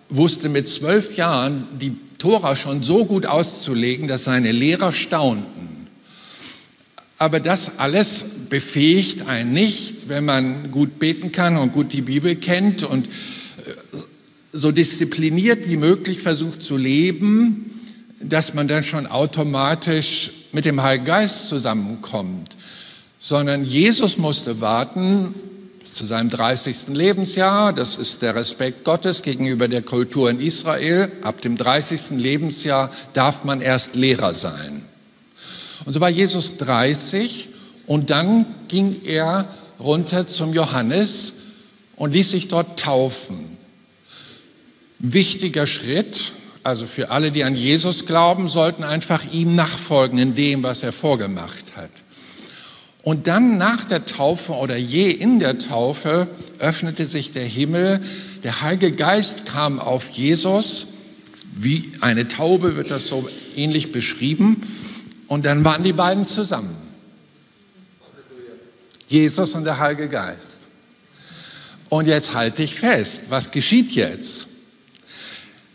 wusste 0.09 0.48
mit 0.48 0.68
zwölf 0.68 1.16
Jahren 1.16 1.66
die 1.80 1.96
Tora 2.18 2.57
schon 2.57 2.82
so 2.82 3.05
gut 3.05 3.26
auszulegen, 3.26 4.09
dass 4.09 4.24
seine 4.24 4.53
Lehrer 4.53 4.92
staunten. 4.92 5.86
Aber 7.18 7.38
das 7.38 7.78
alles 7.78 8.24
befähigt 8.48 9.28
einen 9.28 9.53
nicht, 9.53 10.09
wenn 10.09 10.24
man 10.24 10.70
gut 10.70 10.98
beten 10.98 11.32
kann 11.32 11.59
und 11.59 11.72
gut 11.72 11.92
die 11.92 12.01
Bibel 12.01 12.34
kennt 12.34 12.82
und 12.82 13.09
so 14.52 14.72
diszipliniert 14.72 15.68
wie 15.68 15.76
möglich 15.76 16.20
versucht 16.20 16.62
zu 16.62 16.76
leben, 16.76 17.70
dass 18.20 18.54
man 18.54 18.68
dann 18.68 18.84
schon 18.84 19.06
automatisch 19.06 20.30
mit 20.52 20.64
dem 20.64 20.82
Heiligen 20.82 21.04
Geist 21.04 21.48
zusammenkommt, 21.48 22.56
sondern 23.20 23.64
Jesus 23.64 24.18
musste 24.18 24.60
warten 24.60 25.34
zu 25.84 26.04
seinem 26.04 26.30
30. 26.30 26.88
Lebensjahr. 26.88 27.72
Das 27.72 27.96
ist 27.96 28.22
der 28.22 28.34
Respekt 28.34 28.84
Gottes 28.84 29.22
gegenüber 29.22 29.68
der 29.68 29.82
Kultur 29.82 30.30
in 30.30 30.40
Israel. 30.40 31.10
Ab 31.22 31.40
dem 31.40 31.56
30. 31.56 32.18
Lebensjahr 32.18 32.90
darf 33.12 33.44
man 33.44 33.60
erst 33.60 33.94
Lehrer 33.94 34.34
sein. 34.34 34.82
Und 35.84 35.92
so 35.92 36.00
war 36.00 36.10
Jesus 36.10 36.56
30 36.58 37.48
und 37.86 38.10
dann 38.10 38.46
ging 38.68 39.00
er 39.04 39.48
runter 39.78 40.26
zum 40.26 40.52
Johannes 40.52 41.32
und 41.96 42.12
ließ 42.12 42.30
sich 42.30 42.48
dort 42.48 42.78
taufen. 42.78 43.49
Wichtiger 45.01 45.66
Schritt, 45.66 46.32
also 46.62 46.86
für 46.86 47.11
alle, 47.11 47.32
die 47.32 47.42
an 47.44 47.55
Jesus 47.55 48.05
glauben, 48.07 48.48
sollten 48.48 48.84
einfach 48.84 49.24
ihm 49.32 49.55
nachfolgen 49.55 50.18
in 50.18 50.34
dem, 50.34 50.62
was 50.62 50.82
er 50.82 50.92
vorgemacht 50.92 51.74
hat. 51.74 51.90
Und 53.03 53.26
dann 53.26 53.57
nach 53.57 53.84
der 53.84 54.05
Taufe 54.05 54.53
oder 54.53 54.76
je 54.76 55.11
in 55.11 55.40
der 55.40 55.59
Taufe 55.59 56.28
öffnete 56.59 57.07
sich 57.07 57.32
der 57.32 57.46
Himmel, 57.46 58.01
der 58.44 58.61
Heilige 58.61 58.92
Geist 58.92 59.46
kam 59.46 59.78
auf 59.78 60.11
Jesus, 60.11 60.88
wie 61.57 61.92
eine 62.03 62.28
Taube 62.28 62.76
wird 62.76 62.90
das 62.90 63.09
so 63.09 63.26
ähnlich 63.57 63.92
beschrieben, 63.92 64.61
und 65.28 65.46
dann 65.46 65.64
waren 65.64 65.82
die 65.82 65.92
beiden 65.94 66.26
zusammen. 66.26 66.76
Jesus 69.09 69.55
und 69.55 69.64
der 69.64 69.78
Heilige 69.78 70.09
Geist. 70.09 70.61
Und 71.88 72.07
jetzt 72.07 72.34
halte 72.34 72.62
ich 72.62 72.74
fest, 72.74 73.24
was 73.30 73.51
geschieht 73.51 73.92
jetzt? 73.92 74.49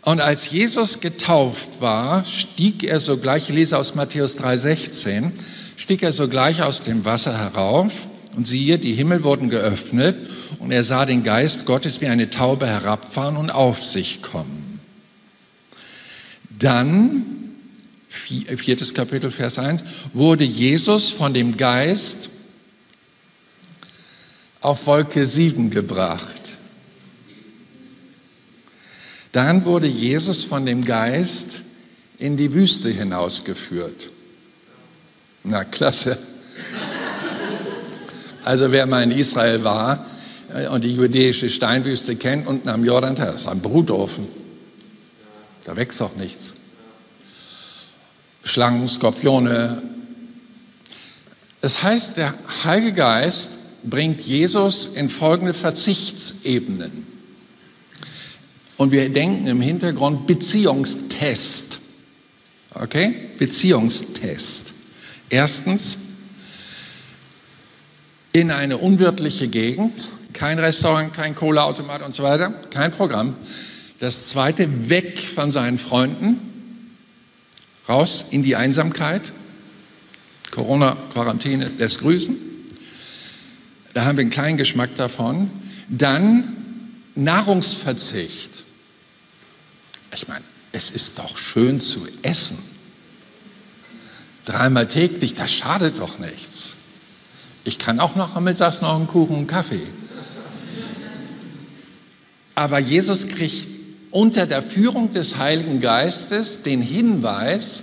Und 0.06 0.20
als 0.20 0.52
Jesus 0.52 1.00
getauft 1.00 1.80
war, 1.80 2.24
stieg 2.24 2.84
er 2.84 3.00
sogleich, 3.00 3.48
ich 3.48 3.56
lese 3.56 3.76
aus 3.76 3.96
Matthäus 3.96 4.38
3,16, 4.38 5.32
stieg 5.76 6.00
er 6.04 6.12
sogleich 6.12 6.62
aus 6.62 6.82
dem 6.82 7.04
Wasser 7.04 7.36
herauf 7.36 8.06
und 8.36 8.46
siehe, 8.46 8.78
die 8.78 8.92
Himmel 8.92 9.24
wurden 9.24 9.48
geöffnet 9.48 10.16
und 10.60 10.70
er 10.70 10.84
sah 10.84 11.06
den 11.06 11.24
Geist 11.24 11.66
Gottes 11.66 12.00
wie 12.00 12.06
eine 12.06 12.30
Taube 12.30 12.68
herabfahren 12.68 13.36
und 13.36 13.50
auf 13.50 13.82
sich 13.84 14.22
kommen. 14.22 14.78
Dann, 16.56 17.24
viertes 18.08 18.94
Kapitel, 18.94 19.32
Vers 19.32 19.58
1, 19.58 19.82
wurde 20.12 20.44
Jesus 20.44 21.10
von 21.10 21.34
dem 21.34 21.56
Geist 21.56 22.28
auf 24.60 24.86
Wolke 24.86 25.26
7 25.26 25.70
gebracht. 25.70 26.45
Dann 29.36 29.66
wurde 29.66 29.86
Jesus 29.86 30.44
von 30.44 30.64
dem 30.64 30.82
Geist 30.82 31.60
in 32.16 32.38
die 32.38 32.54
Wüste 32.54 32.88
hinausgeführt. 32.88 34.08
Na, 35.44 35.62
klasse. 35.62 36.16
Also 38.42 38.72
wer 38.72 38.86
mal 38.86 39.02
in 39.02 39.10
Israel 39.10 39.62
war 39.62 40.06
äh, 40.54 40.68
und 40.68 40.84
die 40.84 40.96
jüdische 40.96 41.50
Steinwüste 41.50 42.16
kennt, 42.16 42.46
unten 42.46 42.70
am 42.70 42.82
Jordan, 42.82 43.14
das 43.14 43.42
ist 43.42 43.46
ein 43.46 43.60
Brutofen. 43.60 44.26
Da 45.66 45.76
wächst 45.76 46.00
doch 46.00 46.16
nichts. 46.16 46.54
Schlangen, 48.42 48.88
Skorpione. 48.88 49.82
Das 51.60 51.82
heißt, 51.82 52.16
der 52.16 52.32
Heilige 52.64 52.94
Geist 52.94 53.58
bringt 53.82 54.22
Jesus 54.22 54.86
in 54.94 55.10
folgende 55.10 55.52
Verzichtsebenen. 55.52 57.05
Und 58.76 58.92
wir 58.92 59.08
denken 59.08 59.46
im 59.46 59.60
Hintergrund 59.60 60.26
Beziehungstest. 60.26 61.78
Okay? 62.74 63.14
Beziehungstest. 63.38 64.72
Erstens, 65.30 65.98
in 68.32 68.50
eine 68.50 68.76
unwirtliche 68.76 69.48
Gegend, 69.48 69.92
kein 70.34 70.58
Restaurant, 70.58 71.14
kein 71.14 71.34
Kohleautomat 71.34 72.02
und 72.02 72.14
so 72.14 72.22
weiter, 72.22 72.50
kein 72.70 72.90
Programm. 72.92 73.34
Das 73.98 74.28
zweite, 74.28 74.90
weg 74.90 75.22
von 75.22 75.50
seinen 75.50 75.78
Freunden, 75.78 76.38
raus 77.88 78.26
in 78.30 78.42
die 78.42 78.56
Einsamkeit. 78.56 79.32
Corona-Quarantäne 80.50 81.70
lässt 81.78 82.00
grüßen. 82.00 82.36
Da 83.94 84.04
haben 84.04 84.18
wir 84.18 84.22
einen 84.22 84.30
kleinen 84.30 84.58
Geschmack 84.58 84.94
davon. 84.96 85.50
Dann 85.88 86.54
Nahrungsverzicht. 87.14 88.64
Ich 90.16 90.28
meine, 90.28 90.44
es 90.72 90.90
ist 90.90 91.18
doch 91.18 91.36
schön 91.36 91.78
zu 91.78 92.08
essen. 92.22 92.58
Dreimal 94.46 94.88
täglich, 94.88 95.34
das 95.34 95.52
schadet 95.52 95.98
doch 95.98 96.18
nichts. 96.18 96.74
Ich 97.64 97.78
kann 97.78 98.00
auch 98.00 98.16
noch 98.16 98.34
am 98.34 98.44
Mittags 98.44 98.80
noch 98.80 98.96
einen 98.96 99.06
Kuchen 99.06 99.36
und 99.36 99.46
Kaffee. 99.46 99.86
Aber 102.54 102.78
Jesus 102.78 103.28
kriegt 103.28 103.68
unter 104.10 104.46
der 104.46 104.62
Führung 104.62 105.12
des 105.12 105.36
Heiligen 105.36 105.82
Geistes 105.82 106.62
den 106.62 106.80
Hinweis, 106.80 107.82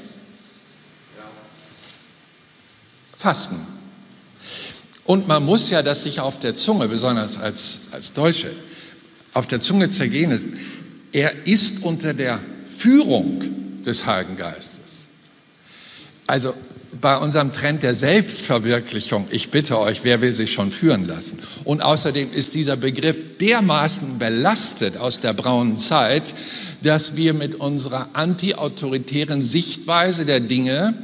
Fasten. 3.16 3.60
Und 5.06 5.28
man 5.28 5.46
muss 5.46 5.70
ja 5.70 5.84
das 5.84 6.04
sich 6.04 6.20
auf 6.20 6.40
der 6.40 6.56
Zunge, 6.56 6.88
besonders 6.88 7.38
als, 7.38 7.80
als 7.92 8.14
Deutsche, 8.14 8.52
auf 9.34 9.46
der 9.46 9.62
Zunge 9.62 9.90
zergehen 9.90 10.32
ist. 10.32 10.48
Er 11.14 11.46
ist 11.46 11.84
unter 11.84 12.14
der 12.14 12.40
Führung 12.76 13.42
des 13.86 14.06
Heiligen 14.06 14.36
Geistes. 14.36 14.80
Also 16.26 16.54
bei 17.02 17.18
unserem 17.18 17.54
Trend 17.54 17.84
der 17.84 17.96
Selbstverwirklichung, 17.96 19.28
ich 19.32 19.50
bitte 19.50 19.80
euch, 19.80 20.04
wer 20.04 20.22
will 20.22 20.34
sich 20.34 20.54
schon 20.54 20.72
führen 20.72 21.08
lassen? 21.08 21.40
Und 21.64 21.82
außerdem 21.82 22.32
ist 22.32 22.54
dieser 22.54 22.78
Begriff 22.78 23.38
dermaßen 23.40 24.20
belastet 24.20 24.98
aus 24.98 25.20
der 25.20 25.34
braunen 25.34 25.78
Zeit, 25.78 26.34
dass 26.82 27.16
wir 27.16 27.34
mit 27.34 27.56
unserer 27.56 28.10
antiautoritären 28.14 29.42
Sichtweise 29.42 30.26
der 30.26 30.40
Dinge 30.40 30.96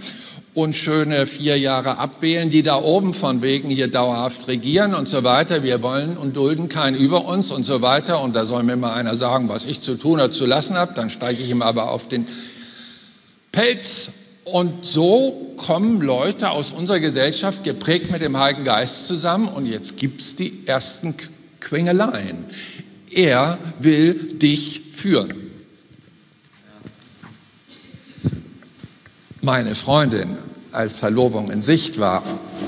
und 0.61 0.75
schöne 0.75 1.27
vier 1.27 1.57
Jahre 1.57 1.97
abwählen, 1.97 2.49
die 2.49 2.63
da 2.63 2.81
oben 2.81 3.13
von 3.13 3.41
wegen 3.41 3.69
hier 3.69 3.89
dauerhaft 3.89 4.47
regieren 4.47 4.93
und 4.93 5.07
so 5.07 5.23
weiter. 5.23 5.63
Wir 5.63 5.81
wollen 5.81 6.17
und 6.17 6.35
dulden 6.35 6.69
keinen 6.69 6.95
über 6.95 7.25
uns 7.25 7.51
und 7.51 7.63
so 7.63 7.81
weiter. 7.81 8.21
Und 8.21 8.35
da 8.35 8.45
soll 8.45 8.63
mir 8.63 8.75
mal 8.75 8.93
einer 8.93 9.15
sagen, 9.15 9.49
was 9.49 9.65
ich 9.65 9.81
zu 9.81 9.95
tun 9.95 10.13
oder 10.13 10.31
zu 10.31 10.45
lassen 10.45 10.75
habe. 10.75 10.93
Dann 10.93 11.09
steige 11.09 11.41
ich 11.41 11.49
ihm 11.49 11.61
aber 11.61 11.91
auf 11.91 12.07
den 12.07 12.27
Pelz. 13.51 14.11
Und 14.45 14.85
so 14.85 15.53
kommen 15.57 16.01
Leute 16.01 16.49
aus 16.49 16.71
unserer 16.71 16.99
Gesellschaft 16.99 17.63
geprägt 17.63 18.11
mit 18.11 18.21
dem 18.21 18.37
Heiligen 18.37 18.63
Geist 18.63 19.07
zusammen. 19.07 19.47
Und 19.47 19.65
jetzt 19.65 19.97
gibt 19.97 20.21
es 20.21 20.35
die 20.35 20.63
ersten 20.65 21.15
Quengeleien. 21.59 22.45
Er 23.11 23.57
will 23.79 24.13
dich 24.13 24.81
führen. 24.93 25.49
meine 29.41 29.75
Freundin 29.75 30.37
als 30.71 30.95
Verlobung 30.95 31.51
in 31.51 31.61
Sicht 31.61 31.99
war 31.99 32.23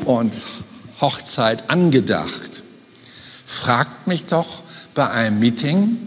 und 0.05 0.33
Hochzeit 0.99 1.69
angedacht, 1.69 2.63
fragt 3.45 4.07
mich 4.07 4.25
doch 4.25 4.61
bei 4.93 5.09
einem 5.09 5.39
Meeting, 5.39 5.97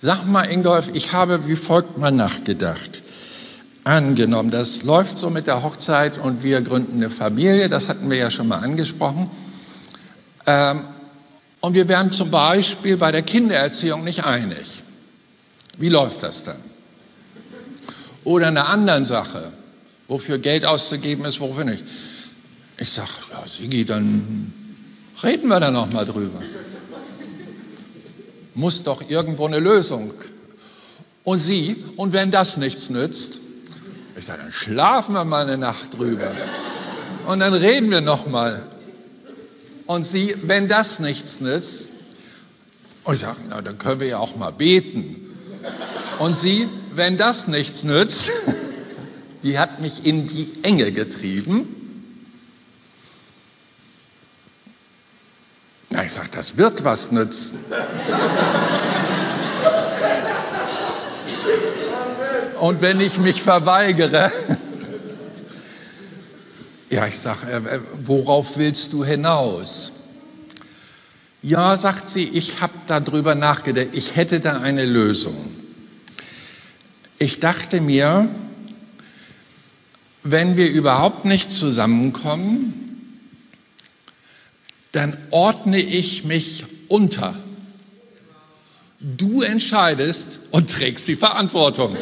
sag 0.00 0.26
mal 0.26 0.50
Ingolf, 0.50 0.90
ich 0.92 1.12
habe 1.12 1.46
wie 1.48 1.56
folgt 1.56 1.98
mal 1.98 2.10
nachgedacht. 2.10 3.02
Angenommen, 3.84 4.50
das 4.50 4.82
läuft 4.82 5.16
so 5.16 5.28
mit 5.28 5.46
der 5.46 5.62
Hochzeit 5.62 6.16
und 6.16 6.42
wir 6.42 6.62
gründen 6.62 6.96
eine 6.96 7.10
Familie, 7.10 7.68
das 7.68 7.88
hatten 7.88 8.08
wir 8.08 8.16
ja 8.16 8.30
schon 8.30 8.48
mal 8.48 8.58
angesprochen. 8.58 9.30
Ähm, 10.46 10.82
und 11.60 11.74
wir 11.74 11.88
wären 11.88 12.10
zum 12.10 12.30
Beispiel 12.30 12.96
bei 12.96 13.12
der 13.12 13.22
Kindererziehung 13.22 14.04
nicht 14.04 14.24
einig. 14.24 14.82
Wie 15.78 15.88
läuft 15.88 16.22
das 16.22 16.44
dann? 16.44 16.58
Oder 18.24 18.48
einer 18.48 18.68
anderen 18.68 19.06
Sache, 19.06 19.52
wofür 20.08 20.38
Geld 20.38 20.64
auszugeben 20.64 21.24
ist, 21.24 21.40
wofür 21.40 21.64
nicht. 21.64 21.84
Ich 22.78 22.90
sage, 22.90 23.10
ja, 23.30 23.46
Sigi, 23.46 23.84
dann 23.84 24.52
reden 25.22 25.48
wir 25.48 25.60
da 25.60 25.70
noch 25.70 25.92
mal 25.92 26.04
drüber. 26.04 26.40
Muss 28.54 28.82
doch 28.82 29.08
irgendwo 29.08 29.46
eine 29.46 29.60
Lösung. 29.60 30.12
Und 31.22 31.38
sie, 31.38 31.82
und 31.96 32.12
wenn 32.12 32.30
das 32.30 32.56
nichts 32.56 32.90
nützt, 32.90 33.38
ich 34.16 34.24
sage, 34.24 34.42
dann 34.42 34.52
schlafen 34.52 35.14
wir 35.14 35.24
mal 35.24 35.42
eine 35.42 35.58
Nacht 35.58 35.98
drüber. 35.98 36.30
Und 37.26 37.40
dann 37.40 37.54
reden 37.54 37.90
wir 37.90 38.00
noch 38.00 38.26
mal. 38.26 38.62
Und 39.86 40.04
sie, 40.04 40.36
wenn 40.42 40.68
das 40.68 40.98
nichts 40.98 41.40
nützt, 41.40 41.90
und 43.04 43.14
ich 43.14 43.20
sage, 43.20 43.36
na, 43.48 43.60
dann 43.60 43.78
können 43.78 44.00
wir 44.00 44.06
ja 44.06 44.18
auch 44.18 44.36
mal 44.36 44.50
beten. 44.50 45.16
Und 46.18 46.34
sie, 46.34 46.68
wenn 46.94 47.16
das 47.16 47.48
nichts 47.48 47.84
nützt, 47.84 48.30
die 49.44 49.58
hat 49.58 49.80
mich 49.80 50.04
in 50.04 50.26
die 50.26 50.50
Enge 50.62 50.90
getrieben. 50.90 51.68
Na, 55.90 56.04
ich 56.04 56.12
sage, 56.12 56.30
das 56.32 56.56
wird 56.56 56.82
was 56.82 57.12
nützen. 57.12 57.58
Und 62.58 62.80
wenn 62.80 63.00
ich 63.00 63.18
mich 63.18 63.40
verweigere, 63.40 64.32
Ja, 66.94 67.08
ich 67.08 67.18
sage, 67.18 67.50
äh, 67.50 67.80
worauf 68.04 68.56
willst 68.56 68.92
du 68.92 69.04
hinaus? 69.04 69.92
Ja, 71.42 71.76
sagt 71.76 72.06
sie, 72.06 72.22
ich 72.22 72.60
habe 72.60 72.72
darüber 72.86 73.34
nachgedacht, 73.34 73.88
ich 73.90 74.14
hätte 74.14 74.38
da 74.38 74.60
eine 74.60 74.84
Lösung. 74.84 75.34
Ich 77.18 77.40
dachte 77.40 77.80
mir, 77.80 78.28
wenn 80.24 80.56
wir 80.56 80.70
überhaupt 80.70 81.26
nicht 81.26 81.50
zusammenkommen, 81.50 82.72
dann 84.92 85.16
ordne 85.30 85.78
ich 85.78 86.24
mich 86.24 86.64
unter. 86.88 87.34
Du 89.00 89.42
entscheidest 89.42 90.38
und 90.50 90.70
trägst 90.70 91.06
die 91.08 91.16
Verantwortung. 91.16 91.96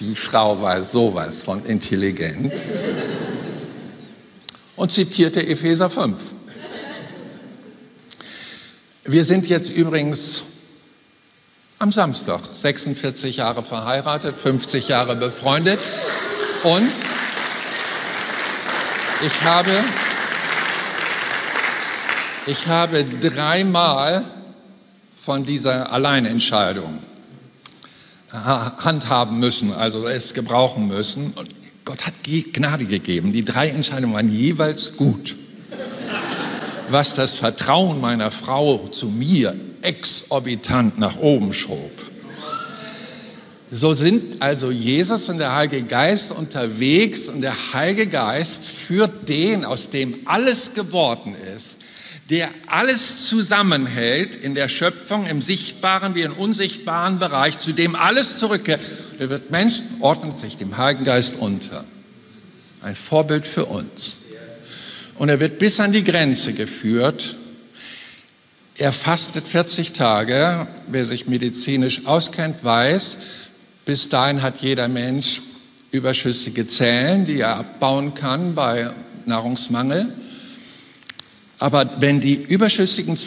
Die 0.00 0.14
Frau 0.14 0.62
war 0.62 0.82
sowas 0.82 1.42
von 1.42 1.64
intelligent 1.66 2.52
und 4.76 4.90
zitierte 4.90 5.46
Epheser 5.46 5.90
5. 5.90 6.14
Wir 9.04 9.24
sind 9.24 9.48
jetzt 9.48 9.70
übrigens 9.70 10.44
am 11.78 11.92
Samstag 11.92 12.40
46 12.54 13.36
Jahre 13.36 13.62
verheiratet, 13.62 14.36
50 14.36 14.88
Jahre 14.88 15.16
befreundet 15.16 15.78
und 16.64 16.90
ich 19.24 19.42
habe, 19.42 19.70
ich 22.46 22.66
habe 22.66 23.04
dreimal 23.04 24.24
von 25.20 25.44
dieser 25.44 25.92
Alleinentscheidung 25.92 26.98
handhaben 28.32 29.38
müssen, 29.38 29.72
also 29.72 30.06
es 30.06 30.34
gebrauchen 30.34 30.88
müssen. 30.88 31.32
Und 31.34 31.48
Gott 31.84 32.06
hat 32.06 32.14
Gnade 32.24 32.84
gegeben. 32.84 33.32
Die 33.32 33.44
drei 33.44 33.68
Entscheidungen 33.68 34.14
waren 34.14 34.30
jeweils 34.30 34.96
gut. 34.96 35.36
Was 36.90 37.14
das 37.14 37.34
Vertrauen 37.34 38.00
meiner 38.00 38.30
Frau 38.30 38.88
zu 38.88 39.06
mir 39.06 39.54
exorbitant 39.82 40.98
nach 40.98 41.18
oben 41.18 41.52
schob. 41.52 41.92
So 43.70 43.92
sind 43.92 44.42
also 44.42 44.70
Jesus 44.70 45.28
und 45.28 45.38
der 45.38 45.54
Heilige 45.54 45.82
Geist 45.82 46.32
unterwegs 46.32 47.28
und 47.28 47.42
der 47.42 47.54
Heilige 47.74 48.06
Geist 48.06 48.64
führt 48.64 49.28
den, 49.28 49.64
aus 49.66 49.90
dem 49.90 50.14
alles 50.24 50.72
geworden 50.72 51.34
ist, 51.54 51.76
der 52.30 52.48
alles 52.66 53.26
zusammenhält 53.28 54.36
in 54.36 54.54
der 54.54 54.68
Schöpfung, 54.68 55.26
im 55.26 55.42
sichtbaren 55.42 56.14
wie 56.14 56.22
im 56.22 56.32
unsichtbaren 56.32 57.18
Bereich, 57.18 57.58
zu 57.58 57.72
dem 57.72 57.94
alles 57.94 58.38
zurückkehrt. 58.38 58.80
Der 59.18 59.28
wird 59.28 59.50
Mensch, 59.50 59.82
ordnet 60.00 60.34
sich 60.34 60.56
dem 60.56 60.78
Heiligen 60.78 61.04
Geist 61.04 61.38
unter. 61.38 61.84
Ein 62.82 62.96
Vorbild 62.96 63.44
für 63.44 63.66
uns. 63.66 64.18
Und 65.16 65.28
er 65.28 65.40
wird 65.40 65.58
bis 65.58 65.80
an 65.80 65.92
die 65.92 66.04
Grenze 66.04 66.54
geführt. 66.54 67.36
Er 68.80 68.92
fastet 68.92 69.44
40 69.44 69.92
Tage. 69.92 70.68
Wer 70.86 71.04
sich 71.04 71.26
medizinisch 71.26 72.06
auskennt, 72.06 72.62
weiß, 72.62 73.18
bis 73.84 74.08
dahin 74.08 74.40
hat 74.40 74.62
jeder 74.62 74.86
Mensch 74.86 75.42
überschüssige 75.90 76.64
Zellen, 76.64 77.26
die 77.26 77.40
er 77.40 77.56
abbauen 77.56 78.14
kann 78.14 78.54
bei 78.54 78.88
Nahrungsmangel. 79.26 80.12
Aber 81.58 82.00
wenn 82.00 82.20
die 82.20 82.34
überschüssigen, 82.34 83.18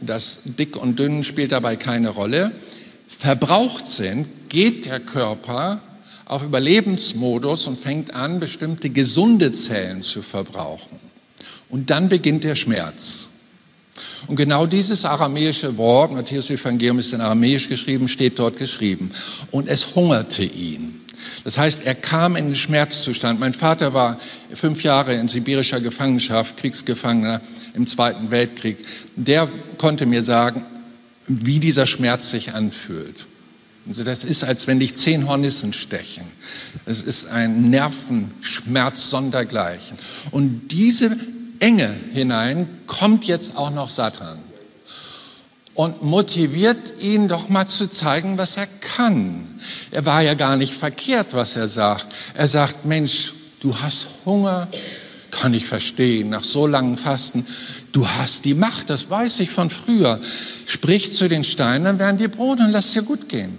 das 0.00 0.38
Dick 0.44 0.76
und 0.76 0.96
Dünn 0.96 1.24
spielt 1.24 1.50
dabei 1.50 1.74
keine 1.74 2.10
Rolle, 2.10 2.52
verbraucht 3.08 3.88
sind, 3.88 4.48
geht 4.48 4.86
der 4.86 5.00
Körper 5.00 5.80
auf 6.24 6.44
Überlebensmodus 6.44 7.66
und 7.66 7.80
fängt 7.80 8.14
an, 8.14 8.38
bestimmte 8.38 8.90
gesunde 8.90 9.50
Zellen 9.50 10.02
zu 10.02 10.22
verbrauchen. 10.22 11.00
Und 11.68 11.90
dann 11.90 12.08
beginnt 12.08 12.44
der 12.44 12.54
Schmerz. 12.54 13.30
Und 14.26 14.36
genau 14.36 14.66
dieses 14.66 15.04
aramäische 15.04 15.76
Wort, 15.76 16.12
Matthäus 16.12 16.50
Evangelium 16.50 16.98
ist 16.98 17.12
in 17.12 17.20
Aramäisch 17.20 17.68
geschrieben, 17.68 18.08
steht 18.08 18.38
dort 18.38 18.56
geschrieben. 18.56 19.12
Und 19.50 19.68
es 19.68 19.94
hungerte 19.94 20.42
ihn. 20.42 21.00
Das 21.44 21.58
heißt, 21.58 21.84
er 21.84 21.94
kam 21.94 22.36
in 22.36 22.46
den 22.46 22.54
Schmerzzustand. 22.54 23.38
Mein 23.38 23.54
Vater 23.54 23.94
war 23.94 24.18
fünf 24.52 24.82
Jahre 24.82 25.14
in 25.14 25.28
sibirischer 25.28 25.80
Gefangenschaft, 25.80 26.56
Kriegsgefangener 26.56 27.40
im 27.74 27.86
Zweiten 27.86 28.30
Weltkrieg. 28.30 28.78
Der 29.16 29.48
konnte 29.78 30.06
mir 30.06 30.22
sagen, 30.22 30.64
wie 31.26 31.58
dieser 31.60 31.86
Schmerz 31.86 32.30
sich 32.30 32.52
anfühlt. 32.52 33.26
Also 33.86 34.02
das 34.02 34.24
ist, 34.24 34.44
als 34.44 34.66
wenn 34.66 34.80
dich 34.80 34.94
zehn 34.94 35.28
Hornissen 35.28 35.72
stechen. 35.72 36.24
Es 36.86 37.02
ist 37.02 37.28
ein 37.28 37.68
Nervenschmerz 37.70 39.10
sondergleichen. 39.10 39.98
Und 40.30 40.68
diese 40.68 41.16
Enge 41.64 41.94
hinein 42.12 42.68
kommt 42.86 43.24
jetzt 43.24 43.56
auch 43.56 43.70
noch 43.70 43.88
Satan 43.88 44.38
und 45.72 46.02
motiviert 46.02 46.92
ihn 47.00 47.26
doch 47.26 47.48
mal 47.48 47.66
zu 47.66 47.88
zeigen, 47.88 48.36
was 48.36 48.58
er 48.58 48.66
kann. 48.66 49.46
Er 49.90 50.04
war 50.04 50.20
ja 50.20 50.34
gar 50.34 50.58
nicht 50.58 50.74
verkehrt, 50.74 51.32
was 51.32 51.56
er 51.56 51.66
sagt. 51.66 52.04
Er 52.34 52.48
sagt, 52.48 52.84
Mensch, 52.84 53.32
du 53.60 53.74
hast 53.80 54.08
Hunger, 54.26 54.68
kann 55.30 55.54
ich 55.54 55.64
verstehen, 55.64 56.28
nach 56.28 56.44
so 56.44 56.66
langen 56.66 56.98
Fasten. 56.98 57.46
Du 57.92 58.06
hast 58.06 58.44
die 58.44 58.52
Macht, 58.52 58.90
das 58.90 59.08
weiß 59.08 59.40
ich 59.40 59.48
von 59.48 59.70
früher. 59.70 60.20
Sprich 60.66 61.14
zu 61.14 61.30
den 61.30 61.44
Steinen, 61.44 61.84
dann 61.84 61.98
werden 61.98 62.18
die 62.18 62.28
Brot 62.28 62.60
und 62.60 62.72
lass 62.72 62.92
dir 62.92 63.02
gut 63.02 63.26
gehen. 63.30 63.58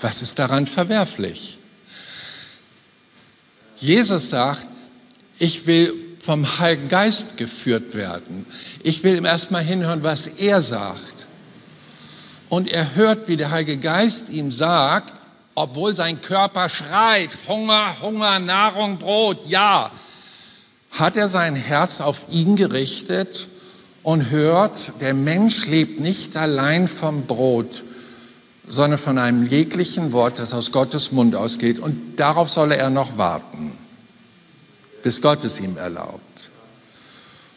Was 0.00 0.22
ist 0.22 0.38
daran 0.38 0.66
verwerflich? 0.66 1.58
Jesus 3.78 4.30
sagt, 4.30 4.66
ich 5.38 5.66
will 5.66 5.92
vom 6.22 6.60
Heiligen 6.60 6.88
Geist 6.88 7.36
geführt 7.36 7.96
werden. 7.96 8.46
Ich 8.84 9.02
will 9.02 9.16
ihm 9.16 9.24
erstmal 9.24 9.64
hinhören, 9.64 10.04
was 10.04 10.28
er 10.28 10.62
sagt. 10.62 11.26
Und 12.48 12.70
er 12.70 12.94
hört, 12.94 13.26
wie 13.26 13.36
der 13.36 13.50
Heilige 13.50 13.76
Geist 13.78 14.28
ihm 14.28 14.52
sagt, 14.52 15.14
obwohl 15.56 15.96
sein 15.96 16.20
Körper 16.20 16.68
schreit, 16.68 17.36
Hunger, 17.48 17.96
Hunger, 18.00 18.38
Nahrung, 18.38 18.98
Brot, 18.98 19.48
ja, 19.48 19.90
hat 20.92 21.16
er 21.16 21.26
sein 21.26 21.56
Herz 21.56 22.00
auf 22.00 22.26
ihn 22.30 22.54
gerichtet 22.54 23.48
und 24.04 24.30
hört, 24.30 24.92
der 25.00 25.14
Mensch 25.14 25.66
lebt 25.66 25.98
nicht 25.98 26.36
allein 26.36 26.86
vom 26.86 27.26
Brot, 27.26 27.82
sondern 28.68 28.98
von 28.98 29.18
einem 29.18 29.44
jeglichen 29.48 30.12
Wort, 30.12 30.38
das 30.38 30.54
aus 30.54 30.70
Gottes 30.70 31.10
Mund 31.10 31.34
ausgeht. 31.34 31.80
Und 31.80 32.20
darauf 32.20 32.48
solle 32.48 32.76
er 32.76 32.90
noch 32.90 33.18
warten 33.18 33.72
bis 35.02 35.20
Gott 35.20 35.44
es 35.44 35.60
ihm 35.60 35.76
erlaubt. 35.76 36.20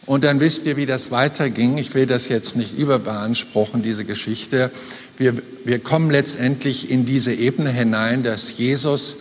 Und 0.06 0.24
dann 0.24 0.39
wisst 0.39 0.66
ihr, 0.66 0.78
wie 0.78 0.86
das 0.86 1.10
weiterging. 1.10 1.78
Ich 1.78 1.96
will 1.96 2.06
das 2.06 2.30
jetzt 2.30 2.56
nicht 2.56 2.78
überbeanspruchen, 2.78 3.82
diese 3.82 4.06
Geschichte. 4.06 4.70
Wir, 5.18 5.34
wir 5.64 5.80
kommen 5.80 6.12
letztendlich 6.12 6.91
in 6.91 7.06
diese 7.06 7.34
Ebene 7.34 7.72
hinein, 7.72 8.24
dass 8.24 8.58
Jesus 8.58 9.18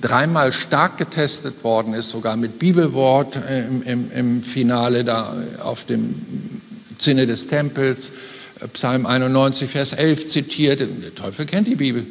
dreimal 0.00 0.52
stark 0.52 0.96
getestet 0.96 1.62
worden 1.64 1.94
ist, 1.94 2.10
sogar 2.10 2.36
mit 2.36 2.58
Bibelwort 2.58 3.38
im, 3.48 3.82
im, 3.82 4.12
im 4.12 4.42
Finale 4.42 5.04
da 5.04 5.36
auf 5.62 5.84
dem 5.84 6.14
Zinne 6.98 7.26
des 7.26 7.46
Tempels. 7.46 8.12
Psalm 8.72 9.06
91, 9.06 9.70
Vers 9.70 9.92
11 9.92 10.26
zitiert. 10.26 10.80
Der 10.80 11.14
Teufel 11.14 11.46
kennt 11.46 11.66
die 11.66 11.76
Bibel. 11.76 12.06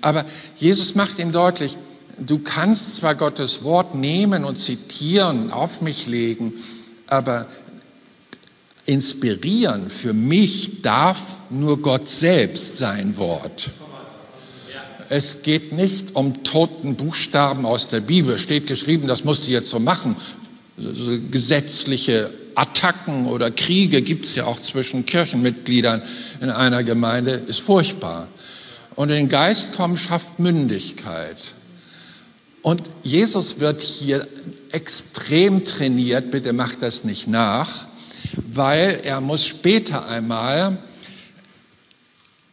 Aber 0.00 0.24
Jesus 0.56 0.94
macht 0.94 1.18
ihm 1.18 1.32
deutlich, 1.32 1.78
du 2.18 2.38
kannst 2.38 2.96
zwar 2.96 3.14
Gottes 3.14 3.62
Wort 3.62 3.94
nehmen 3.94 4.44
und 4.44 4.56
zitieren, 4.56 5.52
auf 5.52 5.80
mich 5.80 6.06
legen, 6.06 6.54
aber 7.06 7.46
inspirieren 8.86 9.90
für 9.90 10.12
mich 10.12 10.82
darf 10.82 11.20
nur 11.50 11.80
Gott 11.80 12.08
selbst 12.08 12.78
sein 12.78 13.16
Wort. 13.16 13.70
Es 15.08 15.42
geht 15.42 15.72
nicht 15.72 16.16
um 16.16 16.42
toten 16.42 16.96
Buchstaben 16.96 17.66
aus 17.66 17.88
der 17.88 18.00
Bibel. 18.00 18.38
Steht 18.38 18.66
geschrieben, 18.66 19.06
das 19.06 19.24
musst 19.24 19.46
du 19.46 19.50
jetzt 19.50 19.68
so 19.68 19.78
machen. 19.78 20.16
Gesetzliche 21.30 22.30
Attacken 22.54 23.26
oder 23.26 23.50
Kriege 23.50 24.00
gibt 24.00 24.24
es 24.24 24.36
ja 24.36 24.46
auch 24.46 24.58
zwischen 24.58 25.04
Kirchenmitgliedern 25.04 26.02
in 26.40 26.48
einer 26.48 26.82
Gemeinde, 26.82 27.32
ist 27.32 27.60
furchtbar. 27.60 28.26
Und 28.94 29.10
in 29.10 29.16
den 29.16 29.28
Geist 29.28 29.74
kommen 29.74 29.98
schafft 29.98 30.38
Mündigkeit. 30.38 31.36
Und 32.62 32.82
Jesus 33.02 33.58
wird 33.58 33.82
hier 33.82 34.26
extrem 34.70 35.64
trainiert, 35.64 36.30
bitte 36.30 36.52
macht 36.52 36.82
das 36.82 37.04
nicht 37.04 37.26
nach, 37.26 37.86
weil 38.52 39.00
er 39.02 39.20
muss 39.20 39.46
später 39.46 40.06
einmal 40.06 40.78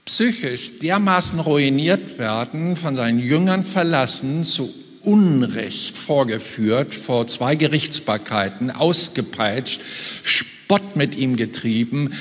psychisch 0.06 0.80
dermaßen 0.80 1.40
ruiniert 1.40 2.18
werden, 2.18 2.76
von 2.76 2.96
seinen 2.96 3.20
Jüngern 3.20 3.64
verlassen, 3.64 4.44
zu 4.44 4.74
Unrecht 5.04 5.98
vorgeführt, 5.98 6.96
vor 6.96 7.28
zwei 7.28 7.56
Gerichtsbarkeiten, 7.56 8.72
ausgepeitscht, 8.72 9.80
Spott 10.24 10.96
mit 10.96 11.16
ihm 11.16 11.36
getrieben, 11.36 12.12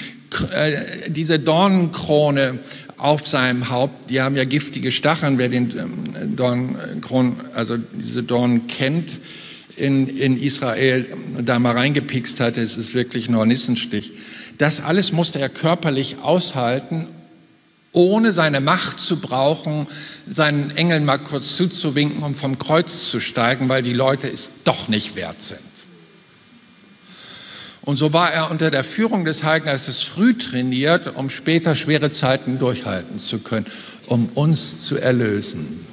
äh, 0.53 1.11
diese 1.11 1.39
Dornenkrone 1.39 2.59
auf 2.99 3.27
seinem 3.27 3.71
Haupt. 3.71 4.11
Die 4.11 4.21
haben 4.21 4.37
ja 4.37 4.45
giftige 4.45 4.91
Stacheln, 4.91 5.39
wer 5.39 5.49
den 5.49 5.71
ähm, 5.79 6.37
Dornkron, 6.37 7.37
also 7.55 7.77
diese 7.77 8.23
Dornen 8.23 8.67
kennt 8.67 9.11
in, 9.77 10.09
in 10.09 10.41
Israel, 10.41 11.07
da 11.41 11.59
mal 11.59 11.77
reingepikst 11.77 12.41
hat, 12.41 12.59
es 12.59 12.77
ist 12.77 12.95
wirklich 12.95 13.29
ein 13.29 13.37
Hornissenstich. 13.37 14.13
Das 14.59 14.81
alles 14.81 15.13
musste 15.13 15.39
er 15.39 15.49
körperlich 15.49 16.17
aushalten, 16.21 17.07
ohne 17.93 18.33
seine 18.33 18.61
Macht 18.61 18.99
zu 18.99 19.21
brauchen, 19.21 19.87
seinen 20.29 20.77
Engeln 20.77 21.05
mal 21.05 21.19
kurz 21.19 21.57
zuzuwinken, 21.57 22.23
um 22.23 22.35
vom 22.35 22.59
Kreuz 22.59 23.11
zu 23.11 23.21
steigen, 23.21 23.69
weil 23.69 23.83
die 23.83 23.93
Leute 23.93 24.29
es 24.29 24.51
doch 24.65 24.89
nicht 24.89 25.17
wert 25.17 25.41
sind. 25.41 25.61
Und 27.89 27.97
so 27.97 28.13
war 28.13 28.31
er 28.31 28.51
unter 28.51 28.71
der 28.71 28.85
Führung 28.85 29.25
des 29.25 29.45
Heiligen 29.45 29.65
Geistes 29.65 30.03
früh 30.03 30.37
trainiert, 30.37 31.17
um 31.17 31.31
später 31.31 31.75
schwere 31.75 32.11
Zeiten 32.11 32.59
durchhalten 32.59 33.19
zu 33.19 33.39
können, 33.39 33.65
um 34.05 34.27
uns 34.35 34.83
zu 34.83 34.99
erlösen. 34.99 35.87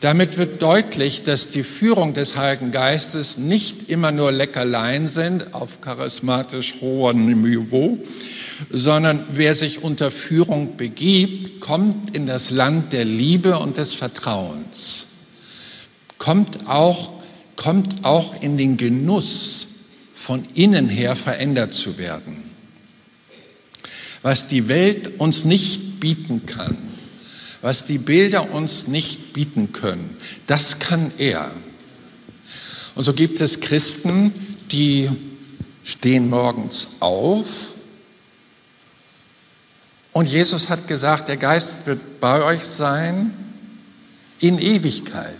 Damit 0.00 0.38
wird 0.38 0.60
deutlich, 0.60 1.22
dass 1.22 1.50
die 1.50 1.62
Führung 1.62 2.14
des 2.14 2.36
Heiligen 2.36 2.72
Geistes 2.72 3.38
nicht 3.38 3.88
immer 3.88 4.10
nur 4.10 4.32
Leckerlein 4.32 5.06
sind 5.06 5.54
auf 5.54 5.80
charismatisch 5.80 6.74
hohem 6.80 7.40
Niveau, 7.40 7.96
sondern 8.70 9.24
wer 9.34 9.54
sich 9.54 9.84
unter 9.84 10.10
Führung 10.10 10.76
begibt, 10.76 11.60
kommt 11.60 12.12
in 12.12 12.26
das 12.26 12.50
Land 12.50 12.92
der 12.92 13.04
Liebe 13.04 13.56
und 13.60 13.76
des 13.76 13.94
Vertrauens, 13.94 15.06
kommt 16.18 16.68
auch, 16.68 17.20
kommt 17.54 18.04
auch 18.04 18.42
in 18.42 18.58
den 18.58 18.76
Genuss, 18.76 19.65
von 20.26 20.44
innen 20.54 20.88
her 20.88 21.14
verändert 21.14 21.72
zu 21.72 21.98
werden. 21.98 22.42
Was 24.22 24.48
die 24.48 24.66
Welt 24.66 25.20
uns 25.20 25.44
nicht 25.44 26.00
bieten 26.00 26.46
kann, 26.46 26.76
was 27.62 27.84
die 27.84 27.98
Bilder 27.98 28.50
uns 28.50 28.88
nicht 28.88 29.34
bieten 29.34 29.72
können, 29.72 30.16
das 30.48 30.80
kann 30.80 31.12
er. 31.18 31.52
Und 32.96 33.04
so 33.04 33.12
gibt 33.12 33.40
es 33.40 33.60
Christen, 33.60 34.32
die 34.72 35.08
stehen 35.84 36.28
morgens 36.28 36.88
auf 36.98 37.74
und 40.10 40.26
Jesus 40.26 40.70
hat 40.70 40.88
gesagt, 40.88 41.28
der 41.28 41.36
Geist 41.36 41.86
wird 41.86 42.18
bei 42.18 42.42
euch 42.42 42.64
sein 42.64 43.32
in 44.40 44.58
Ewigkeit. 44.58 45.38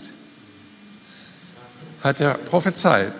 Hat 2.01 2.21
er 2.21 2.35
prophezeit. 2.35 3.11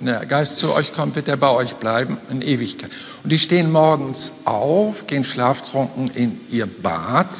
Der 0.00 0.26
Geist 0.26 0.58
zu 0.58 0.72
euch 0.72 0.92
kommt, 0.92 1.16
wird 1.16 1.28
er 1.28 1.36
bei 1.36 1.50
euch 1.50 1.74
bleiben 1.74 2.18
in 2.30 2.42
Ewigkeit. 2.42 2.90
Und 3.24 3.30
die 3.32 3.38
stehen 3.38 3.72
morgens 3.72 4.32
auf, 4.44 5.06
gehen 5.06 5.24
schlaftrunken 5.24 6.08
in 6.08 6.40
ihr 6.50 6.66
Bad 6.66 7.36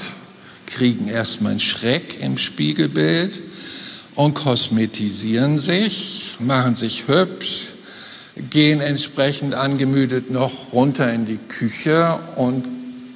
kriegen 0.69 1.09
erstmal 1.09 1.53
einen 1.53 1.61
Schreck 1.61 2.21
im 2.21 2.39
Spiegelbild 2.39 3.41
und 4.15 4.35
kosmetisieren 4.35 5.59
sich, 5.59 6.37
machen 6.41 6.75
sich 6.75 7.09
hübsch, 7.09 7.69
gehen 8.51 8.81
entsprechend 8.81 9.55
angemüdet 9.55 10.31
noch 10.31 10.73
runter 10.73 11.13
in 11.13 11.27
die 11.27 11.39
Küche 11.49 12.19
und 12.37 12.69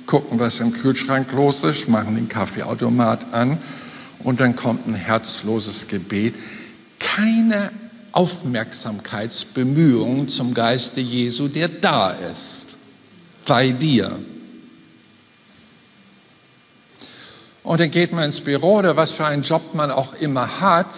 gucken, 0.06 0.38
was 0.38 0.60
im 0.60 0.72
Kühlschrank 0.72 1.30
los 1.32 1.62
ist, 1.64 1.88
machen 1.88 2.16
den 2.16 2.28
Kaffeeautomat 2.28 3.32
an 3.32 3.58
und 4.24 4.40
dann 4.40 4.56
kommt 4.56 4.86
ein 4.88 4.94
herzloses 4.94 5.88
Gebet. 5.88 6.34
Keine 6.98 7.70
Aufmerksamkeitsbemühungen 8.12 10.28
zum 10.28 10.54
Geiste 10.54 11.00
Jesu, 11.00 11.48
der 11.48 11.68
da 11.68 12.10
ist, 12.10 12.68
bei 13.46 13.72
dir. 13.72 14.18
Und 17.62 17.80
dann 17.80 17.90
geht 17.90 18.12
man 18.12 18.24
ins 18.24 18.40
Büro 18.40 18.78
oder 18.78 18.96
was 18.96 19.12
für 19.12 19.24
einen 19.24 19.42
Job 19.42 19.74
man 19.74 19.90
auch 19.90 20.14
immer 20.20 20.60
hat 20.60 20.94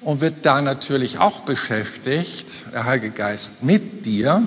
und 0.00 0.20
wird 0.20 0.46
da 0.46 0.62
natürlich 0.62 1.18
auch 1.18 1.40
beschäftigt, 1.40 2.46
der 2.72 2.84
Heilige 2.84 3.10
Geist 3.10 3.62
mit 3.62 4.04
dir. 4.04 4.42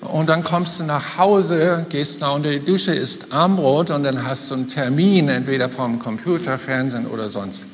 Und 0.00 0.28
dann 0.28 0.44
kommst 0.44 0.78
du 0.78 0.84
nach 0.84 1.18
Hause, 1.18 1.86
gehst 1.88 2.20
nach 2.20 2.34
unter 2.34 2.50
die 2.50 2.64
Dusche, 2.64 2.92
isst 2.92 3.32
Armbrot 3.32 3.90
und 3.90 4.04
dann 4.04 4.24
hast 4.24 4.50
du 4.50 4.54
einen 4.54 4.68
Termin, 4.68 5.28
entweder 5.28 5.68
vom 5.68 5.98
Computer, 5.98 6.56
Fernsehen 6.56 7.06
oder 7.06 7.28
sonst. 7.28 7.66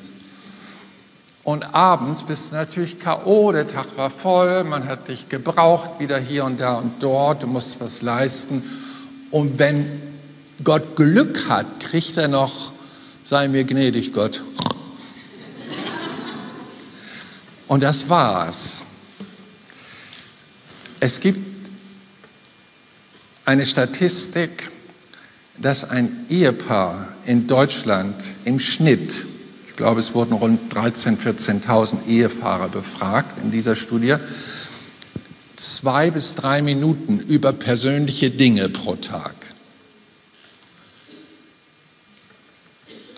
Und 1.45 1.75
abends 1.75 2.23
bist 2.23 2.51
du 2.51 2.57
natürlich 2.57 2.99
K.O., 2.99 3.53
der 3.53 3.69
Tag 3.69 3.87
war 3.97 4.09
voll, 4.09 4.65
man 4.65 4.89
hat 4.89 5.09
dich 5.09 5.29
gebraucht, 5.29 6.01
wieder 6.01 6.19
hier 6.19 6.47
und 6.47 6.59
da 6.59 6.77
und 6.77 7.03
dort, 7.03 7.43
du 7.43 7.47
musst 7.47 7.81
was 7.81 8.01
leisten. 8.01 8.63
Und 9.31 9.59
wenn 9.59 10.01
Gott 10.65 10.97
Glück 10.97 11.49
hat, 11.49 11.67
kriegt 11.81 12.17
er 12.17 12.29
noch, 12.29 12.73
sei 13.27 13.49
mir 13.49 13.65
gnädig, 13.65 14.15
Gott. 14.15 14.43
Und 17.67 17.83
das 17.83 18.09
war's. 18.09 18.81
Es 21.01 21.21
gibt 21.21 21.69
eine 23.45 23.67
Statistik, 23.67 24.71
dass 25.59 25.91
ein 25.91 26.25
Ehepaar 26.31 27.09
in 27.27 27.47
Deutschland 27.47 28.15
im 28.47 28.59
Schnitt, 28.59 29.27
ich 29.75 29.79
glaube 29.79 30.01
es 30.01 30.15
wurden 30.15 30.35
rund 30.35 30.73
13.000, 30.73 31.19
14.000 31.67 32.07
Ehepaare 32.07 32.69
befragt 32.69 33.39
in 33.43 33.51
dieser 33.51 33.75
Studie, 33.75 34.15
zwei 35.57 36.11
bis 36.11 36.35
drei 36.35 36.63
Minuten 36.63 37.19
über 37.19 37.53
persönliche 37.53 38.31
Dinge 38.31 38.69
pro 38.69 38.95
Tag 38.95 39.35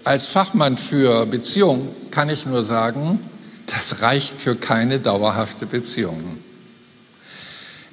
Als 0.07 0.28
Fachmann 0.28 0.76
für 0.76 1.26
Beziehungen 1.26 1.88
kann 2.12 2.30
ich 2.30 2.46
nur 2.46 2.62
sagen, 2.62 3.18
das 3.66 4.02
reicht 4.02 4.36
für 4.36 4.54
keine 4.54 5.00
dauerhafte 5.00 5.66
Beziehung. 5.66 6.38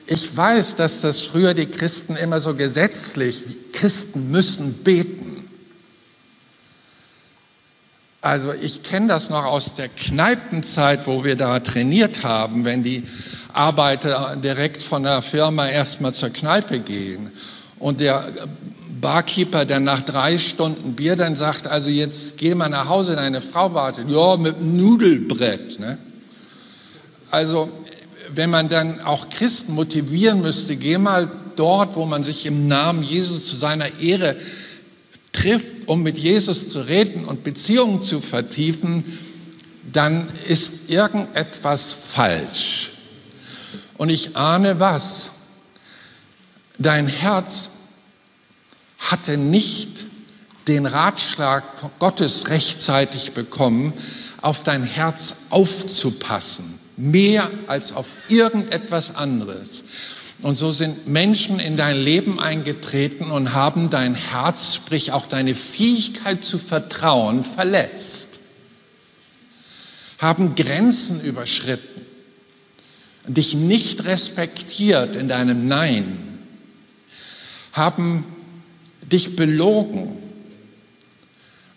Ich 0.05 0.37
weiß, 0.37 0.75
dass 0.75 1.01
das 1.01 1.21
früher 1.21 1.55
die 1.55 1.65
Christen 1.65 2.15
immer 2.15 2.39
so 2.39 2.53
gesetzlich, 2.53 3.43
Christen 3.71 4.29
müssen 4.29 4.73
beten. 4.83 5.32
Also 8.23 8.53
ich 8.53 8.83
kenne 8.83 9.09
das 9.09 9.29
noch 9.29 9.43
aus 9.43 9.73
der 9.73 9.89
Kneipenzeit, 9.89 11.05
wo 11.07 11.25
wir 11.25 11.35
da 11.35 11.59
trainiert 11.59 12.23
haben, 12.23 12.63
wenn 12.63 12.81
die 12.81 13.03
Arbeiter 13.51 14.37
direkt 14.41 14.81
von 14.81 15.03
der 15.03 15.21
Firma 15.21 15.67
erstmal 15.67 16.13
zur 16.13 16.29
Kneipe 16.29 16.79
gehen 16.79 17.31
und 17.79 17.99
der 17.99 18.23
Barkeeper, 19.01 19.65
der 19.65 19.81
nach 19.81 20.03
drei 20.03 20.37
Stunden 20.37 20.93
Bier 20.93 21.17
dann 21.17 21.35
sagt, 21.35 21.67
also 21.67 21.89
jetzt 21.89 22.37
geh 22.37 22.55
mal 22.55 22.69
nach 22.69 22.87
Hause, 22.87 23.17
deine 23.17 23.41
Frau 23.41 23.73
wartet. 23.73 24.09
Ja, 24.09 24.37
mit 24.37 24.55
einem 24.55 24.77
Nudelbrett. 24.77 25.81
Ne? 25.81 25.97
Also 27.29 27.69
wenn 28.33 28.49
man 28.49 28.69
dann 28.69 29.01
auch 29.01 29.29
Christen 29.29 29.73
motivieren 29.73 30.41
müsste, 30.41 30.77
geh 30.77 30.97
mal 30.97 31.29
dort, 31.57 31.97
wo 31.97 32.05
man 32.05 32.23
sich 32.23 32.45
im 32.45 32.69
Namen 32.69 33.03
Jesus 33.03 33.49
zu 33.49 33.57
seiner 33.57 33.99
Ehre 33.99 34.37
trifft, 35.33 35.87
um 35.87 36.03
mit 36.03 36.17
Jesus 36.17 36.69
zu 36.69 36.79
reden 36.81 37.25
und 37.25 37.43
Beziehungen 37.43 38.01
zu 38.01 38.21
vertiefen, 38.21 39.03
dann 39.91 40.27
ist 40.47 40.89
irgendetwas 40.89 41.91
falsch. 41.91 42.91
Und 43.97 44.09
ich 44.09 44.37
ahne 44.37 44.79
was. 44.79 45.31
Dein 46.79 47.07
Herz 47.07 47.71
hatte 48.97 49.37
nicht 49.37 49.89
den 50.67 50.85
Ratschlag 50.85 51.63
Gottes 51.99 52.47
rechtzeitig 52.47 53.33
bekommen, 53.33 53.93
auf 54.41 54.63
dein 54.63 54.83
Herz 54.83 55.35
aufzupassen, 55.49 56.79
mehr 56.97 57.49
als 57.67 57.93
auf 57.93 58.07
irgendetwas 58.29 59.15
anderes. 59.15 59.83
Und 60.43 60.57
so 60.57 60.73
sind 60.73 61.07
Menschen 61.07 61.59
in 61.61 61.77
dein 61.77 61.95
Leben 61.95 62.37
eingetreten 62.37 63.31
und 63.31 63.53
haben 63.53 63.89
dein 63.89 64.13
Herz, 64.13 64.75
sprich 64.75 65.13
auch 65.13 65.25
deine 65.25 65.55
Fähigkeit 65.55 66.43
zu 66.43 66.59
vertrauen, 66.59 67.45
verletzt, 67.45 68.39
haben 70.19 70.55
Grenzen 70.55 71.21
überschritten, 71.21 72.01
dich 73.25 73.53
nicht 73.53 74.03
respektiert 74.03 75.15
in 75.15 75.29
deinem 75.29 75.69
Nein, 75.69 76.17
haben 77.71 78.25
dich 79.01 79.37
belogen. 79.37 80.17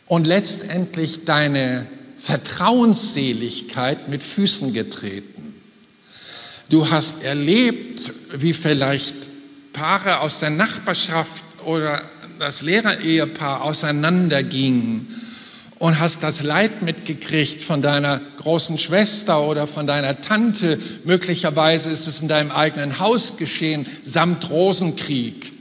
Und 0.07 0.27
letztendlich 0.27 1.25
deine 1.25 1.87
Vertrauensseligkeit 2.19 4.09
mit 4.09 4.23
Füßen 4.23 4.73
getreten. 4.73 5.36
Du 6.69 6.91
hast 6.91 7.23
erlebt, 7.23 8.13
wie 8.33 8.53
vielleicht 8.53 9.15
Paare 9.73 10.19
aus 10.19 10.41
der 10.41 10.51
Nachbarschaft 10.51 11.45
oder 11.65 12.03
das 12.41 12.61
Lehrerehepaar 12.61 13.63
auseinandergingen 13.63 15.07
und 15.79 16.01
hast 16.01 16.25
das 16.25 16.43
Leid 16.43 16.83
mitgekriegt 16.83 17.63
von 17.63 17.83
deiner 17.83 18.21
großen 18.39 18.79
Schwester 18.79 19.43
oder 19.43 19.69
von 19.69 19.87
deiner 19.87 20.21
Tante. 20.21 20.79
Möglicherweise 21.05 21.91
ist 21.91 22.09
es 22.09 22.21
in 22.21 22.27
deinem 22.27 22.51
eigenen 22.51 22.99
Haus 22.99 23.37
geschehen, 23.37 23.87
samt 24.05 24.51
Rosenkrieg 24.51 25.53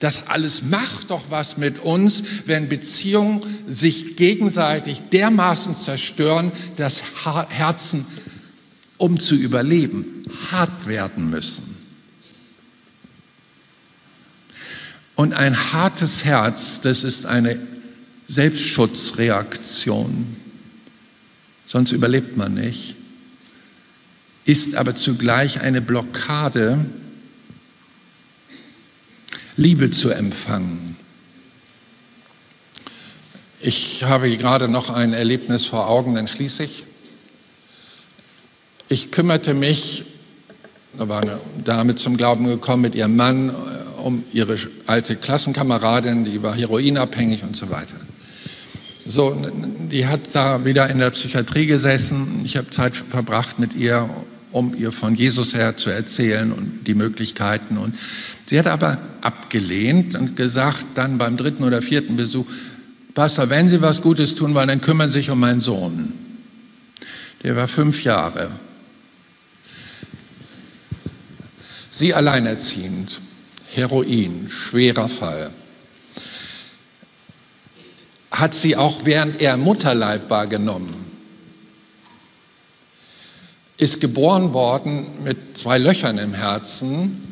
Das 0.00 0.28
alles 0.28 0.62
macht 0.62 1.10
doch 1.10 1.24
was 1.30 1.56
mit 1.56 1.78
uns, 1.78 2.22
wenn 2.44 2.68
Beziehungen 2.68 3.42
sich 3.66 4.16
gegenseitig 4.16 5.00
dermaßen 5.10 5.74
zerstören, 5.74 6.52
dass 6.76 7.00
Herzen, 7.48 8.06
um 9.00 9.18
zu 9.18 9.34
überleben, 9.34 10.24
hart 10.50 10.86
werden 10.86 11.30
müssen. 11.30 11.74
Und 15.16 15.32
ein 15.32 15.72
hartes 15.72 16.24
Herz, 16.24 16.82
das 16.82 17.02
ist 17.02 17.24
eine 17.24 17.58
Selbstschutzreaktion, 18.28 20.36
sonst 21.64 21.92
überlebt 21.92 22.36
man 22.36 22.52
nicht, 22.52 22.94
ist 24.44 24.74
aber 24.74 24.94
zugleich 24.94 25.62
eine 25.62 25.80
Blockade, 25.80 26.84
Liebe 29.56 29.90
zu 29.90 30.10
empfangen. 30.10 30.94
Ich 33.62 34.04
habe 34.04 34.36
gerade 34.36 34.68
noch 34.68 34.90
ein 34.90 35.14
Erlebnis 35.14 35.64
vor 35.64 35.88
Augen, 35.88 36.16
dann 36.16 36.28
schließe 36.28 36.64
ich. 36.64 36.84
Ich 38.92 39.12
kümmerte 39.12 39.54
mich, 39.54 40.02
da 40.98 41.08
war 41.08 41.22
eine 41.22 41.38
Dame 41.64 41.94
zum 41.94 42.16
Glauben 42.16 42.48
gekommen 42.48 42.82
mit 42.82 42.96
ihrem 42.96 43.14
Mann, 43.14 43.50
äh, 43.50 44.00
um 44.02 44.24
ihre 44.32 44.56
alte 44.86 45.14
Klassenkameradin, 45.14 46.24
die 46.24 46.42
war 46.42 46.56
heroinabhängig 46.56 47.44
und 47.44 47.54
so 47.54 47.70
weiter. 47.70 47.94
So, 49.06 49.36
die 49.92 50.08
hat 50.08 50.22
da 50.32 50.64
wieder 50.64 50.90
in 50.90 50.98
der 50.98 51.10
Psychiatrie 51.10 51.66
gesessen. 51.66 52.42
Ich 52.44 52.56
habe 52.56 52.68
Zeit 52.70 52.96
verbracht 52.96 53.60
mit 53.60 53.76
ihr 53.76 54.10
um 54.50 54.74
ihr 54.76 54.90
von 54.90 55.14
Jesus 55.14 55.54
her 55.54 55.76
zu 55.76 55.90
erzählen 55.90 56.50
und 56.50 56.88
die 56.88 56.94
Möglichkeiten. 56.94 57.78
Und 57.78 57.94
sie 58.46 58.58
hat 58.58 58.66
aber 58.66 58.98
abgelehnt 59.20 60.16
und 60.16 60.34
gesagt 60.34 60.84
dann 60.96 61.18
beim 61.18 61.36
dritten 61.36 61.62
oder 61.62 61.80
vierten 61.80 62.16
Besuch, 62.16 62.46
Pastor, 63.14 63.50
wenn 63.50 63.70
Sie 63.70 63.80
was 63.82 64.02
Gutes 64.02 64.34
tun 64.34 64.54
wollen, 64.54 64.66
dann 64.66 64.80
kümmern 64.80 65.10
Sie 65.10 65.18
sich 65.18 65.30
um 65.30 65.38
meinen 65.38 65.60
Sohn. 65.60 66.12
Der 67.44 67.54
war 67.54 67.68
fünf 67.68 68.02
Jahre. 68.02 68.50
Sie 72.00 72.14
alleinerziehend, 72.14 73.20
Heroin, 73.74 74.48
schwerer 74.48 75.10
Fall. 75.10 75.50
Hat 78.30 78.54
sie 78.54 78.74
auch 78.74 79.04
während 79.04 79.38
er 79.42 79.58
Mutterleib 79.58 80.30
war 80.30 80.46
genommen 80.46 81.10
ist 83.76 84.00
geboren 84.00 84.54
worden 84.54 85.06
mit 85.24 85.58
zwei 85.58 85.76
Löchern 85.76 86.16
im 86.16 86.32
Herzen 86.32 87.22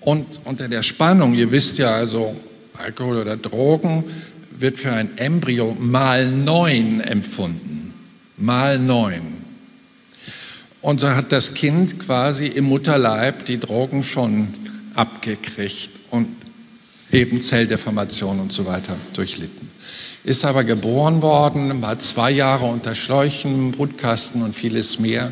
und 0.00 0.26
unter 0.44 0.68
der 0.68 0.82
Spannung, 0.82 1.34
ihr 1.34 1.52
wisst 1.52 1.78
ja 1.78 1.94
also, 1.94 2.34
Alkohol 2.76 3.18
oder 3.18 3.36
Drogen 3.36 4.02
wird 4.56 4.78
für 4.78 4.92
ein 4.92 5.18
Embryo 5.18 5.76
mal 5.78 6.30
neun 6.30 7.00
empfunden. 7.00 7.92
Mal 8.36 8.78
neun. 8.80 9.43
Und 10.84 11.00
so 11.00 11.08
hat 11.10 11.32
das 11.32 11.54
Kind 11.54 11.98
quasi 11.98 12.46
im 12.46 12.64
Mutterleib 12.64 13.46
die 13.46 13.58
Drogen 13.58 14.02
schon 14.02 14.48
abgekriegt 14.94 15.90
und 16.10 16.28
eben 17.10 17.40
Zelldeformation 17.40 18.38
und 18.38 18.52
so 18.52 18.66
weiter 18.66 18.94
durchlitten 19.14 19.64
ist 20.24 20.46
aber 20.46 20.64
geboren 20.64 21.20
worden, 21.20 21.82
war 21.82 21.98
zwei 21.98 22.30
Jahre 22.30 22.64
unter 22.64 22.94
Schläuchen, 22.94 23.72
Brutkasten 23.72 24.42
und 24.42 24.56
vieles 24.56 24.98
mehr, 24.98 25.30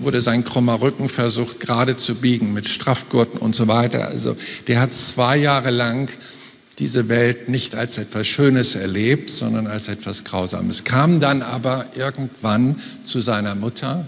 wurde 0.00 0.20
sein 0.20 0.44
krummer 0.44 0.82
Rücken 0.82 1.08
versucht 1.08 1.58
gerade 1.58 1.96
zu 1.96 2.16
biegen 2.16 2.52
mit 2.52 2.68
Straffgurten 2.68 3.40
und 3.40 3.56
so 3.56 3.66
weiter. 3.66 4.08
Also 4.08 4.36
der 4.68 4.80
hat 4.80 4.92
zwei 4.92 5.38
Jahre 5.38 5.70
lang 5.70 6.10
diese 6.78 7.08
Welt 7.08 7.48
nicht 7.48 7.74
als 7.74 7.96
etwas 7.96 8.26
Schönes 8.26 8.74
erlebt, 8.74 9.30
sondern 9.30 9.66
als 9.66 9.88
etwas 9.88 10.24
Grausames. 10.24 10.84
Kam 10.84 11.18
dann 11.20 11.40
aber 11.40 11.86
irgendwann 11.96 12.78
zu 13.06 13.22
seiner 13.22 13.54
Mutter, 13.54 14.04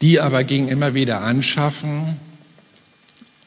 die 0.00 0.20
aber 0.20 0.44
ging 0.44 0.68
immer 0.68 0.94
wieder 0.94 1.22
anschaffen 1.22 2.16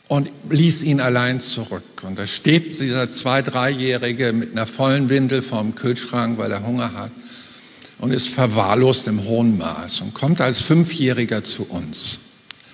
und 0.08 0.30
ließ 0.50 0.84
ihn 0.84 1.00
allein 1.00 1.40
zurück. 1.40 2.04
Und 2.04 2.20
da 2.20 2.28
steht 2.28 2.80
dieser 2.80 3.10
zwei-, 3.10 3.42
dreijährige 3.42 4.34
mit 4.34 4.52
einer 4.52 4.66
vollen 4.66 5.10
Windel 5.10 5.42
vorm 5.42 5.76
Kühlschrank, 5.76 6.38
weil 6.38 6.52
er 6.52 6.66
Hunger 6.66 6.94
hat 6.94 7.12
und 8.00 8.12
ist 8.12 8.28
verwahrlost 8.28 9.08
im 9.08 9.24
hohen 9.24 9.58
Maß 9.58 10.02
und 10.02 10.14
kommt 10.14 10.42
als 10.42 10.60
Fünfjähriger 10.60 11.44
zu 11.44 11.64
uns. 11.64 12.18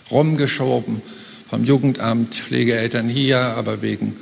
Rumgeschoben 0.10 1.02
vom 1.50 1.64
Jugendamt, 1.64 2.34
Pflegeeltern 2.34 3.08
hier, 3.10 3.40
aber 3.40 3.82
wegen 3.82 4.16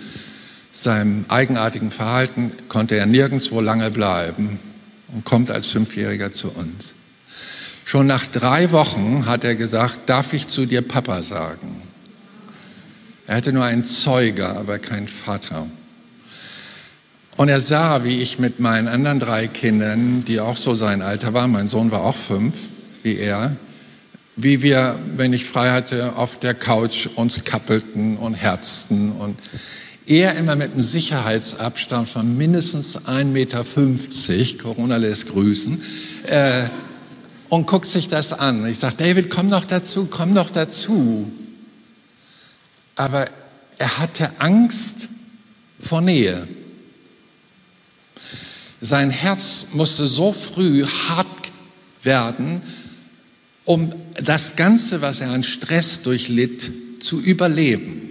seinem 0.74 1.26
eigenartigen 1.30 1.92
Verhalten 1.92 2.52
konnte 2.68 2.98
er 2.98 3.06
nirgendwo 3.06 3.62
lange 3.62 3.92
bleiben 3.92 4.60
und 5.14 5.24
kommt 5.24 5.52
als 5.52 5.68
Fünfjähriger 5.68 6.34
zu 6.34 6.50
uns. 6.50 6.94
Schon 7.88 8.08
nach 8.08 8.26
drei 8.26 8.72
Wochen 8.72 9.28
hat 9.28 9.44
er 9.44 9.54
gesagt, 9.54 10.10
darf 10.10 10.34
ich 10.34 10.48
zu 10.48 10.66
dir 10.66 10.82
Papa 10.82 11.22
sagen? 11.22 11.84
Er 13.28 13.38
hatte 13.38 13.54
nur 13.54 13.64
einen 13.64 13.84
Zeuger, 13.84 14.58
aber 14.58 14.80
keinen 14.80 15.08
Vater. 15.08 15.68
Und 17.38 17.50
er 17.50 17.62
sah, 17.62 18.04
wie 18.04 18.22
ich 18.22 18.40
mit 18.40 18.60
meinen 18.60 18.88
anderen 18.88 19.20
drei 19.20 19.46
Kindern, 19.48 20.26
die 20.26 20.40
auch 20.40 20.58
so 20.58 20.74
sein 20.74 21.04
Alter 21.04 21.34
waren, 21.34 21.52
mein 21.52 21.68
Sohn 21.68 21.92
war 21.92 22.02
auch 22.02 22.18
fünf, 22.18 22.56
wie 23.04 23.18
er, 23.18 23.56
wie 24.36 24.64
wir, 24.64 24.98
wenn 25.16 25.32
ich 25.32 25.46
frei 25.46 25.70
hatte, 25.70 26.16
auf 26.16 26.40
der 26.40 26.56
Couch 26.56 27.08
uns 27.16 27.44
kappelten 27.44 28.18
und 28.18 28.34
herzten 28.34 29.12
und 29.12 29.38
er 30.08 30.36
immer 30.36 30.56
mit 30.56 30.72
einem 30.72 30.82
Sicherheitsabstand 30.82 32.10
von 32.10 32.36
mindestens 32.36 32.98
1,50 33.06 33.26
Meter, 33.26 33.64
Corona 34.64 34.98
lässt 34.98 35.28
grüßen, 35.30 35.82
äh, 36.28 36.70
und 37.50 37.68
guckt 37.68 37.88
sich 37.88 38.08
das 38.08 38.34
an. 38.34 38.66
Ich 38.68 38.80
sage, 38.80 38.96
David, 38.98 39.30
komm 39.30 39.50
doch 39.50 39.66
dazu, 39.66 40.08
komm 40.10 40.36
doch 40.36 40.50
dazu 40.50 41.32
aber 42.96 43.28
er 43.78 44.00
hatte 44.00 44.32
Angst 44.40 45.10
vor 45.80 46.02
Nähe. 46.02 46.48
Sein 48.82 49.10
Herz 49.10 49.68
musste 49.74 50.08
so 50.08 50.32
früh 50.32 50.86
hart 50.86 51.28
werden, 52.04 52.62
um 53.66 53.94
das 54.16 54.56
Ganze, 54.56 55.02
was 55.02 55.22
er 55.22 55.32
an 55.32 55.44
Stress 55.44 56.04
durchlitt, 56.04 57.04
zu 57.04 57.20
überleben. 57.20 58.05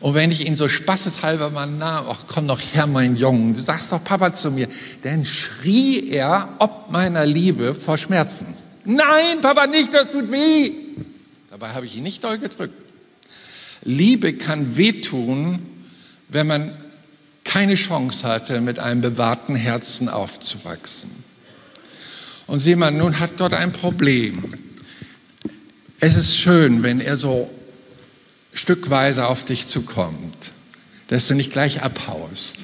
Und 0.00 0.14
wenn 0.14 0.30
ich 0.30 0.46
ihn 0.46 0.56
so 0.56 0.68
spaßeshalber 0.68 1.50
mal 1.50 1.66
nahm, 1.66 2.06
ach 2.08 2.24
komm 2.26 2.48
doch 2.48 2.60
her, 2.60 2.86
mein 2.86 3.16
Junge, 3.16 3.54
du 3.54 3.60
sagst 3.60 3.92
doch 3.92 4.02
Papa 4.02 4.32
zu 4.32 4.50
mir, 4.50 4.68
dann 5.02 5.24
schrie 5.24 6.10
er 6.10 6.48
ob 6.58 6.90
meiner 6.90 7.24
Liebe 7.24 7.74
vor 7.74 7.96
Schmerzen. 7.98 8.54
Nein, 8.84 9.40
Papa, 9.40 9.66
nicht, 9.66 9.94
das 9.94 10.10
tut 10.10 10.30
weh. 10.30 10.72
Dabei 11.50 11.70
habe 11.70 11.86
ich 11.86 11.96
ihn 11.96 12.02
nicht 12.02 12.22
doll 12.22 12.38
gedrückt. 12.38 12.82
Liebe 13.82 14.34
kann 14.34 14.76
wehtun, 14.76 15.60
wenn 16.28 16.46
man 16.46 16.72
keine 17.44 17.76
Chance 17.76 18.26
hatte, 18.26 18.60
mit 18.60 18.78
einem 18.78 19.00
bewahrten 19.00 19.54
Herzen 19.54 20.08
aufzuwachsen. 20.08 21.10
Und 22.46 22.60
sieh 22.60 22.76
mal, 22.76 22.90
nun 22.90 23.18
hat 23.18 23.38
Gott 23.38 23.54
ein 23.54 23.72
Problem. 23.72 24.52
Es 25.98 26.16
ist 26.16 26.36
schön, 26.36 26.82
wenn 26.82 27.00
er 27.00 27.16
so 27.16 27.50
stückweise 28.56 29.26
auf 29.26 29.44
dich 29.44 29.66
zukommt, 29.66 30.52
dass 31.08 31.28
du 31.28 31.34
nicht 31.34 31.52
gleich 31.52 31.82
abhaust. 31.82 32.56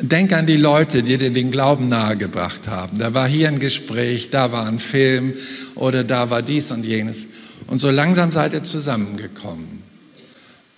Denk 0.00 0.32
an 0.32 0.46
die 0.46 0.56
Leute, 0.56 1.02
die 1.02 1.18
dir 1.18 1.30
den 1.30 1.50
Glauben 1.50 1.88
nahegebracht 1.88 2.68
haben. 2.68 2.98
Da 2.98 3.14
war 3.14 3.28
hier 3.28 3.48
ein 3.48 3.58
Gespräch, 3.58 4.30
da 4.30 4.52
war 4.52 4.66
ein 4.66 4.78
Film 4.78 5.34
oder 5.74 6.04
da 6.04 6.30
war 6.30 6.42
dies 6.42 6.70
und 6.70 6.84
jenes. 6.84 7.26
Und 7.66 7.78
so 7.78 7.90
langsam 7.90 8.32
seid 8.32 8.52
ihr 8.52 8.62
zusammengekommen. 8.62 9.82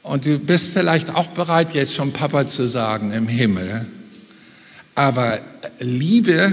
Und 0.02 0.26
du 0.26 0.38
bist 0.38 0.72
vielleicht 0.72 1.14
auch 1.14 1.28
bereit, 1.28 1.74
jetzt 1.74 1.94
schon 1.94 2.12
Papa 2.12 2.46
zu 2.46 2.68
sagen 2.68 3.12
im 3.12 3.26
Himmel. 3.26 3.86
Aber 4.94 5.40
Liebe, 5.80 6.52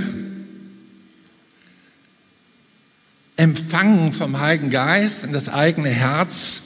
empfangen 3.35 4.13
vom 4.13 4.39
Heiligen 4.39 4.69
Geist 4.69 5.23
in 5.25 5.33
das 5.33 5.49
eigene 5.49 5.89
Herz, 5.89 6.61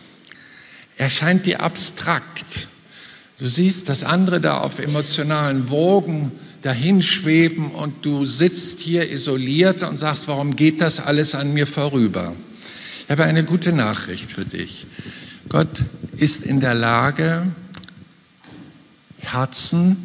erscheint 0.97 1.45
dir 1.45 1.61
abstrakt. 1.61 2.67
Du 3.37 3.47
siehst, 3.47 3.89
dass 3.89 4.03
andere 4.03 4.39
da 4.39 4.59
auf 4.59 4.79
emotionalen 4.79 5.69
Wogen 5.69 6.31
dahinschweben 6.61 7.71
und 7.71 8.05
du 8.05 8.25
sitzt 8.25 8.79
hier 8.79 9.11
isoliert 9.11 9.83
und 9.83 9.97
sagst, 9.97 10.27
warum 10.27 10.55
geht 10.55 10.81
das 10.81 10.99
alles 10.99 11.35
an 11.35 11.53
mir 11.53 11.67
vorüber? 11.67 12.33
Ich 13.03 13.11
habe 13.11 13.25
eine 13.25 13.43
gute 13.43 13.71
Nachricht 13.71 14.31
für 14.31 14.45
dich. 14.45 14.87
Gott 15.49 15.83
ist 16.17 16.43
in 16.43 16.59
der 16.59 16.73
Lage, 16.73 17.43
Herzen 19.19 19.97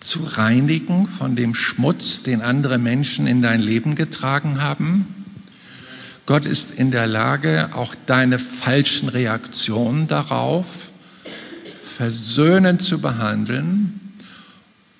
zu 0.00 0.20
reinigen 0.22 1.08
von 1.08 1.34
dem 1.34 1.54
Schmutz, 1.54 2.22
den 2.22 2.42
andere 2.42 2.78
Menschen 2.78 3.26
in 3.26 3.40
dein 3.40 3.60
Leben 3.60 3.94
getragen 3.94 4.60
haben. 4.60 5.23
Gott 6.26 6.46
ist 6.46 6.70
in 6.70 6.90
der 6.90 7.06
Lage, 7.06 7.70
auch 7.74 7.94
deine 8.06 8.38
falschen 8.38 9.08
Reaktionen 9.08 10.08
darauf 10.08 10.90
versöhnend 11.96 12.82
zu 12.82 13.00
behandeln. 13.00 14.00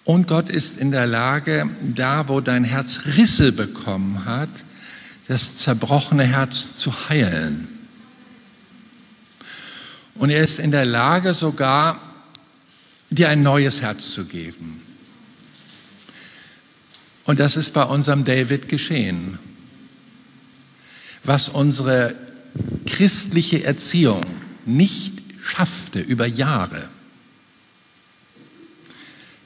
Und 0.05 0.29
Gott 0.29 0.51
ist 0.51 0.79
in 0.79 0.93
der 0.93 1.07
Lage, 1.07 1.69
da 1.81 2.29
wo 2.29 2.41
dein 2.41 2.65
Herz 2.65 3.01
Risse 3.17 3.53
bekommen 3.53 4.27
hat, 4.27 4.51
das 5.27 5.55
zerbrochene 5.55 6.25
Herz 6.25 6.75
zu 6.75 7.09
heilen. 7.09 7.69
Und 10.17 10.31
er 10.31 10.43
ist 10.43 10.59
in 10.59 10.71
der 10.71 10.85
Lage 10.85 11.33
sogar, 11.33 12.01
dir 13.11 13.31
ein 13.31 13.43
neues 13.43 13.81
Herz 13.81 14.13
zu 14.13 14.27
geben. 14.27 14.81
Und 17.25 17.41
das 17.41 17.57
ist 17.57 17.73
bei 17.73 17.85
unserem 17.85 18.25
David 18.25 18.69
geschehen. 18.69 19.39
Was 21.25 21.49
unsere 21.49 22.15
christliche 22.87 23.65
Erziehung 23.65 24.23
nicht 24.67 25.13
schaffte 25.43 26.01
über 26.01 26.27
Jahre, 26.27 26.89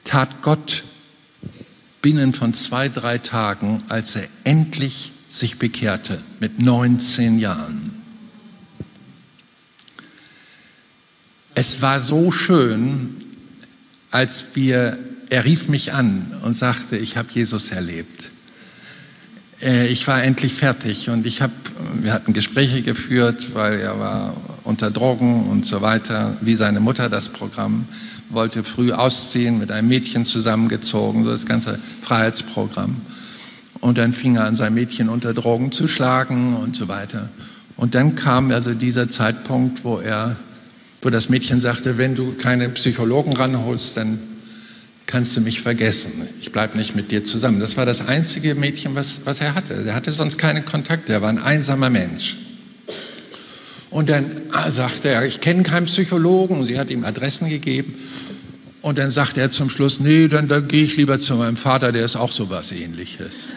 tat 0.03 0.41
Gott 0.41 0.83
binnen 2.01 2.33
von 2.33 2.53
zwei, 2.53 2.89
drei 2.89 3.17
Tagen, 3.17 3.83
als 3.89 4.15
er 4.15 4.27
endlich 4.43 5.11
sich 5.29 5.59
bekehrte 5.59 6.21
mit 6.39 6.61
19 6.61 7.39
Jahren. 7.39 7.93
Es 11.55 11.81
war 11.81 12.01
so 12.01 12.31
schön, 12.31 13.21
als 14.11 14.45
wir, 14.55 14.97
er 15.29 15.45
rief 15.45 15.67
mich 15.67 15.93
an 15.93 16.33
und 16.43 16.53
sagte, 16.53 16.97
ich 16.97 17.17
habe 17.17 17.29
Jesus 17.31 17.69
erlebt. 17.71 18.31
Äh, 19.61 19.87
ich 19.87 20.07
war 20.07 20.23
endlich 20.23 20.53
fertig 20.53 21.09
und 21.09 21.25
ich 21.25 21.41
habe, 21.41 21.53
wir 22.01 22.13
hatten 22.13 22.33
Gespräche 22.33 22.81
geführt, 22.81 23.53
weil 23.53 23.79
er 23.79 23.99
war 23.99 24.33
unter 24.63 24.91
Drogen 24.91 25.47
und 25.47 25.65
so 25.65 25.81
weiter, 25.81 26.37
wie 26.41 26.55
seine 26.55 26.79
Mutter 26.79 27.09
das 27.09 27.29
Programm, 27.29 27.85
wollte 28.29 28.63
früh 28.63 28.91
ausziehen, 28.91 29.57
mit 29.57 29.71
einem 29.71 29.87
Mädchen 29.87 30.25
zusammengezogen, 30.25 31.23
so 31.23 31.31
das 31.31 31.45
ganze 31.45 31.79
Freiheitsprogramm. 32.01 32.97
Und 33.81 33.97
dann 33.97 34.13
fing 34.13 34.35
er 34.35 34.45
an, 34.45 34.55
sein 34.55 34.73
Mädchen 34.73 35.09
unter 35.09 35.33
Drogen 35.33 35.71
zu 35.71 35.87
schlagen 35.87 36.55
und 36.55 36.75
so 36.75 36.87
weiter. 36.87 37.29
Und 37.77 37.95
dann 37.95 38.15
kam 38.15 38.51
also 38.51 38.73
dieser 38.73 39.09
Zeitpunkt, 39.09 39.83
wo 39.83 39.99
er, 39.99 40.35
wo 41.01 41.09
das 41.09 41.29
Mädchen 41.29 41.61
sagte, 41.61 41.97
wenn 41.97 42.13
du 42.13 42.33
keine 42.33 42.69
Psychologen 42.69 43.33
ranholst, 43.33 43.95
dann 43.97 44.19
kannst 45.09 45.35
du 45.35 45.41
mich 45.41 45.61
vergessen. 45.61 46.27
Ich 46.39 46.51
bleibe 46.51 46.77
nicht 46.77 46.95
mit 46.95 47.09
dir 47.09 47.23
zusammen. 47.23 47.59
Das 47.59 47.77
war 47.77 47.85
das 47.85 48.07
einzige 48.07 48.53
Mädchen, 48.53 48.93
was, 48.93 49.21
was 49.25 49.41
er 49.41 49.55
hatte. 49.55 49.73
Er 49.73 49.95
hatte 49.95 50.11
sonst 50.11 50.37
keine 50.37 50.61
Kontakte. 50.61 51.13
Er 51.13 51.21
war 51.23 51.29
ein 51.29 51.39
einsamer 51.39 51.89
Mensch. 51.89 52.37
Und 53.89 54.09
dann 54.09 54.25
ah, 54.51 54.69
sagte 54.69 55.09
er, 55.09 55.25
ich 55.25 55.41
kenne 55.41 55.63
keinen 55.63 55.87
Psychologen. 55.87 56.63
Sie 56.63 56.77
hat 56.77 56.91
ihm 56.91 57.03
Adressen 57.03 57.49
gegeben. 57.49 57.95
Und 58.81 58.99
dann 58.99 59.09
sagte 59.09 59.41
er 59.41 59.49
zum 59.49 59.71
Schluss, 59.71 59.99
nee, 59.99 60.27
dann, 60.27 60.47
dann 60.47 60.67
gehe 60.67 60.83
ich 60.83 60.95
lieber 60.95 61.19
zu 61.19 61.35
meinem 61.35 61.57
Vater, 61.57 61.91
der 61.91 62.05
ist 62.05 62.15
auch 62.15 62.31
so 62.31 62.51
was 62.51 62.71
ähnliches. 62.71 63.53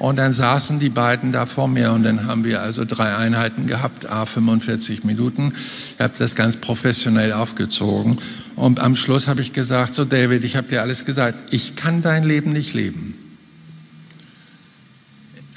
Und 0.00 0.16
dann 0.16 0.32
saßen 0.32 0.80
die 0.80 0.88
beiden 0.88 1.30
da 1.30 1.44
vor 1.44 1.68
mir 1.68 1.92
und 1.92 2.04
dann 2.04 2.26
haben 2.26 2.42
wir 2.42 2.62
also 2.62 2.86
drei 2.86 3.14
Einheiten 3.14 3.66
gehabt, 3.66 4.08
a 4.08 4.24
45 4.24 5.04
Minuten. 5.04 5.52
Ich 5.54 6.00
habe 6.00 6.14
das 6.16 6.34
ganz 6.34 6.56
professionell 6.56 7.34
aufgezogen. 7.34 8.18
Und 8.56 8.80
am 8.80 8.96
Schluss 8.96 9.28
habe 9.28 9.42
ich 9.42 9.52
gesagt, 9.52 9.92
so 9.92 10.06
David, 10.06 10.42
ich 10.42 10.56
habe 10.56 10.68
dir 10.68 10.80
alles 10.80 11.04
gesagt, 11.04 11.52
ich 11.52 11.76
kann 11.76 12.00
dein 12.00 12.24
Leben 12.24 12.54
nicht 12.54 12.72
leben. 12.72 13.14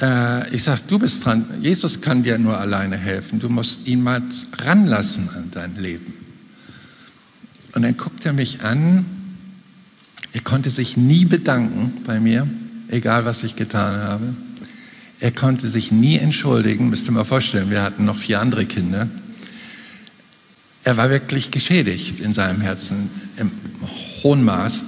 Äh, 0.02 0.54
ich 0.54 0.64
sage, 0.64 0.82
du 0.90 1.00
bist 1.00 1.24
dran, 1.24 1.46
Jesus 1.62 2.02
kann 2.02 2.24
dir 2.24 2.38
nur 2.38 2.58
alleine 2.58 2.98
helfen. 2.98 3.40
Du 3.40 3.48
musst 3.48 3.88
ihn 3.88 4.04
mal 4.04 4.22
ranlassen 4.58 5.30
an 5.30 5.52
dein 5.52 5.78
Leben. 5.78 6.12
Und 7.74 7.84
dann 7.84 7.96
guckt 7.96 8.26
er 8.26 8.34
mich 8.34 8.62
an. 8.66 9.06
Er 10.34 10.42
konnte 10.42 10.70
sich 10.70 10.98
nie 10.98 11.24
bedanken 11.24 11.94
bei 12.06 12.20
mir 12.20 12.46
egal 12.94 13.26
was 13.26 13.44
ich 13.44 13.56
getan 13.56 13.96
habe. 13.96 14.34
Er 15.20 15.32
konnte 15.32 15.68
sich 15.68 15.92
nie 15.92 16.18
entschuldigen, 16.18 16.90
müsst 16.90 17.08
ihr 17.08 17.12
mal 17.12 17.24
vorstellen, 17.24 17.70
wir 17.70 17.82
hatten 17.82 18.06
noch 18.06 18.18
vier 18.18 18.40
andere 18.40 18.66
Kinder. 18.66 19.08
Er 20.84 20.98
war 20.98 21.10
wirklich 21.10 21.50
geschädigt 21.52 22.20
in 22.20 22.34
seinem 22.34 22.62
Herzen 22.62 23.10
im 23.38 23.52
hohen 24.22 24.44
Maß. 24.44 24.84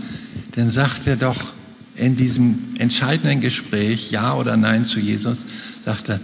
Dann 0.56 0.72
sagt 0.72 1.08
er 1.08 1.16
doch 1.16 1.54
in 1.96 2.16
diesem 2.16 2.76
entscheidenden 2.78 3.40
Gespräch 3.40 4.12
Ja 4.12 4.36
oder 4.36 4.58
Nein 4.58 4.84
zu 4.84 5.00
Jesus, 5.00 5.46
sagt 5.86 6.10
er, 6.10 6.20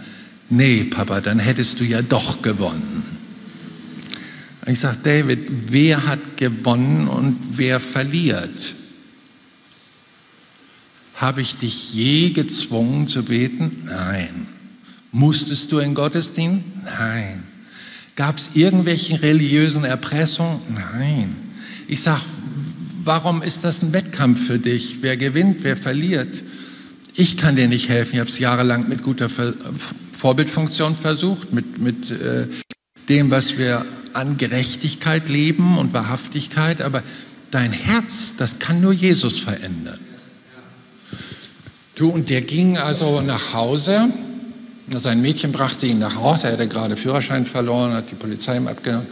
nee, 0.50 0.84
Papa, 0.84 1.22
dann 1.22 1.40
hättest 1.40 1.80
du 1.80 1.86
ja 1.86 2.02
doch 2.02 2.42
gewonnen. 2.42 3.04
Und 4.66 4.72
ich 4.72 4.80
sage, 4.80 4.98
David, 5.02 5.48
wer 5.70 6.06
hat 6.06 6.38
gewonnen 6.38 7.08
und 7.08 7.38
wer 7.56 7.80
verliert? 7.80 8.76
Habe 11.22 11.42
ich 11.42 11.56
dich 11.56 11.94
je 11.94 12.32
gezwungen 12.32 13.08
zu 13.08 13.22
beten? 13.22 13.84
Nein. 13.86 14.48
Musstest 15.12 15.72
du 15.72 15.78
in 15.78 15.94
Gottesdienst? 15.94 16.66
Nein. 16.84 17.44
Gab 18.16 18.40
es 18.40 18.50
irgendwelche 18.56 19.22
religiösen 19.22 19.84
Erpressungen? 19.84 20.60
Nein. 20.74 21.36
Ich 21.88 22.02
sage, 22.02 22.22
warum 23.04 23.44
ist 23.44 23.64
das 23.64 23.84
ein 23.84 23.94
Wettkampf 23.94 24.48
für 24.48 24.58
dich? 24.58 24.98
Wer 25.02 25.16
gewinnt, 25.16 25.58
wer 25.62 25.78
verliert? 25.78 26.44
Ich 27.14 27.38
kann 27.38 27.56
dir 27.56 27.68
nicht 27.68 27.88
helfen. 27.88 28.14
Ich 28.14 28.20
habe 28.20 28.30
es 28.32 28.40
jahrelang 28.40 28.90
mit 28.90 29.04
guter 29.04 29.30
Vorbildfunktion 29.30 30.96
versucht, 30.96 31.54
mit, 31.54 31.78
mit 31.78 32.10
äh, 32.10 32.48
dem, 33.10 33.30
was 33.30 33.60
wir 33.60 33.86
an 34.14 34.38
Gerechtigkeit 34.38 35.30
leben 35.30 35.78
und 35.78 35.94
Wahrhaftigkeit. 35.94 36.82
Aber 36.82 37.02
dein 37.52 37.74
Herz, 37.74 38.38
das 38.38 38.58
kann 38.58 38.82
nur 38.82 38.94
Jesus 38.94 39.38
verändern. 39.38 40.00
Du, 41.96 42.10
und 42.10 42.30
der 42.30 42.42
ging 42.42 42.78
also 42.78 43.22
nach 43.22 43.54
Hause. 43.54 44.10
Sein 44.98 45.22
Mädchen 45.22 45.52
brachte 45.52 45.86
ihn 45.86 46.00
nach 46.00 46.16
Hause. 46.16 46.48
Er 46.48 46.54
hatte 46.54 46.68
gerade 46.68 46.96
Führerschein 46.96 47.46
verloren, 47.46 47.94
hat 47.94 48.10
die 48.12 48.16
Polizei 48.16 48.58
ihm 48.58 48.68
abgenommen. 48.68 49.08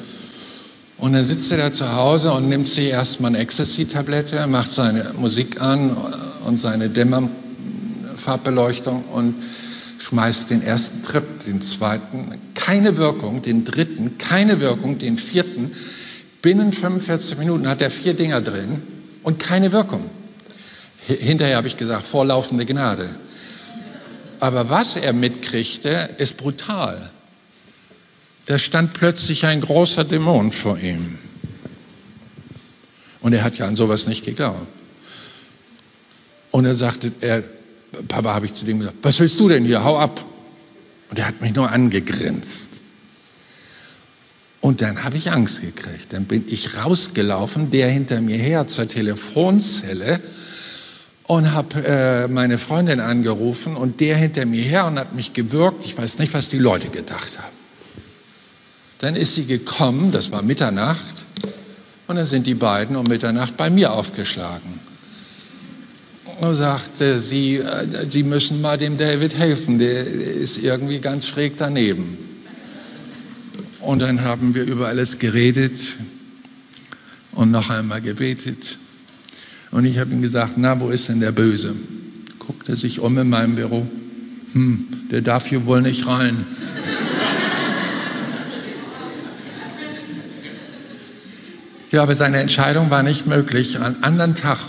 Und 0.97 1.13
dann 1.13 1.23
sitzt 1.23 1.51
er 1.51 1.57
da 1.57 1.71
zu 1.71 1.93
Hause 1.93 2.31
und 2.33 2.49
nimmt 2.49 2.67
sich 2.67 2.87
erstmal 2.87 3.29
eine 3.29 3.37
Ecstasy-Tablette, 3.39 4.45
macht 4.47 4.71
seine 4.71 5.13
Musik 5.17 5.61
an 5.61 5.95
und 6.45 6.57
seine 6.57 6.89
Dämmerfarbbeleuchtung 6.89 9.05
und 9.13 9.35
schmeißt 9.99 10.49
den 10.49 10.61
ersten 10.61 11.03
Trip, 11.03 11.23
den 11.45 11.61
zweiten, 11.61 12.31
keine 12.53 12.97
Wirkung, 12.97 13.41
den 13.41 13.63
dritten, 13.63 14.17
keine 14.17 14.59
Wirkung, 14.59 14.97
den 14.97 15.17
vierten. 15.17 15.71
Binnen 16.41 16.73
45 16.73 17.37
Minuten 17.37 17.67
hat 17.67 17.81
er 17.81 17.91
vier 17.91 18.13
Dinger 18.13 18.41
drin 18.41 18.81
und 19.23 19.39
keine 19.39 19.71
Wirkung. 19.71 20.03
Hinterher 21.17 21.57
habe 21.57 21.67
ich 21.67 21.77
gesagt, 21.77 22.05
vorlaufende 22.05 22.65
Gnade. 22.65 23.09
Aber 24.39 24.69
was 24.69 24.95
er 24.95 25.11
mitkriegte, 25.11 26.09
ist 26.17 26.37
brutal. 26.37 27.09
Da 28.45 28.57
stand 28.57 28.93
plötzlich 28.93 29.45
ein 29.45 29.61
großer 29.61 30.03
Dämon 30.03 30.51
vor 30.51 30.77
ihm. 30.77 31.17
Und 33.21 33.33
er 33.33 33.43
hat 33.43 33.57
ja 33.57 33.67
an 33.67 33.75
sowas 33.75 34.07
nicht 34.07 34.23
geglaubt. 34.23 34.67
Und 36.51 36.65
er 36.65 36.75
sagte, 36.75 37.11
er, 37.21 37.43
Papa, 38.07 38.33
habe 38.33 38.45
ich 38.45 38.53
zu 38.53 38.65
dem 38.65 38.79
gesagt, 38.79 38.97
was 39.01 39.19
willst 39.19 39.39
du 39.39 39.49
denn 39.49 39.65
hier? 39.65 39.83
Hau 39.83 39.99
ab. 39.99 40.23
Und 41.09 41.19
er 41.19 41.27
hat 41.27 41.41
mich 41.41 41.53
nur 41.55 41.69
angegrinst. 41.71 42.69
Und 44.61 44.81
dann 44.81 45.03
habe 45.03 45.17
ich 45.17 45.31
Angst 45.31 45.61
gekriegt. 45.61 46.13
Dann 46.13 46.25
bin 46.25 46.45
ich 46.47 46.77
rausgelaufen, 46.77 47.71
der 47.71 47.89
hinter 47.89 48.21
mir 48.21 48.37
her 48.37 48.67
zur 48.67 48.87
Telefonzelle 48.87 50.21
und 51.29 51.51
habe 51.53 51.85
äh, 51.85 52.27
meine 52.27 52.57
Freundin 52.57 52.99
angerufen 52.99 53.75
und 53.75 53.99
der 53.99 54.17
hinter 54.17 54.47
mir 54.47 54.63
her 54.63 54.87
und 54.87 54.97
hat 54.97 55.13
mich 55.13 55.31
gewürgt. 55.31 55.85
Ich 55.85 55.95
weiß 55.95 56.17
nicht, 56.17 56.33
was 56.33 56.49
die 56.49 56.57
Leute 56.57 56.89
gedacht 56.89 57.37
haben. 57.37 57.55
Dann 58.97 59.15
ist 59.15 59.35
sie 59.35 59.45
gekommen, 59.45 60.11
das 60.11 60.31
war 60.31 60.41
Mitternacht, 60.41 61.27
und 62.07 62.15
dann 62.15 62.25
sind 62.25 62.47
die 62.47 62.55
beiden 62.55 62.95
um 62.95 63.05
Mitternacht 63.05 63.57
bei 63.57 63.69
mir 63.69 63.93
aufgeschlagen. 63.93 64.79
Und 66.41 66.55
sagte, 66.55 67.19
sie, 67.19 67.57
äh, 67.57 68.07
sie 68.07 68.23
müssen 68.23 68.59
mal 68.59 68.79
dem 68.79 68.97
David 68.97 69.37
helfen, 69.37 69.77
der 69.77 70.07
ist 70.07 70.57
irgendwie 70.57 70.97
ganz 70.97 71.27
schräg 71.27 71.59
daneben. 71.59 72.17
Und 73.81 74.01
dann 74.01 74.23
haben 74.23 74.55
wir 74.55 74.63
über 74.63 74.87
alles 74.87 75.19
geredet 75.19 75.75
und 77.33 77.51
noch 77.51 77.69
einmal 77.69 78.01
gebetet. 78.01 78.79
Und 79.71 79.85
ich 79.85 79.99
habe 79.99 80.11
ihm 80.11 80.21
gesagt, 80.21 80.53
na, 80.57 80.79
wo 80.79 80.89
ist 80.89 81.09
denn 81.09 81.19
der 81.19 81.31
Böse? 81.31 81.75
Guckt 82.39 82.69
er 82.69 82.75
sich 82.75 82.99
um 82.99 83.17
in 83.17 83.29
meinem 83.29 83.55
Büro. 83.55 83.85
Hm, 84.53 84.87
der 85.11 85.21
darf 85.21 85.47
hier 85.47 85.65
wohl 85.65 85.81
nicht 85.81 86.07
rein. 86.07 86.45
Ja, 91.91 92.03
aber 92.03 92.13
seine 92.13 92.37
Entscheidung 92.37 92.91
war 92.91 93.01
nicht 93.01 93.25
möglich. 93.25 93.79
Am 93.79 93.95
anderen 94.01 94.35
Tag 94.35 94.59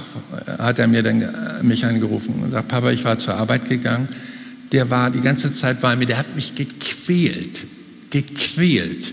hat 0.59 0.78
er 0.78 0.86
mir 0.86 1.02
dann, 1.02 1.20
äh, 1.20 1.62
mich 1.62 1.85
angerufen 1.85 2.32
und 2.36 2.44
gesagt, 2.44 2.68
Papa, 2.68 2.90
ich 2.93 3.05
war 3.05 3.18
zur 3.18 3.35
Arbeit 3.35 3.68
gegangen. 3.68 4.09
Der 4.72 4.89
war 4.89 5.10
die 5.10 5.20
ganze 5.20 5.52
Zeit 5.52 5.82
bei 5.82 5.97
mir, 5.97 6.06
der 6.06 6.16
hat 6.16 6.35
mich 6.35 6.55
gequält, 6.55 7.66
gequält 8.09 9.12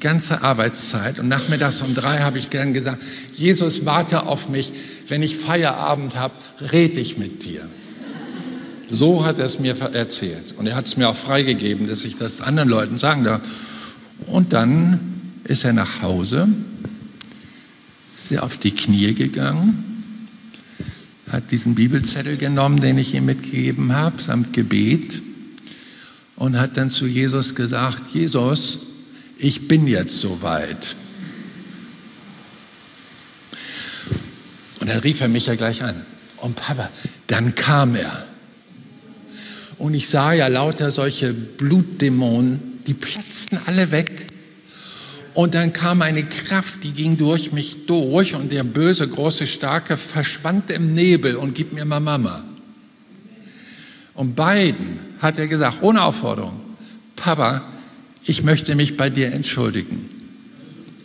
ganze 0.00 0.42
Arbeitszeit 0.42 1.18
und 1.18 1.28
nachmittags 1.28 1.80
um 1.80 1.94
drei 1.94 2.20
habe 2.20 2.38
ich 2.38 2.50
gern 2.50 2.72
gesagt, 2.72 3.02
Jesus, 3.34 3.86
warte 3.86 4.24
auf 4.26 4.48
mich, 4.48 4.72
wenn 5.08 5.22
ich 5.22 5.36
Feierabend 5.36 6.16
habe, 6.16 6.34
rede 6.72 7.00
ich 7.00 7.18
mit 7.18 7.44
dir. 7.44 7.68
So 8.88 9.24
hat 9.24 9.38
er 9.38 9.46
es 9.46 9.58
mir 9.58 9.76
erzählt. 9.78 10.54
Und 10.56 10.66
er 10.66 10.76
hat 10.76 10.86
es 10.86 10.96
mir 10.96 11.08
auch 11.08 11.16
freigegeben, 11.16 11.88
dass 11.88 12.04
ich 12.04 12.16
das 12.16 12.40
anderen 12.40 12.68
Leuten 12.68 12.98
sagen 12.98 13.24
darf. 13.24 13.42
Und 14.26 14.52
dann 14.52 15.00
ist 15.44 15.64
er 15.64 15.72
nach 15.72 16.02
Hause, 16.02 16.48
ist 18.16 18.32
er 18.32 18.44
auf 18.44 18.56
die 18.56 18.70
Knie 18.70 19.14
gegangen, 19.14 19.84
hat 21.30 21.50
diesen 21.50 21.74
Bibelzettel 21.74 22.36
genommen, 22.36 22.80
den 22.80 22.98
ich 22.98 23.14
ihm 23.14 23.26
mitgegeben 23.26 23.92
habe, 23.94 24.22
samt 24.22 24.52
Gebet, 24.52 25.20
und 26.36 26.58
hat 26.58 26.76
dann 26.76 26.90
zu 26.90 27.06
Jesus 27.06 27.54
gesagt, 27.54 28.08
Jesus, 28.12 28.80
ich 29.38 29.68
bin 29.68 29.86
jetzt 29.86 30.20
soweit. 30.20 30.94
Und 34.86 34.92
dann 34.92 35.00
rief 35.00 35.20
er 35.20 35.26
mich 35.26 35.46
ja 35.46 35.56
gleich 35.56 35.82
an. 35.82 35.96
Und 36.36 36.54
Papa, 36.54 36.88
dann 37.26 37.56
kam 37.56 37.96
er. 37.96 38.24
Und 39.78 39.94
ich 39.94 40.08
sah 40.08 40.32
ja 40.32 40.46
lauter 40.46 40.92
solche 40.92 41.34
Blutdämonen, 41.34 42.60
die 42.86 42.94
platzten 42.94 43.58
alle 43.66 43.90
weg. 43.90 44.28
Und 45.34 45.56
dann 45.56 45.72
kam 45.72 46.02
eine 46.02 46.22
Kraft, 46.22 46.84
die 46.84 46.92
ging 46.92 47.16
durch 47.16 47.50
mich 47.50 47.86
durch 47.86 48.36
und 48.36 48.52
der 48.52 48.62
böse, 48.62 49.08
große, 49.08 49.48
starke 49.48 49.96
verschwand 49.96 50.70
im 50.70 50.94
Nebel 50.94 51.34
und 51.34 51.56
gib 51.56 51.72
mir 51.72 51.84
mal 51.84 51.98
Mama. 51.98 52.44
Und 54.14 54.36
beiden 54.36 55.00
hat 55.18 55.40
er 55.40 55.48
gesagt, 55.48 55.82
ohne 55.82 56.02
Aufforderung, 56.02 56.60
Papa, 57.16 57.64
ich 58.22 58.44
möchte 58.44 58.76
mich 58.76 58.96
bei 58.96 59.10
dir 59.10 59.32
entschuldigen. 59.32 60.08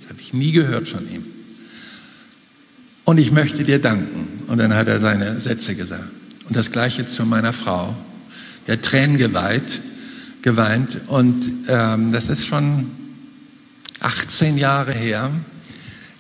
Das 0.02 0.10
habe 0.10 0.22
ich 0.22 0.36
nie 0.36 0.52
gehört 0.52 0.88
von 0.88 1.12
ihm. 1.12 1.31
Und 3.12 3.18
ich 3.18 3.34
möchte 3.34 3.66
dir 3.66 3.80
danken. 3.80 4.46
Und 4.48 4.58
dann 4.58 4.74
hat 4.74 4.88
er 4.88 5.02
seine 5.02 5.38
Sätze 5.42 5.76
gesagt. 5.76 6.08
Und 6.48 6.56
das 6.56 6.72
gleiche 6.72 7.06
zu 7.06 7.26
meiner 7.26 7.52
Frau. 7.52 7.94
Er 8.66 8.76
hat 8.76 8.84
Tränen 8.84 9.18
geweint, 9.18 9.82
geweint 10.42 10.98
und 11.10 11.44
ähm, 11.68 12.14
das 12.14 12.30
ist 12.30 12.46
schon 12.46 12.90
18 14.00 14.58
Jahre 14.58 14.94
her. 14.94 15.30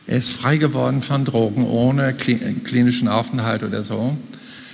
Er 0.05 0.17
ist 0.17 0.31
frei 0.31 0.57
geworden 0.57 1.01
von 1.01 1.23
Drogen 1.23 1.63
ohne 1.63 2.13
klinischen 2.13 3.07
Aufenthalt 3.07 3.63
oder 3.63 3.83
so. 3.83 4.17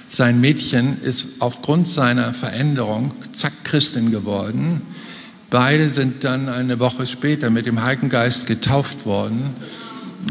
Sein 0.09 0.41
Mädchen 0.41 0.99
ist 1.03 1.27
aufgrund 1.37 1.87
seiner 1.87 2.33
Veränderung 2.33 3.11
zack 3.33 3.53
Christin 3.63 4.09
geworden. 4.09 4.81
Beide 5.51 5.91
sind 5.91 6.23
dann 6.23 6.49
eine 6.49 6.79
Woche 6.79 7.05
später 7.05 7.51
mit 7.51 7.67
dem 7.67 7.83
Heiligen 7.83 8.09
Geist 8.09 8.47
getauft 8.47 9.05
worden, 9.05 9.55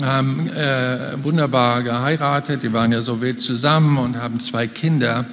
haben 0.03 0.49
äh, 0.51 1.23
wunderbar 1.23 1.83
geheiratet, 1.83 2.63
die 2.63 2.73
waren 2.73 2.93
ja 2.93 3.03
so 3.03 3.21
wild 3.21 3.41
zusammen 3.41 3.99
und 3.99 4.17
haben 4.17 4.41
zwei 4.41 4.67
Kinder. 4.67 5.25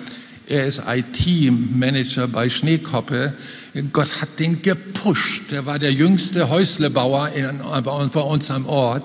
Er 0.47 0.65
ist 0.65 0.81
IT-Manager 0.87 2.27
bei 2.27 2.49
Schneekoppe. 2.49 3.33
Gott 3.91 4.21
hat 4.21 4.39
den 4.39 4.61
gepusht. 4.61 5.51
Er 5.51 5.65
war 5.65 5.79
der 5.79 5.91
jüngste 5.91 6.49
Häuslebauer 6.49 7.29
in, 7.29 7.59
bei 7.83 8.21
uns 8.21 8.51
am 8.51 8.65
Ort. 8.65 9.03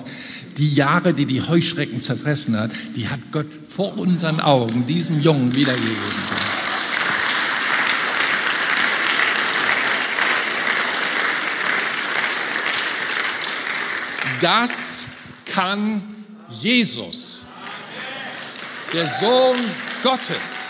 Die 0.58 0.74
Jahre, 0.74 1.14
die 1.14 1.26
die 1.26 1.40
Heuschrecken 1.40 2.00
zerfressen 2.00 2.58
hat, 2.58 2.70
die 2.96 3.08
hat 3.08 3.20
Gott 3.30 3.46
vor 3.68 3.96
unseren 3.96 4.40
Augen 4.40 4.86
diesem 4.86 5.20
Jungen 5.20 5.54
wiedergegeben. 5.54 5.94
Das 14.40 15.07
kann 15.52 16.02
Jesus, 16.48 17.44
der 18.92 19.06
Sohn 19.06 19.58
Gottes 20.02 20.68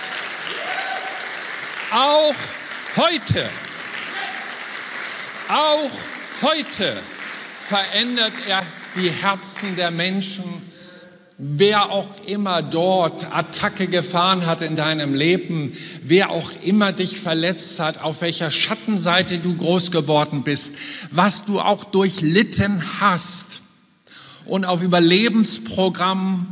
auch 1.90 2.34
heute, 2.96 3.48
auch 5.48 5.90
heute 6.42 6.96
verändert 7.68 8.32
er 8.46 8.62
die 8.96 9.10
Herzen 9.10 9.76
der 9.76 9.90
Menschen. 9.90 10.44
Wer 11.40 11.90
auch 11.90 12.10
immer 12.26 12.62
dort 12.62 13.32
Attacke 13.32 13.86
gefahren 13.86 14.44
hat 14.44 14.60
in 14.60 14.74
deinem 14.74 15.14
Leben, 15.14 15.72
wer 16.02 16.30
auch 16.30 16.50
immer 16.64 16.92
dich 16.92 17.20
verletzt 17.20 17.78
hat, 17.78 18.02
auf 18.02 18.22
welcher 18.22 18.50
Schattenseite 18.50 19.38
du 19.38 19.56
groß 19.56 19.92
geworden 19.92 20.42
bist, 20.42 20.74
was 21.12 21.44
du 21.44 21.60
auch 21.60 21.84
durchlitten 21.84 22.82
hast 23.00 23.60
und 24.48 24.64
auf 24.64 24.82
Überlebensprogramm 24.82 26.46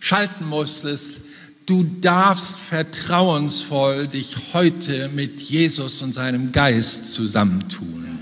schalten 0.00 0.46
musstest, 0.46 1.20
Du 1.66 1.82
darfst 2.02 2.58
vertrauensvoll 2.58 4.06
dich 4.06 4.36
heute 4.52 5.08
mit 5.08 5.40
Jesus 5.40 6.02
und 6.02 6.12
seinem 6.12 6.52
Geist 6.52 7.14
zusammentun. 7.14 8.18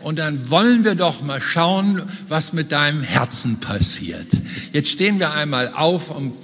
Und 0.00 0.18
dann 0.18 0.50
wollen 0.50 0.84
wir 0.84 0.94
doch 0.94 1.22
mal 1.22 1.40
schauen, 1.40 2.02
was 2.28 2.52
mit 2.52 2.70
deinem 2.70 3.02
Herzen 3.02 3.58
passiert. 3.60 4.26
Jetzt 4.72 4.90
stehen 4.90 5.18
wir 5.18 5.32
einmal 5.32 5.72
auf 5.74 6.10
und 6.10 6.34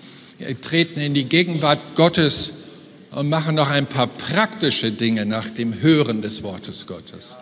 treten 0.62 1.00
in 1.00 1.12
die 1.12 1.24
Gegenwart 1.24 1.94
Gottes 1.94 2.52
und 3.10 3.28
machen 3.28 3.54
noch 3.54 3.70
ein 3.70 3.86
paar 3.86 4.06
praktische 4.06 4.92
Dinge 4.92 5.26
nach 5.26 5.50
dem 5.50 5.82
Hören 5.82 6.22
des 6.22 6.42
Wortes 6.42 6.86
Gottes. 6.86 7.36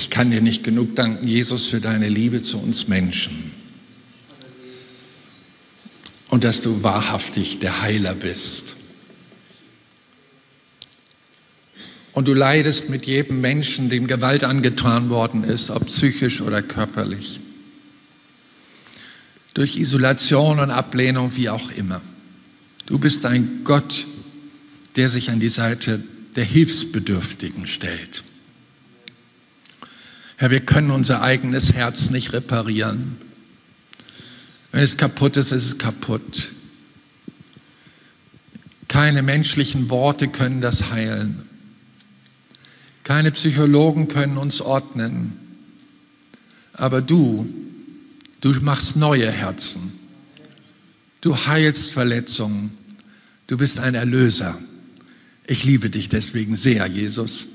Ich 0.00 0.08
kann 0.08 0.30
dir 0.30 0.40
nicht 0.40 0.64
genug 0.64 0.96
danken, 0.96 1.28
Jesus, 1.28 1.66
für 1.66 1.78
deine 1.78 2.08
Liebe 2.08 2.40
zu 2.40 2.56
uns 2.56 2.88
Menschen. 2.88 3.52
Und 6.30 6.42
dass 6.42 6.62
du 6.62 6.82
wahrhaftig 6.82 7.58
der 7.58 7.82
Heiler 7.82 8.14
bist. 8.14 8.76
Und 12.12 12.28
du 12.28 12.32
leidest 12.32 12.88
mit 12.88 13.04
jedem 13.04 13.42
Menschen, 13.42 13.90
dem 13.90 14.06
Gewalt 14.06 14.42
angetan 14.42 15.10
worden 15.10 15.44
ist, 15.44 15.68
ob 15.68 15.84
psychisch 15.84 16.40
oder 16.40 16.62
körperlich. 16.62 17.40
Durch 19.52 19.76
Isolation 19.76 20.60
und 20.60 20.70
Ablehnung, 20.70 21.36
wie 21.36 21.50
auch 21.50 21.70
immer. 21.72 22.00
Du 22.86 22.98
bist 22.98 23.26
ein 23.26 23.64
Gott, 23.64 24.06
der 24.96 25.10
sich 25.10 25.28
an 25.28 25.40
die 25.40 25.48
Seite 25.48 26.02
der 26.36 26.44
Hilfsbedürftigen 26.44 27.66
stellt. 27.66 28.24
Herr, 30.40 30.50
wir 30.50 30.60
können 30.60 30.90
unser 30.90 31.20
eigenes 31.20 31.74
Herz 31.74 32.08
nicht 32.08 32.32
reparieren. 32.32 33.18
Wenn 34.72 34.80
es 34.80 34.96
kaputt 34.96 35.36
ist, 35.36 35.52
ist 35.52 35.66
es 35.66 35.76
kaputt. 35.76 36.52
Keine 38.88 39.22
menschlichen 39.22 39.90
Worte 39.90 40.28
können 40.28 40.62
das 40.62 40.92
heilen. 40.92 41.46
Keine 43.04 43.32
Psychologen 43.32 44.08
können 44.08 44.38
uns 44.38 44.62
ordnen. 44.62 45.34
Aber 46.72 47.02
du, 47.02 47.46
du 48.40 48.50
machst 48.62 48.96
neue 48.96 49.30
Herzen. 49.30 49.92
Du 51.20 51.36
heilst 51.36 51.92
Verletzungen. 51.92 52.70
Du 53.46 53.58
bist 53.58 53.78
ein 53.78 53.94
Erlöser. 53.94 54.58
Ich 55.46 55.64
liebe 55.64 55.90
dich 55.90 56.08
deswegen 56.08 56.56
sehr, 56.56 56.86
Jesus. 56.86 57.46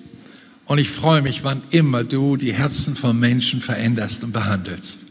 Und 0.65 0.79
ich 0.79 0.89
freue 0.89 1.21
mich, 1.21 1.43
wann 1.43 1.61
immer 1.69 2.03
du 2.03 2.37
die 2.37 2.53
Herzen 2.53 2.95
von 2.95 3.19
Menschen 3.19 3.61
veränderst 3.61 4.23
und 4.23 4.33
behandelst. 4.33 5.05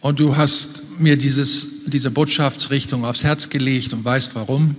Und 0.00 0.20
du 0.20 0.36
hast 0.36 0.82
mir 0.98 1.16
dieses, 1.16 1.84
diese 1.86 2.10
Botschaftsrichtung 2.10 3.04
aufs 3.04 3.22
Herz 3.22 3.48
gelegt 3.48 3.92
und 3.92 4.04
weißt 4.04 4.34
warum 4.34 4.76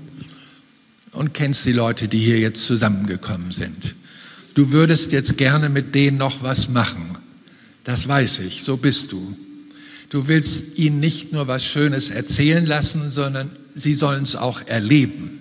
und 1.11 1.34
kennst 1.34 1.65
die 1.65 1.73
Leute, 1.73 2.07
die 2.07 2.19
hier 2.19 2.39
jetzt 2.39 2.65
zusammengekommen 2.65 3.51
sind. 3.51 3.95
Du 4.53 4.72
würdest 4.72 5.11
jetzt 5.11 5.38
gerne 5.38 5.69
mit 5.69 5.95
denen 5.95 6.18
noch 6.18 6.43
was 6.43 6.69
machen. 6.69 7.18
Das 7.84 8.07
weiß 8.07 8.39
ich, 8.39 8.64
so 8.64 8.77
bist 8.77 9.11
du. 9.11 9.38
Du 10.09 10.27
willst 10.27 10.77
ihnen 10.77 10.99
nicht 10.99 11.31
nur 11.31 11.47
was 11.47 11.65
Schönes 11.65 12.11
erzählen 12.11 12.65
lassen, 12.65 13.09
sondern 13.09 13.49
sie 13.76 13.93
sollen 13.93 14.23
es 14.23 14.35
auch 14.35 14.61
erleben. 14.68 15.36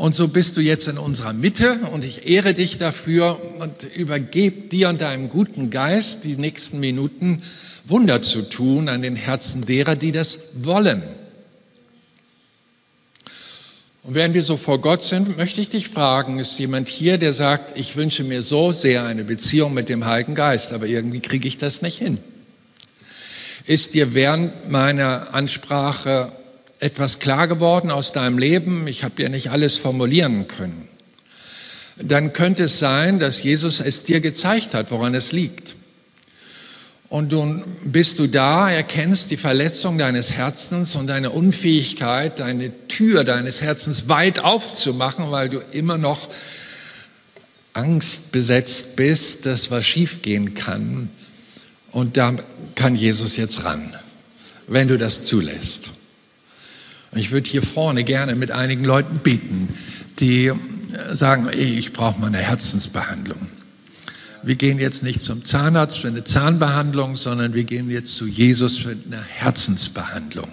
Und 0.00 0.14
so 0.14 0.28
bist 0.28 0.56
du 0.56 0.62
jetzt 0.62 0.88
in 0.88 0.96
unserer 0.96 1.34
Mitte 1.34 1.80
und 1.92 2.06
ich 2.06 2.26
ehre 2.26 2.54
dich 2.54 2.78
dafür 2.78 3.38
und 3.58 3.82
übergebe 3.94 4.62
dir 4.68 4.88
und 4.88 5.02
deinem 5.02 5.28
guten 5.28 5.68
Geist 5.68 6.24
die 6.24 6.36
nächsten 6.36 6.80
Minuten 6.80 7.42
Wunder 7.84 8.22
zu 8.22 8.48
tun 8.48 8.88
an 8.88 9.02
den 9.02 9.14
Herzen 9.14 9.66
derer, 9.66 9.96
die 9.96 10.10
das 10.10 10.38
wollen. 10.54 11.02
Und 14.02 14.14
während 14.14 14.32
wir 14.32 14.40
so 14.40 14.56
vor 14.56 14.80
Gott 14.80 15.02
sind, 15.02 15.36
möchte 15.36 15.60
ich 15.60 15.68
dich 15.68 15.88
fragen, 15.88 16.38
ist 16.38 16.58
jemand 16.58 16.88
hier, 16.88 17.18
der 17.18 17.34
sagt, 17.34 17.76
ich 17.76 17.94
wünsche 17.94 18.24
mir 18.24 18.40
so 18.40 18.72
sehr 18.72 19.04
eine 19.04 19.24
Beziehung 19.24 19.74
mit 19.74 19.90
dem 19.90 20.06
Heiligen 20.06 20.34
Geist, 20.34 20.72
aber 20.72 20.86
irgendwie 20.86 21.20
kriege 21.20 21.46
ich 21.46 21.58
das 21.58 21.82
nicht 21.82 21.98
hin? 21.98 22.16
Ist 23.66 23.92
dir 23.92 24.14
während 24.14 24.70
meiner 24.70 25.34
Ansprache 25.34 26.32
etwas 26.80 27.18
klar 27.18 27.46
geworden 27.46 27.90
aus 27.90 28.12
deinem 28.12 28.38
Leben? 28.38 28.86
Ich 28.88 29.04
habe 29.04 29.22
ja 29.22 29.28
nicht 29.28 29.50
alles 29.50 29.76
formulieren 29.76 30.48
können. 30.48 30.88
Dann 32.02 32.32
könnte 32.32 32.64
es 32.64 32.78
sein, 32.78 33.18
dass 33.18 33.42
Jesus 33.42 33.80
es 33.80 34.02
dir 34.02 34.20
gezeigt 34.20 34.74
hat, 34.74 34.90
woran 34.90 35.14
es 35.14 35.32
liegt. 35.32 35.76
Und 37.10 37.32
nun 37.32 37.64
bist 37.84 38.20
du 38.20 38.28
da, 38.28 38.70
erkennst 38.70 39.32
die 39.32 39.36
Verletzung 39.36 39.98
deines 39.98 40.30
Herzens 40.30 40.94
und 40.94 41.08
deine 41.08 41.30
Unfähigkeit, 41.30 42.38
deine 42.38 42.70
Tür 42.86 43.24
deines 43.24 43.60
Herzens 43.60 44.08
weit 44.08 44.38
aufzumachen, 44.38 45.30
weil 45.30 45.48
du 45.48 45.58
immer 45.72 45.98
noch 45.98 46.28
Angst 47.74 48.32
besetzt 48.32 48.96
bist, 48.96 49.44
dass 49.44 49.70
was 49.72 49.84
schiefgehen 49.84 50.54
kann. 50.54 51.10
Und 51.90 52.16
da 52.16 52.36
kann 52.76 52.94
Jesus 52.94 53.36
jetzt 53.36 53.64
ran, 53.64 53.92
wenn 54.68 54.86
du 54.86 54.96
das 54.96 55.24
zulässt. 55.24 55.90
Ich 57.14 57.30
würde 57.30 57.48
hier 57.48 57.62
vorne 57.62 58.04
gerne 58.04 58.36
mit 58.36 58.50
einigen 58.50 58.84
Leuten 58.84 59.18
beten, 59.18 59.68
die 60.20 60.52
sagen, 61.12 61.48
ich 61.52 61.92
brauche 61.92 62.20
mal 62.20 62.28
eine 62.28 62.38
Herzensbehandlung 62.38 63.48
wir 64.42 64.54
gehen 64.54 64.78
jetzt 64.78 65.02
nicht 65.02 65.22
zum 65.22 65.44
Zahnarzt 65.44 65.98
für 65.98 66.08
eine 66.08 66.24
Zahnbehandlung, 66.24 67.16
sondern 67.16 67.54
wir 67.54 67.64
gehen 67.64 67.90
jetzt 67.90 68.16
zu 68.16 68.26
Jesus 68.26 68.78
für 68.78 68.90
eine 68.90 69.22
Herzensbehandlung. 69.22 70.48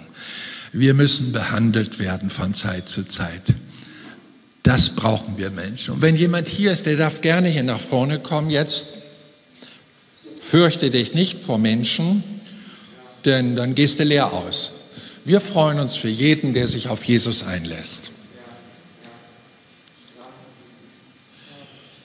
Wir 0.72 0.94
müssen 0.94 1.32
behandelt 1.32 1.98
werden 1.98 2.30
von 2.30 2.52
Zeit 2.52 2.88
zu 2.88 3.04
Zeit. 3.04 3.42
Das 4.62 4.90
brauchen 4.90 5.38
wir 5.38 5.50
Menschen. 5.50 5.94
Und 5.94 6.02
wenn 6.02 6.16
jemand 6.16 6.48
hier 6.48 6.72
ist, 6.72 6.84
der 6.84 6.96
darf 6.96 7.22
gerne 7.22 7.48
hier 7.48 7.62
nach 7.62 7.80
vorne 7.80 8.18
kommen 8.18 8.50
jetzt. 8.50 8.88
Fürchte 10.36 10.90
dich 10.90 11.14
nicht 11.14 11.38
vor 11.38 11.58
Menschen, 11.58 12.22
denn 13.24 13.56
dann 13.56 13.74
gehst 13.74 13.98
du 13.98 14.04
leer 14.04 14.32
aus. 14.32 14.72
Wir 15.24 15.40
freuen 15.40 15.78
uns 15.78 15.94
für 15.94 16.08
jeden, 16.08 16.54
der 16.54 16.68
sich 16.68 16.88
auf 16.88 17.04
Jesus 17.04 17.42
einlässt. 17.42 18.10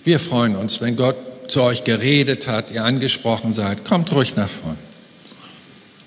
Wir 0.03 0.19
freuen 0.19 0.55
uns, 0.55 0.81
wenn 0.81 0.95
Gott 0.95 1.15
zu 1.47 1.61
euch 1.61 1.83
geredet 1.83 2.47
hat, 2.47 2.71
ihr 2.71 2.83
angesprochen 2.83 3.53
seid, 3.53 3.85
kommt 3.85 4.11
ruhig 4.11 4.35
nach 4.35 4.49
vorne. 4.49 4.77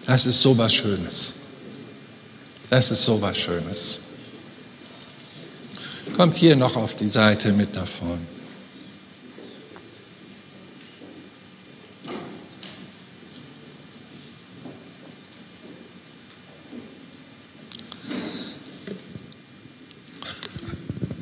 Das 0.06 0.26
ist 0.26 0.42
so 0.42 0.56
was 0.58 0.74
Schönes. 0.74 1.32
Das 2.70 2.90
ist 2.90 3.04
so 3.04 3.20
was 3.22 3.38
Schönes. 3.38 3.98
Kommt 6.16 6.36
hier 6.36 6.56
noch 6.56 6.76
auf 6.76 6.94
die 6.94 7.08
Seite 7.08 7.52
mit 7.52 7.74
nach 7.74 7.88
vorne. 7.88 8.35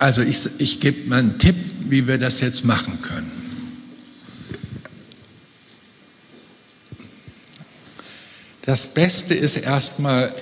Also 0.05 0.21
ich, 0.21 0.51
ich 0.59 0.81
gebe 0.81 1.09
mal 1.09 1.21
einen 1.21 1.39
Tipp, 1.39 1.57
wie 1.89 2.07
wir 2.07 2.19
das 2.19 2.43
jetzt 2.43 2.63
machen 2.67 3.01
können. 3.01 3.33
Das 8.67 8.87
Beste 8.87 9.33
ist 9.33 9.57
erstmal, 9.57 10.35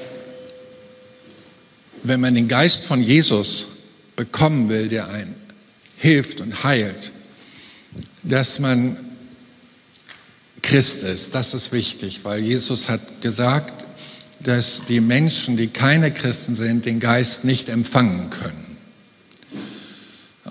wenn 2.02 2.18
man 2.18 2.34
den 2.34 2.48
Geist 2.48 2.82
von 2.82 3.04
Jesus 3.04 3.68
bekommen 4.16 4.68
will, 4.68 4.88
der 4.88 5.08
einen 5.10 5.36
hilft 5.96 6.40
und 6.40 6.64
heilt, 6.64 7.12
dass 8.24 8.58
man 8.58 8.96
Christ 10.62 11.04
ist. 11.04 11.36
Das 11.36 11.54
ist 11.54 11.70
wichtig, 11.70 12.24
weil 12.24 12.42
Jesus 12.42 12.88
hat 12.88 13.22
gesagt, 13.22 13.86
dass 14.40 14.82
die 14.88 15.00
Menschen, 15.00 15.56
die 15.56 15.68
keine 15.68 16.12
Christen 16.12 16.56
sind, 16.56 16.84
den 16.84 16.98
Geist 16.98 17.44
nicht 17.44 17.68
empfangen 17.68 18.28
können. 18.30 18.61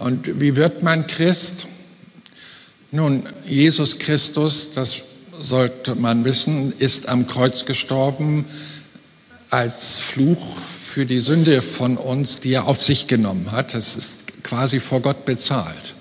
Und 0.02 0.40
wie 0.40 0.56
wird 0.56 0.84
man 0.84 1.08
Christ? 1.08 1.68
Nun, 2.92 3.24
Jesus 3.48 4.00
Christus, 4.00 4.72
das 4.72 5.02
sollte 5.40 5.96
man 5.96 6.26
wissen, 6.26 6.74
ist 6.78 7.08
am 7.08 7.28
Kreuz 7.28 7.66
gestorben 7.66 8.46
als 9.50 10.00
Fluch 10.00 10.58
für 10.58 11.06
die 11.06 11.20
Sünde 11.20 11.62
von 11.62 11.98
uns, 11.98 12.40
die 12.40 12.54
er 12.54 12.68
auf 12.68 12.82
sich 12.82 13.08
genommen 13.08 13.52
hat. 13.52 13.74
Das 13.74 13.96
ist 13.96 14.44
quasi 14.44 14.80
vor 14.80 15.02
Gott 15.02 15.26
bezahlt. 15.26 15.94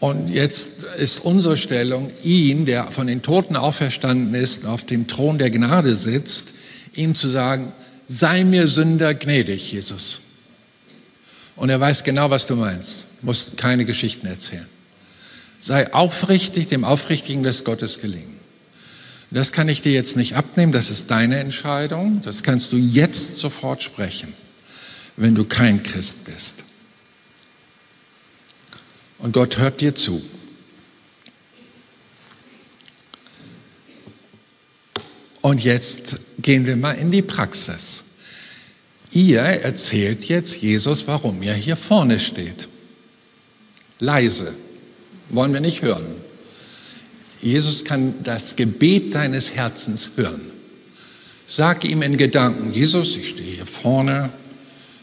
Und 0.00 0.30
jetzt 0.30 0.82
ist 0.98 1.24
unsere 1.24 1.56
Stellung, 1.56 2.10
ihn, 2.22 2.66
der 2.66 2.90
von 2.90 3.06
den 3.06 3.22
Toten 3.22 3.56
auferstanden 3.56 4.34
ist, 4.34 4.66
auf 4.66 4.84
dem 4.84 5.06
Thron 5.06 5.38
der 5.38 5.50
Gnade 5.50 5.94
sitzt, 5.96 6.54
ihm 6.94 7.14
zu 7.14 7.28
sagen, 7.28 7.72
sei 8.08 8.44
mir 8.44 8.68
Sünder 8.68 9.14
gnädig, 9.14 9.72
Jesus. 9.72 10.20
Und 11.56 11.68
er 11.68 11.80
weiß 11.80 12.04
genau, 12.04 12.30
was 12.30 12.46
du 12.46 12.56
meinst. 12.56 13.06
Musst 13.22 13.56
keine 13.56 13.84
Geschichten 13.84 14.26
erzählen. 14.26 14.66
Sei 15.60 15.92
aufrichtig, 15.92 16.66
dem 16.66 16.84
Aufrichtigen 16.84 17.42
des 17.42 17.64
Gottes 17.64 18.00
gelingen. 18.00 18.40
Das 19.30 19.52
kann 19.52 19.68
ich 19.68 19.80
dir 19.80 19.92
jetzt 19.92 20.16
nicht 20.16 20.34
abnehmen, 20.34 20.72
das 20.72 20.90
ist 20.90 21.10
deine 21.10 21.38
Entscheidung. 21.38 22.20
Das 22.22 22.42
kannst 22.42 22.72
du 22.72 22.76
jetzt 22.76 23.36
sofort 23.36 23.82
sprechen, 23.82 24.34
wenn 25.16 25.34
du 25.34 25.44
kein 25.44 25.82
Christ 25.82 26.24
bist. 26.24 26.56
Und 29.18 29.32
Gott 29.32 29.58
hört 29.58 29.80
dir 29.80 29.94
zu. 29.94 30.22
Und 35.40 35.64
jetzt 35.64 36.16
gehen 36.38 36.66
wir 36.66 36.76
mal 36.76 36.92
in 36.92 37.10
die 37.10 37.22
Praxis. 37.22 38.04
Ihr 39.12 39.40
erzählt 39.40 40.24
jetzt 40.24 40.56
Jesus, 40.56 41.06
warum 41.06 41.42
er 41.42 41.54
hier 41.54 41.76
vorne 41.76 42.18
steht. 42.18 42.68
Leise 44.00 44.54
wollen 45.28 45.52
wir 45.52 45.60
nicht 45.60 45.82
hören. 45.82 46.06
Jesus 47.42 47.84
kann 47.84 48.14
das 48.22 48.56
Gebet 48.56 49.14
deines 49.14 49.52
Herzens 49.52 50.10
hören. 50.16 50.40
Sag 51.46 51.84
ihm 51.84 52.00
in 52.02 52.16
Gedanken, 52.16 52.72
Jesus, 52.72 53.16
ich 53.16 53.30
stehe 53.30 53.56
hier 53.56 53.66
vorne 53.66 54.30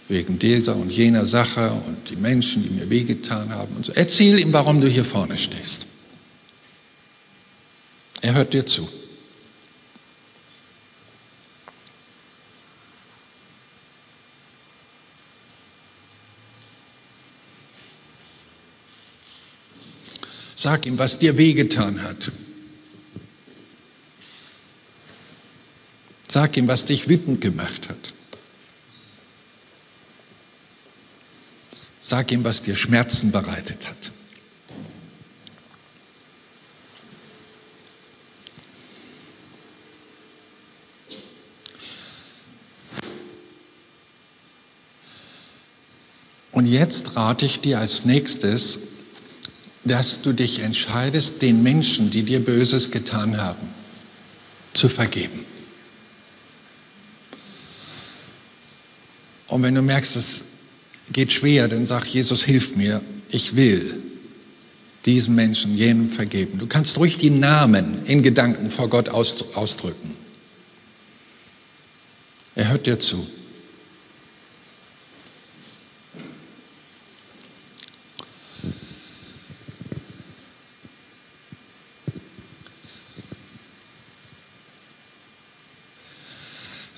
wegen 0.07 0.39
dieser 0.39 0.75
und 0.75 0.91
jener 0.91 1.27
Sache 1.27 1.71
und 1.71 2.09
die 2.09 2.15
Menschen, 2.15 2.63
die 2.63 2.69
mir 2.69 2.89
wehgetan 2.89 3.49
haben 3.49 3.75
und 3.75 3.85
so. 3.85 3.91
Erzähl 3.93 4.39
ihm, 4.39 4.51
warum 4.51 4.81
du 4.81 4.87
hier 4.87 5.05
vorne 5.05 5.37
stehst. 5.37 5.85
Er 8.21 8.33
hört 8.33 8.53
dir 8.53 8.65
zu. 8.65 8.89
Sag 20.61 20.85
ihm, 20.85 20.97
was 20.97 21.17
dir 21.17 21.37
wehgetan 21.37 22.03
hat. 22.03 22.33
Sag 26.27 26.57
ihm, 26.57 26.67
was 26.67 26.83
dich 26.83 27.07
wütend 27.07 27.39
gemacht 27.39 27.87
hat. 27.87 28.11
Sag 32.01 32.33
ihm, 32.33 32.43
was 32.43 32.61
dir 32.61 32.75
Schmerzen 32.75 33.31
bereitet 33.31 33.87
hat. 33.87 34.11
Und 46.51 46.65
jetzt 46.65 47.15
rate 47.15 47.45
ich 47.45 47.61
dir 47.61 47.79
als 47.79 48.03
nächstes, 48.03 48.88
dass 49.83 50.21
du 50.21 50.33
dich 50.33 50.59
entscheidest, 50.59 51.41
den 51.41 51.63
Menschen, 51.63 52.11
die 52.11 52.23
dir 52.23 52.39
Böses 52.39 52.91
getan 52.91 53.37
haben, 53.37 53.67
zu 54.73 54.89
vergeben. 54.89 55.45
Und 59.47 59.63
wenn 59.63 59.75
du 59.75 59.81
merkst, 59.81 60.15
es 60.15 60.43
geht 61.11 61.31
schwer, 61.31 61.67
dann 61.67 61.85
sag 61.85 62.05
Jesus, 62.05 62.43
hilf 62.43 62.75
mir, 62.75 63.01
ich 63.29 63.55
will 63.55 64.01
diesem 65.05 65.35
Menschen, 65.35 65.75
jenem 65.75 66.09
vergeben. 66.09 66.59
Du 66.59 66.67
kannst 66.67 66.97
ruhig 66.97 67.17
die 67.17 67.29
Namen 67.29 68.05
in 68.05 68.21
Gedanken 68.21 68.69
vor 68.69 68.89
Gott 68.89 69.09
ausdrücken. 69.09 70.15
Er 72.55 72.69
hört 72.69 72.85
dir 72.85 72.99
zu. 72.99 73.25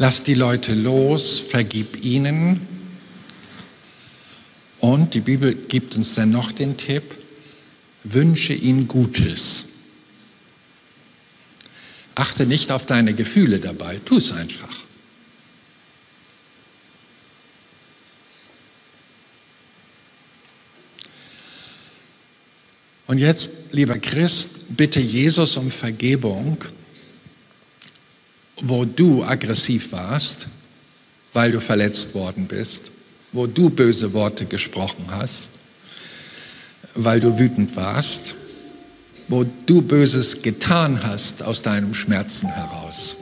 Lass 0.02 0.24
die 0.24 0.34
Leute 0.34 0.74
los, 0.74 1.38
vergib 1.38 2.04
ihnen 2.04 2.60
Und 4.80 5.14
die 5.14 5.20
Bibel 5.20 5.54
gibt 5.54 5.96
uns 5.96 6.16
dann 6.16 6.32
noch 6.32 6.52
den 6.52 6.76
Tipp, 6.76 7.04
wünsche 8.04 8.54
ihm 8.54 8.88
Gutes. 8.88 9.66
Achte 12.16 12.48
nicht 12.48 12.72
auf 12.72 12.88
deine 12.88 13.14
Gefühle 13.14 13.60
dabei, 13.60 14.02
tu 14.04 14.18
es 14.18 14.32
einfach. 14.32 14.76
Und 23.06 23.20
jetzt, 23.20 23.50
lieber 23.72 24.00
Christ, 24.00 24.50
bitte 24.70 25.00
Jesus 25.00 25.58
um 25.58 25.70
Vergebung, 25.70 26.58
wo 28.62 28.86
du 28.86 29.24
aggressiv 29.24 29.92
warst, 29.92 30.48
weil 31.34 31.52
du 31.52 31.60
verletzt 31.60 32.14
worden 32.14 32.46
bist, 32.46 32.92
wo 33.32 33.48
du 33.48 33.70
böse 33.70 34.14
Worte 34.14 34.46
gesprochen 34.46 35.06
hast, 35.10 35.50
weil 36.96 37.20
du 37.20 37.38
wütend 37.40 37.76
warst, 37.76 38.36
wo 39.32 39.46
du 39.66 39.82
Böses 39.82 40.42
getan 40.42 41.02
hast 41.04 41.42
aus 41.42 41.62
deinem 41.62 41.94
Schmerzen 41.94 42.50
heraus. 42.50 43.16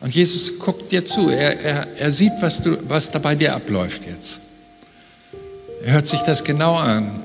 Und 0.00 0.14
Jesus 0.14 0.58
guckt 0.58 0.90
dir 0.90 1.04
zu, 1.04 1.28
er, 1.28 1.60
er, 1.60 1.86
er 1.98 2.10
sieht, 2.10 2.32
was, 2.40 2.62
du, 2.62 2.78
was 2.88 3.10
da 3.10 3.18
bei 3.18 3.34
dir 3.34 3.54
abläuft 3.54 4.06
jetzt. 4.06 4.40
Er 5.84 5.92
hört 5.92 6.06
sich 6.06 6.22
das 6.22 6.42
genau 6.42 6.76
an. 6.76 7.19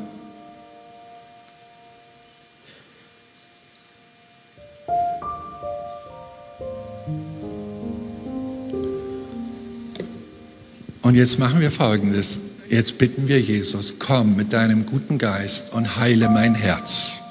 Und 11.15 11.19
jetzt 11.19 11.39
machen 11.39 11.61
wir 11.61 11.71
Folgendes. 11.71 12.39
Jetzt 12.69 12.97
bitten 12.97 13.29
wir 13.29 13.39
Jesus, 13.39 13.99
komm 13.99 14.35
mit 14.35 14.51
deinem 14.51 14.85
guten 14.85 15.17
Geist 15.17 15.71
und 15.71 15.95
heile 15.95 16.27
mein 16.27 16.55
Herz. 16.55 17.21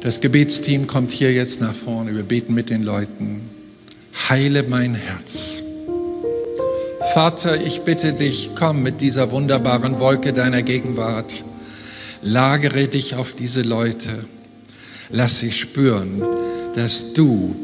Das 0.00 0.20
Gebetsteam 0.20 0.86
kommt 0.86 1.10
hier 1.10 1.32
jetzt 1.32 1.60
nach 1.60 1.74
vorne. 1.74 2.14
Wir 2.14 2.22
beten 2.22 2.54
mit 2.54 2.70
den 2.70 2.84
Leuten. 2.84 3.40
Heile 4.28 4.62
mein 4.62 4.94
Herz. 4.94 5.64
Vater, 7.12 7.60
ich 7.60 7.80
bitte 7.80 8.12
dich, 8.12 8.50
komm 8.56 8.84
mit 8.84 9.00
dieser 9.00 9.32
wunderbaren 9.32 9.98
Wolke 9.98 10.32
deiner 10.32 10.62
Gegenwart. 10.62 11.42
Lagere 12.22 12.86
dich 12.86 13.16
auf 13.16 13.32
diese 13.32 13.62
Leute. 13.62 14.26
Lass 15.10 15.40
sie 15.40 15.50
spüren, 15.50 16.22
dass 16.76 17.14
du 17.14 17.56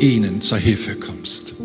ihnen 0.00 0.40
zur 0.40 0.56
Hilfe 0.56 0.94
kommst. 0.94 1.55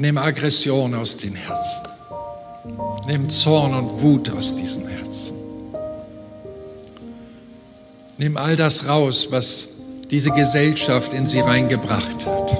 Nimm 0.00 0.16
Aggression 0.16 0.94
aus 0.94 1.18
den 1.18 1.34
Herzen. 1.34 1.82
Nimm 3.06 3.28
Zorn 3.28 3.74
und 3.74 4.00
Wut 4.00 4.30
aus 4.30 4.56
diesen 4.56 4.88
Herzen. 4.88 5.36
Nimm 8.16 8.38
all 8.38 8.56
das 8.56 8.88
raus, 8.88 9.28
was 9.30 9.68
diese 10.10 10.30
Gesellschaft 10.30 11.12
in 11.12 11.26
sie 11.26 11.40
reingebracht 11.40 12.24
hat. 12.24 12.50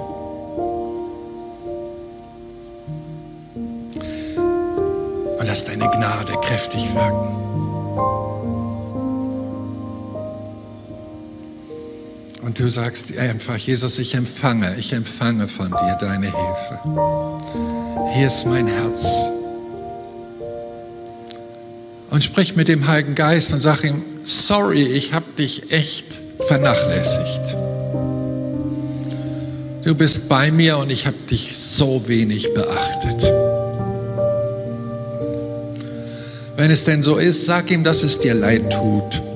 Und 5.39 5.47
lass 5.47 5.65
deine 5.65 5.89
Gnade 5.89 6.35
kräftig 6.43 6.95
wirken. 6.95 8.50
Und 12.43 12.59
du 12.59 12.69
sagst 12.69 13.17
einfach, 13.19 13.57
Jesus, 13.57 13.99
ich 13.99 14.15
empfange, 14.15 14.77
ich 14.79 14.93
empfange 14.93 15.47
von 15.47 15.69
dir 15.69 15.97
deine 16.01 16.27
Hilfe. 16.27 16.81
Hier 18.15 18.27
ist 18.27 18.47
mein 18.47 18.67
Herz. 18.67 19.05
Und 22.11 22.25
sprich 22.25 22.57
mit 22.57 22.69
dem 22.69 22.87
Heiligen 22.87 23.15
Geist 23.15 23.53
und 23.53 23.61
sag 23.61 23.85
ihm, 23.85 24.03
sorry, 24.25 24.85
ich 24.85 25.13
habe 25.13 25.27
dich 25.39 25.71
echt 25.71 26.07
vernachlässigt. 26.49 27.55
Du 29.85 29.95
bist 29.95 30.29
bei 30.29 30.51
mir 30.51 30.79
und 30.79 30.91
ich 30.91 31.07
habe 31.07 31.17
dich 31.31 31.57
so 31.57 32.09
wenig 32.09 32.53
beachtet. 32.55 33.23
Wenn 36.57 36.71
es 36.71 36.85
denn 36.85 37.03
so 37.03 37.17
ist, 37.17 37.47
sag 37.47 37.71
ihm, 37.71 37.85
dass 37.85 38.03
es 38.03 38.19
dir 38.19 38.35
leid 38.35 38.71
tut. 38.73 39.30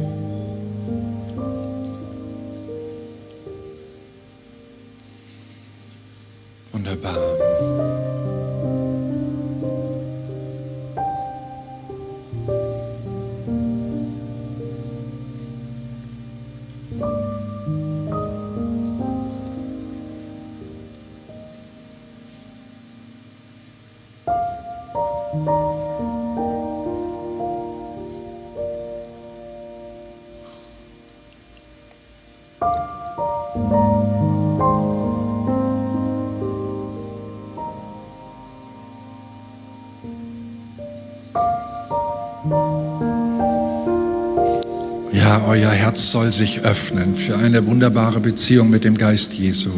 Herz 45.95 46.11
soll 46.11 46.33
sich 46.33 46.63
öffnen 46.63 47.15
für 47.15 47.37
eine 47.37 47.67
wunderbare 47.67 48.19
Beziehung 48.19 48.69
mit 48.69 48.83
dem 48.83 48.99
Geist 48.99 49.33
Jesu. 49.33 49.71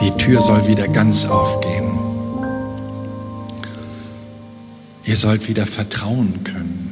Die 0.00 0.10
Tür 0.16 0.40
soll 0.40 0.66
wieder 0.66 0.88
ganz 0.88 1.24
aufgehen. 1.24 1.88
Ihr 5.04 5.14
sollt 5.14 5.46
wieder 5.46 5.66
vertrauen 5.66 6.42
können. 6.42 6.83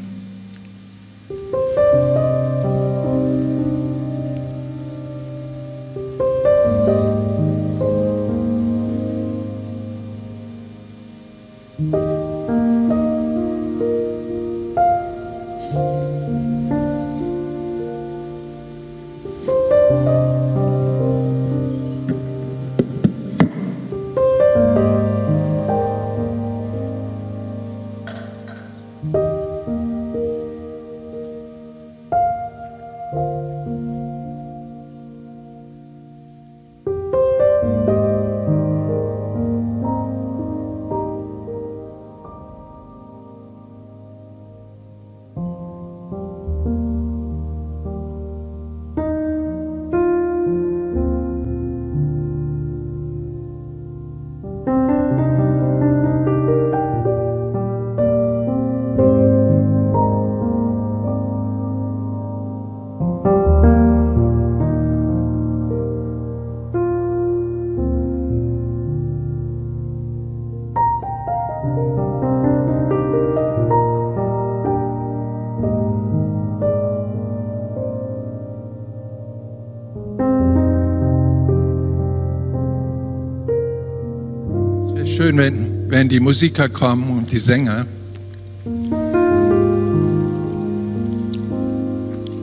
Die 86.13 86.21
Musiker 86.21 86.69
kommen 86.69 87.09
und 87.17 87.33
die 87.33 87.41
Sänger. 87.41 87.87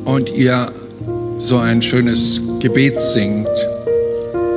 und 0.05 0.31
ihr 0.31 0.73
so 1.37 1.59
ein 1.59 1.79
schönes 1.83 2.41
Gebet 2.59 2.99
singt, 2.99 3.47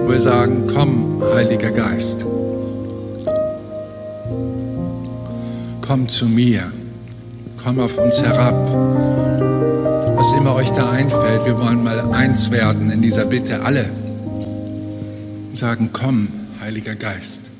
wo 0.00 0.10
wir 0.10 0.18
sagen, 0.18 0.66
komm, 0.66 1.22
Heiliger 1.34 1.70
Geist, 1.70 2.24
komm 5.86 6.08
zu 6.08 6.24
mir, 6.24 6.72
komm 7.62 7.80
auf 7.80 7.98
uns 7.98 8.22
herab. 8.22 8.54
Was 10.16 10.32
immer 10.32 10.54
euch 10.54 10.70
da 10.70 10.90
einfällt, 10.90 11.44
wir 11.44 11.58
wollen 11.58 11.84
mal 11.84 12.00
eins 12.12 12.50
werden 12.50 12.90
in 12.90 13.02
dieser 13.02 13.26
Bitte, 13.26 13.62
alle 13.62 13.90
sagen, 15.52 15.90
komm, 15.92 16.28
Heiliger 16.62 16.94
Geist. 16.94 17.51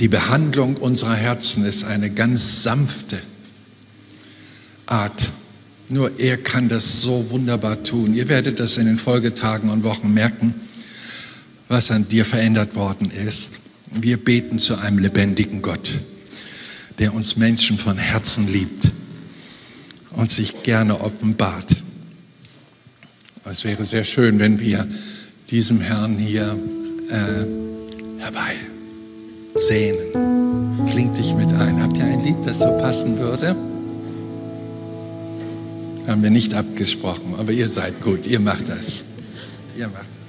Die 0.00 0.08
Behandlung 0.08 0.76
unserer 0.78 1.14
Herzen 1.14 1.66
ist 1.66 1.84
eine 1.84 2.08
ganz 2.08 2.62
sanfte 2.62 3.20
Art. 4.86 5.30
Nur 5.90 6.18
er 6.18 6.38
kann 6.38 6.70
das 6.70 7.02
so 7.02 7.28
wunderbar 7.30 7.82
tun. 7.82 8.14
Ihr 8.14 8.28
werdet 8.30 8.60
das 8.60 8.78
in 8.78 8.86
den 8.86 8.96
Folgetagen 8.96 9.68
und 9.68 9.84
Wochen 9.84 10.14
merken, 10.14 10.54
was 11.68 11.90
an 11.90 12.08
dir 12.08 12.24
verändert 12.24 12.74
worden 12.76 13.10
ist. 13.10 13.60
Wir 13.90 14.16
beten 14.16 14.58
zu 14.58 14.76
einem 14.76 14.98
lebendigen 14.98 15.60
Gott, 15.60 15.90
der 16.98 17.12
uns 17.12 17.36
Menschen 17.36 17.76
von 17.76 17.98
Herzen 17.98 18.50
liebt 18.50 18.90
und 20.12 20.30
sich 20.30 20.62
gerne 20.62 21.00
offenbart. 21.00 21.76
Es 23.44 23.64
wäre 23.64 23.84
sehr 23.84 24.04
schön, 24.04 24.38
wenn 24.38 24.60
wir 24.60 24.88
diesem 25.50 25.80
Herrn 25.80 26.16
hier 26.18 26.56
äh, 27.10 28.22
herbei 28.22 28.54
sehnen. 29.70 30.88
Klingt 30.90 31.16
dich 31.16 31.32
mit 31.34 31.52
ein. 31.52 31.80
Habt 31.80 31.96
ihr 31.96 32.04
ein 32.04 32.24
Lied, 32.24 32.44
das 32.44 32.58
so 32.58 32.76
passen 32.78 33.20
würde? 33.20 33.54
Haben 36.08 36.22
wir 36.24 36.30
nicht 36.30 36.54
abgesprochen, 36.54 37.36
aber 37.38 37.52
ihr 37.52 37.68
seid 37.68 38.00
gut, 38.00 38.26
ihr 38.26 38.40
macht 38.40 38.68
das. 38.68 39.04
Ihr 39.78 39.86
macht 39.86 40.08
das. 40.12 40.19